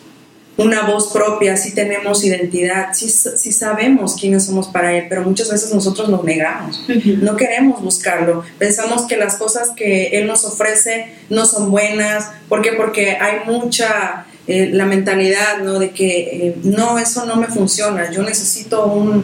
una 0.59 0.81
voz 0.81 1.11
propia, 1.11 1.55
sí 1.55 1.73
tenemos 1.73 2.23
identidad, 2.23 2.89
sí, 2.93 3.09
sabemos 3.51 4.15
quiénes 4.19 4.45
somos 4.45 4.67
para 4.67 4.95
Él, 4.95 5.05
pero 5.07 5.23
muchas 5.23 5.49
veces 5.49 5.73
nosotros 5.73 6.09
nos 6.09 6.23
negamos, 6.23 6.83
no 7.21 7.37
queremos 7.37 7.81
buscarlo, 7.81 8.43
pensamos 8.57 9.03
que 9.03 9.15
las 9.15 9.37
cosas 9.37 9.69
que 9.75 10.07
Él 10.07 10.27
nos 10.27 10.43
ofrece 10.43 11.13
no 11.29 11.45
son 11.45 11.71
buenas, 11.71 12.29
¿por 12.47 12.61
qué? 12.61 12.73
Porque 12.73 13.11
hay 13.11 13.45
mucha... 13.45 14.25
Eh, 14.47 14.71
la 14.73 14.85
mentalidad, 14.85 15.59
¿no? 15.61 15.77
De 15.77 15.91
que 15.91 16.21
eh, 16.21 16.55
no, 16.63 16.97
eso 16.97 17.23
no 17.27 17.35
me 17.35 17.45
funciona, 17.45 18.09
yo 18.09 18.23
necesito 18.23 18.87
un, 18.87 19.23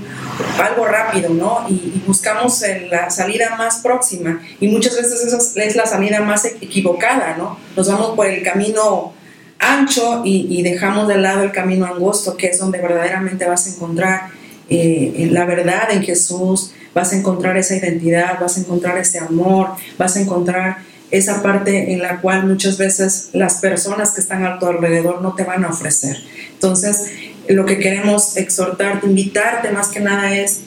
algo 0.62 0.86
rápido, 0.86 1.32
¿no? 1.32 1.66
Y, 1.68 2.04
buscamos 2.06 2.62
la 2.92 3.10
salida 3.10 3.56
más 3.58 3.78
próxima 3.78 4.40
y 4.60 4.68
muchas 4.68 4.96
veces 4.96 5.20
esa 5.26 5.40
es 5.64 5.76
la 5.76 5.88
salida 5.88 6.22
más 6.22 6.46
equivocada, 6.46 7.36
¿no? 7.40 7.58
Nos 7.76 7.88
vamos 7.88 8.16
por 8.16 8.28
el 8.28 8.44
camino 8.44 9.15
ancho 9.60 10.22
y, 10.26 10.62
dejamos 10.64 11.08
de 11.08 11.18
lado 11.18 11.44
el 11.44 11.52
camino 11.52 11.86
angosto, 11.86 12.38
que 12.38 12.48
es 12.48 12.60
donde 12.60 12.80
verdaderamente 12.80 13.46
vas 13.46 13.68
a 13.68 13.70
encontrar 13.70 14.30
eh, 14.70 15.28
la 15.32 15.46
verdad 15.46 15.92
en 15.92 16.04
Jesús, 16.04 16.72
vas 16.94 17.14
a 17.14 17.18
encontrar 17.18 17.58
esa 17.58 17.76
identidad, 17.76 18.40
vas 18.40 18.58
a 18.58 18.62
encontrar 18.62 18.98
ese 18.98 19.20
amor, 19.20 19.70
vas 19.98 20.16
a 20.16 20.22
encontrar 20.22 20.78
esa 21.12 21.44
parte 21.44 21.94
en 21.94 22.02
la 22.02 22.20
cual 22.22 22.46
muchas 22.48 22.78
veces 22.78 23.30
las 23.34 23.56
personas 23.56 24.12
que 24.12 24.22
están 24.22 24.46
a 24.46 24.60
tu 24.60 24.66
alrededor 24.66 25.22
no 25.22 25.36
te 25.36 25.44
van 25.44 25.64
a 25.64 25.70
ofrecer. 25.70 26.18
Entonces, 26.54 27.12
lo 27.48 27.66
que 27.66 27.78
queremos 27.78 28.38
exhortarte, 28.38 29.08
invitarte 29.08 29.72
más 29.72 29.90
que 29.90 30.00
nada 30.00 30.36
es 30.36 30.62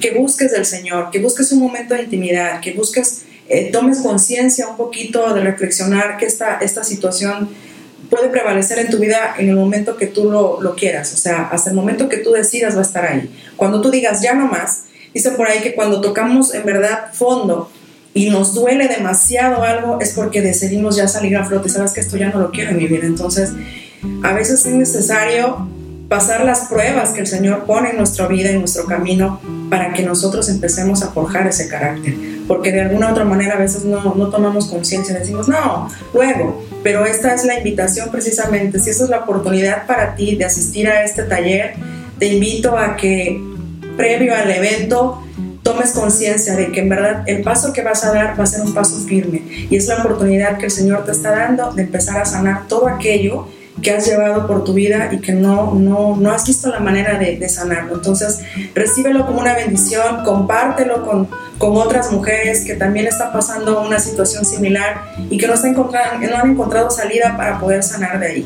que 0.00 0.12
busques 0.12 0.52
del 0.52 0.64
Señor, 0.64 1.10
que 1.10 1.20
busques 1.20 1.52
un 1.52 1.60
momento 1.60 1.94
de 1.94 2.02
intimidad, 2.02 2.60
que 2.60 2.72
busques, 2.72 3.22
eh, 3.48 3.70
tomes 3.72 3.98
conciencia 3.98 4.68
un 4.68 4.76
poquito 4.76 5.34
de 5.34 5.42
reflexionar 5.42 6.16
que 6.16 6.26
esta, 6.26 6.58
esta 6.58 6.82
situación 6.82 7.50
puede 8.10 8.28
prevalecer 8.28 8.78
en 8.78 8.90
tu 8.90 8.98
vida 8.98 9.34
en 9.38 9.48
el 9.48 9.56
momento 9.56 9.96
que 9.96 10.06
tú 10.06 10.30
lo, 10.30 10.60
lo, 10.60 10.74
quieras, 10.74 11.12
o 11.12 11.16
sea, 11.16 11.48
hasta 11.48 11.70
el 11.70 11.76
momento 11.76 12.08
que 12.08 12.18
tú 12.18 12.32
decidas 12.32 12.74
va 12.74 12.80
a 12.80 12.82
estar 12.82 13.04
ahí. 13.04 13.30
Cuando 13.56 13.80
tú 13.80 13.90
digas 13.90 14.22
ya 14.22 14.34
no 14.34 14.46
más, 14.46 14.84
dice 15.12 15.30
por 15.32 15.48
ahí 15.48 15.60
que 15.60 15.74
cuando 15.74 16.00
tocamos 16.00 16.54
en 16.54 16.64
verdad 16.64 17.12
fondo 17.12 17.70
y 18.14 18.30
nos 18.30 18.54
duele 18.54 18.88
demasiado 18.88 19.62
algo 19.62 19.98
es 20.00 20.12
porque 20.12 20.40
decidimos 20.40 20.96
ya 20.96 21.08
salir 21.08 21.36
a 21.36 21.44
flote, 21.44 21.68
sabes 21.68 21.92
que 21.92 22.00
esto 22.00 22.16
ya 22.16 22.30
no 22.30 22.38
lo 22.38 22.50
quiero 22.50 22.70
en 22.70 22.78
mi 22.78 22.86
vida, 22.86 23.06
entonces 23.06 23.52
a 24.22 24.32
veces 24.32 24.64
es 24.66 24.72
necesario 24.72 25.68
pasar 26.08 26.44
las 26.44 26.68
pruebas 26.68 27.10
que 27.10 27.20
el 27.20 27.26
Señor 27.26 27.64
pone 27.64 27.90
en 27.90 27.96
nuestra 27.96 28.26
vida, 28.26 28.50
en 28.50 28.58
nuestro 28.58 28.84
camino, 28.86 29.40
para 29.70 29.92
que 29.92 30.02
nosotros 30.02 30.48
empecemos 30.48 31.02
a 31.02 31.10
forjar 31.10 31.46
ese 31.46 31.68
carácter. 31.68 32.14
Porque 32.46 32.72
de 32.72 32.82
alguna 32.82 33.08
u 33.08 33.10
otra 33.12 33.24
manera 33.24 33.54
a 33.54 33.58
veces 33.58 33.84
no, 33.84 34.14
no 34.14 34.28
tomamos 34.28 34.66
conciencia, 34.66 35.18
decimos, 35.18 35.48
no, 35.48 35.88
luego, 36.12 36.64
pero 36.82 37.06
esta 37.06 37.34
es 37.34 37.44
la 37.44 37.56
invitación 37.56 38.10
precisamente, 38.10 38.78
si 38.80 38.90
esa 38.90 39.04
es 39.04 39.10
la 39.10 39.20
oportunidad 39.20 39.86
para 39.86 40.14
ti 40.14 40.36
de 40.36 40.44
asistir 40.44 40.88
a 40.88 41.02
este 41.04 41.22
taller, 41.22 41.74
te 42.18 42.26
invito 42.26 42.76
a 42.76 42.96
que 42.96 43.40
previo 43.96 44.34
al 44.34 44.50
evento 44.50 45.20
tomes 45.62 45.92
conciencia 45.92 46.54
de 46.54 46.70
que 46.70 46.80
en 46.80 46.90
verdad 46.90 47.24
el 47.26 47.42
paso 47.42 47.72
que 47.72 47.82
vas 47.82 48.04
a 48.04 48.12
dar 48.12 48.38
va 48.38 48.44
a 48.44 48.46
ser 48.46 48.60
un 48.60 48.74
paso 48.74 48.96
firme. 49.06 49.42
Y 49.70 49.76
es 49.76 49.88
la 49.88 49.96
oportunidad 49.96 50.58
que 50.58 50.66
el 50.66 50.70
Señor 50.70 51.04
te 51.06 51.12
está 51.12 51.30
dando 51.30 51.72
de 51.72 51.82
empezar 51.82 52.18
a 52.20 52.26
sanar 52.26 52.68
todo 52.68 52.86
aquello 52.86 53.48
que 53.82 53.90
has 53.90 54.06
llevado 54.06 54.46
por 54.46 54.64
tu 54.64 54.72
vida 54.72 55.10
y 55.12 55.18
que 55.18 55.32
no, 55.32 55.74
no, 55.74 56.16
no 56.16 56.30
has 56.30 56.46
visto 56.46 56.70
la 56.70 56.80
manera 56.80 57.18
de, 57.18 57.36
de, 57.36 57.48
sanarlo. 57.48 57.94
Entonces, 57.94 58.40
recíbelo 58.74 59.26
como 59.26 59.40
una 59.40 59.54
bendición, 59.54 60.24
compártelo 60.24 61.04
con, 61.04 61.28
con 61.58 61.76
otras 61.76 62.12
mujeres 62.12 62.64
que 62.64 62.74
también 62.74 63.06
están 63.06 63.32
pasando 63.32 63.82
una 63.82 63.98
situación 63.98 64.44
similar 64.44 65.02
y 65.28 65.38
que 65.38 65.46
no, 65.46 65.54
están 65.54 65.74
no 65.74 66.36
han 66.36 66.50
encontrado 66.50 66.90
salida 66.90 67.36
para 67.36 67.58
poder 67.58 67.82
sanar 67.82 68.20
de 68.20 68.26
ahí. 68.26 68.44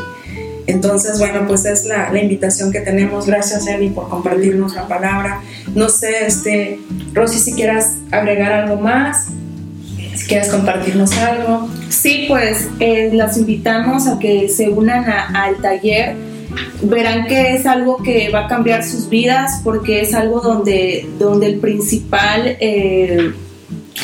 Entonces, 0.66 1.18
bueno, 1.18 1.46
pues 1.46 1.64
es 1.64 1.86
la, 1.86 2.12
la, 2.12 2.20
invitación 2.20 2.70
que 2.70 2.80
tenemos. 2.80 3.26
Gracias, 3.26 3.66
Eli, 3.66 3.88
por 3.88 4.10
compartirnos 4.10 4.74
la 4.74 4.86
palabra. 4.86 5.40
No 5.74 5.88
sé, 5.88 6.26
este, 6.26 6.78
Rosy, 7.14 7.38
si 7.38 7.54
quieras 7.54 7.94
agregar 8.10 8.52
algo 8.52 8.76
más. 8.76 9.28
Si 10.18 10.26
quieres 10.26 10.48
compartirnos 10.48 11.16
algo. 11.16 11.68
Sí, 11.90 12.24
pues 12.26 12.68
eh, 12.80 13.10
las 13.12 13.36
invitamos 13.36 14.08
a 14.08 14.18
que 14.18 14.48
se 14.48 14.68
unan 14.68 15.08
al 15.08 15.58
taller. 15.58 16.16
Verán 16.82 17.26
que 17.26 17.54
es 17.54 17.66
algo 17.66 18.02
que 18.02 18.28
va 18.30 18.46
a 18.46 18.48
cambiar 18.48 18.82
sus 18.82 19.08
vidas 19.08 19.60
porque 19.62 20.00
es 20.00 20.14
algo 20.14 20.40
donde, 20.40 21.08
donde 21.20 21.46
el 21.46 21.60
principal, 21.60 22.56
eh, 22.58 23.32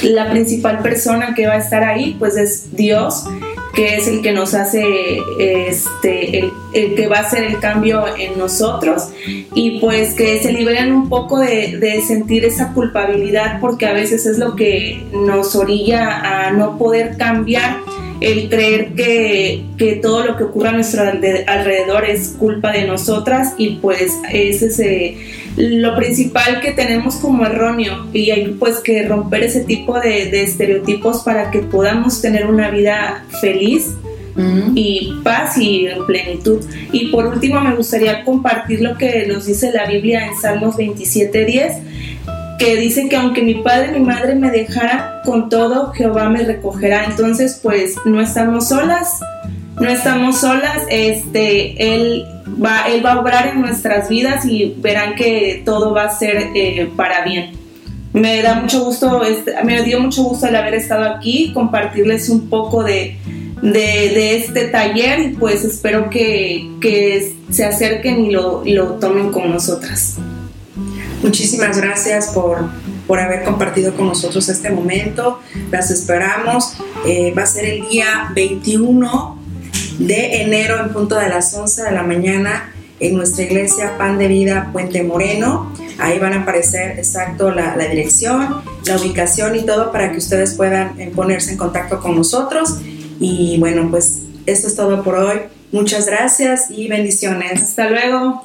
la 0.04 0.30
principal 0.30 0.78
persona 0.78 1.34
que 1.34 1.48
va 1.48 1.54
a 1.54 1.58
estar 1.58 1.82
ahí, 1.82 2.14
pues 2.16 2.36
es 2.36 2.76
Dios 2.76 3.24
que 3.74 3.96
es 3.96 4.08
el 4.08 4.22
que 4.22 4.32
nos 4.32 4.54
hace, 4.54 5.18
este, 5.38 6.50
el, 6.72 6.94
que 6.94 7.06
va 7.06 7.18
a 7.18 7.20
hacer 7.20 7.44
el 7.44 7.58
cambio 7.58 8.04
en 8.16 8.38
nosotros. 8.38 9.08
Y 9.54 9.80
pues 9.80 10.14
que 10.14 10.40
se 10.40 10.52
liberen 10.52 10.92
un 10.92 11.08
poco 11.08 11.38
de, 11.38 11.78
de, 11.78 12.00
sentir 12.02 12.44
esa 12.44 12.72
culpabilidad 12.72 13.60
porque 13.60 13.86
a 13.86 13.92
veces 13.92 14.26
es 14.26 14.38
lo 14.38 14.56
que 14.56 15.04
nos 15.12 15.54
orilla 15.56 16.46
a 16.46 16.52
no 16.52 16.78
poder 16.78 17.16
cambiar 17.16 17.78
el 18.24 18.48
creer 18.48 18.94
que, 18.94 19.64
que 19.76 19.96
todo 19.96 20.24
lo 20.24 20.36
que 20.38 20.44
ocurre 20.44 20.70
a 20.70 20.72
nuestro 20.72 21.02
alrededor 21.02 22.06
es 22.06 22.34
culpa 22.38 22.72
de 22.72 22.86
nosotras 22.86 23.52
y 23.58 23.76
pues 23.76 24.12
ese 24.32 24.66
es 24.66 24.80
eh, 24.80 25.18
lo 25.56 25.94
principal 25.94 26.62
que 26.62 26.72
tenemos 26.72 27.16
como 27.16 27.44
erróneo 27.44 28.06
y 28.14 28.30
hay 28.30 28.56
pues 28.58 28.78
que 28.78 29.06
romper 29.06 29.44
ese 29.44 29.60
tipo 29.64 30.00
de, 30.00 30.30
de 30.30 30.42
estereotipos 30.42 31.22
para 31.22 31.50
que 31.50 31.58
podamos 31.58 32.22
tener 32.22 32.46
una 32.46 32.70
vida 32.70 33.26
feliz 33.42 33.92
y 34.74 35.12
paz 35.22 35.56
y 35.58 35.86
en 35.86 36.04
plenitud. 36.06 36.60
Y 36.92 37.12
por 37.12 37.26
último 37.26 37.60
me 37.60 37.76
gustaría 37.76 38.24
compartir 38.24 38.80
lo 38.80 38.96
que 38.98 39.26
nos 39.26 39.46
dice 39.46 39.70
la 39.70 39.86
Biblia 39.86 40.26
en 40.26 40.34
Salmos 40.40 40.76
27.10 40.76 41.82
que 42.58 42.76
dice 42.76 43.08
que 43.08 43.16
aunque 43.16 43.42
mi 43.42 43.54
padre 43.54 43.88
y 43.88 44.00
mi 44.00 44.06
madre 44.06 44.34
me 44.34 44.50
dejaran 44.50 45.22
con 45.24 45.48
todo, 45.48 45.92
Jehová 45.92 46.28
me 46.28 46.42
recogerá. 46.42 47.04
Entonces, 47.04 47.60
pues 47.62 47.94
no 48.04 48.20
estamos 48.20 48.68
solas, 48.68 49.20
no 49.80 49.88
estamos 49.88 50.40
solas, 50.40 50.82
este, 50.88 51.94
él 51.94 52.26
va, 52.62 52.86
él 52.88 53.04
va 53.04 53.14
a 53.14 53.20
obrar 53.20 53.48
en 53.48 53.60
nuestras 53.60 54.08
vidas 54.08 54.44
y 54.44 54.74
verán 54.78 55.14
que 55.14 55.62
todo 55.64 55.92
va 55.92 56.04
a 56.04 56.10
ser 56.10 56.50
eh, 56.54 56.88
para 56.96 57.24
bien. 57.24 57.52
Me 58.12 58.42
da 58.42 58.54
mucho 58.54 58.84
gusto, 58.84 59.24
este, 59.24 59.54
me 59.64 59.82
dio 59.82 59.98
mucho 59.98 60.22
gusto 60.22 60.46
el 60.46 60.54
haber 60.54 60.74
estado 60.74 61.04
aquí, 61.04 61.52
compartirles 61.52 62.28
un 62.28 62.48
poco 62.48 62.84
de, 62.84 63.16
de, 63.60 64.36
este 64.36 64.68
taller 64.68 65.18
y 65.18 65.28
pues 65.30 65.64
espero 65.64 66.10
que, 66.10 66.70
que 66.80 67.34
se 67.50 67.64
acerquen 67.64 68.24
y 68.26 68.30
lo, 68.30 68.62
lo 68.64 68.84
tomen 68.94 69.32
con 69.32 69.50
nosotras. 69.50 70.18
Muchísimas 71.24 71.78
gracias 71.78 72.28
por, 72.34 72.68
por 73.06 73.18
haber 73.18 73.44
compartido 73.44 73.96
con 73.96 74.08
nosotros 74.08 74.46
este 74.50 74.68
momento. 74.68 75.40
Las 75.70 75.90
esperamos. 75.90 76.76
Eh, 77.06 77.32
va 77.36 77.44
a 77.44 77.46
ser 77.46 77.64
el 77.64 77.88
día 77.88 78.30
21 78.34 79.42
de 80.00 80.42
enero 80.42 80.78
en 80.84 80.92
punto 80.92 81.16
de 81.16 81.30
las 81.30 81.54
11 81.54 81.84
de 81.84 81.92
la 81.92 82.02
mañana 82.02 82.74
en 83.00 83.16
nuestra 83.16 83.44
iglesia 83.44 83.96
Pan 83.96 84.18
de 84.18 84.28
Vida 84.28 84.68
Puente 84.70 85.02
Moreno. 85.02 85.72
Ahí 85.98 86.18
van 86.18 86.34
a 86.34 86.42
aparecer 86.42 86.98
exacto 86.98 87.50
la, 87.50 87.74
la 87.74 87.86
dirección, 87.86 88.60
la 88.84 88.98
ubicación 88.98 89.56
y 89.56 89.64
todo 89.64 89.92
para 89.92 90.12
que 90.12 90.18
ustedes 90.18 90.52
puedan 90.52 91.00
eh, 91.00 91.10
ponerse 91.16 91.52
en 91.52 91.56
contacto 91.56 92.00
con 92.00 92.16
nosotros. 92.16 92.80
Y 93.18 93.56
bueno, 93.58 93.88
pues 93.90 94.18
esto 94.44 94.68
es 94.68 94.76
todo 94.76 95.02
por 95.02 95.14
hoy. 95.14 95.38
Muchas 95.72 96.04
gracias 96.04 96.70
y 96.70 96.86
bendiciones. 96.86 97.62
Hasta 97.62 97.88
luego. 97.88 98.44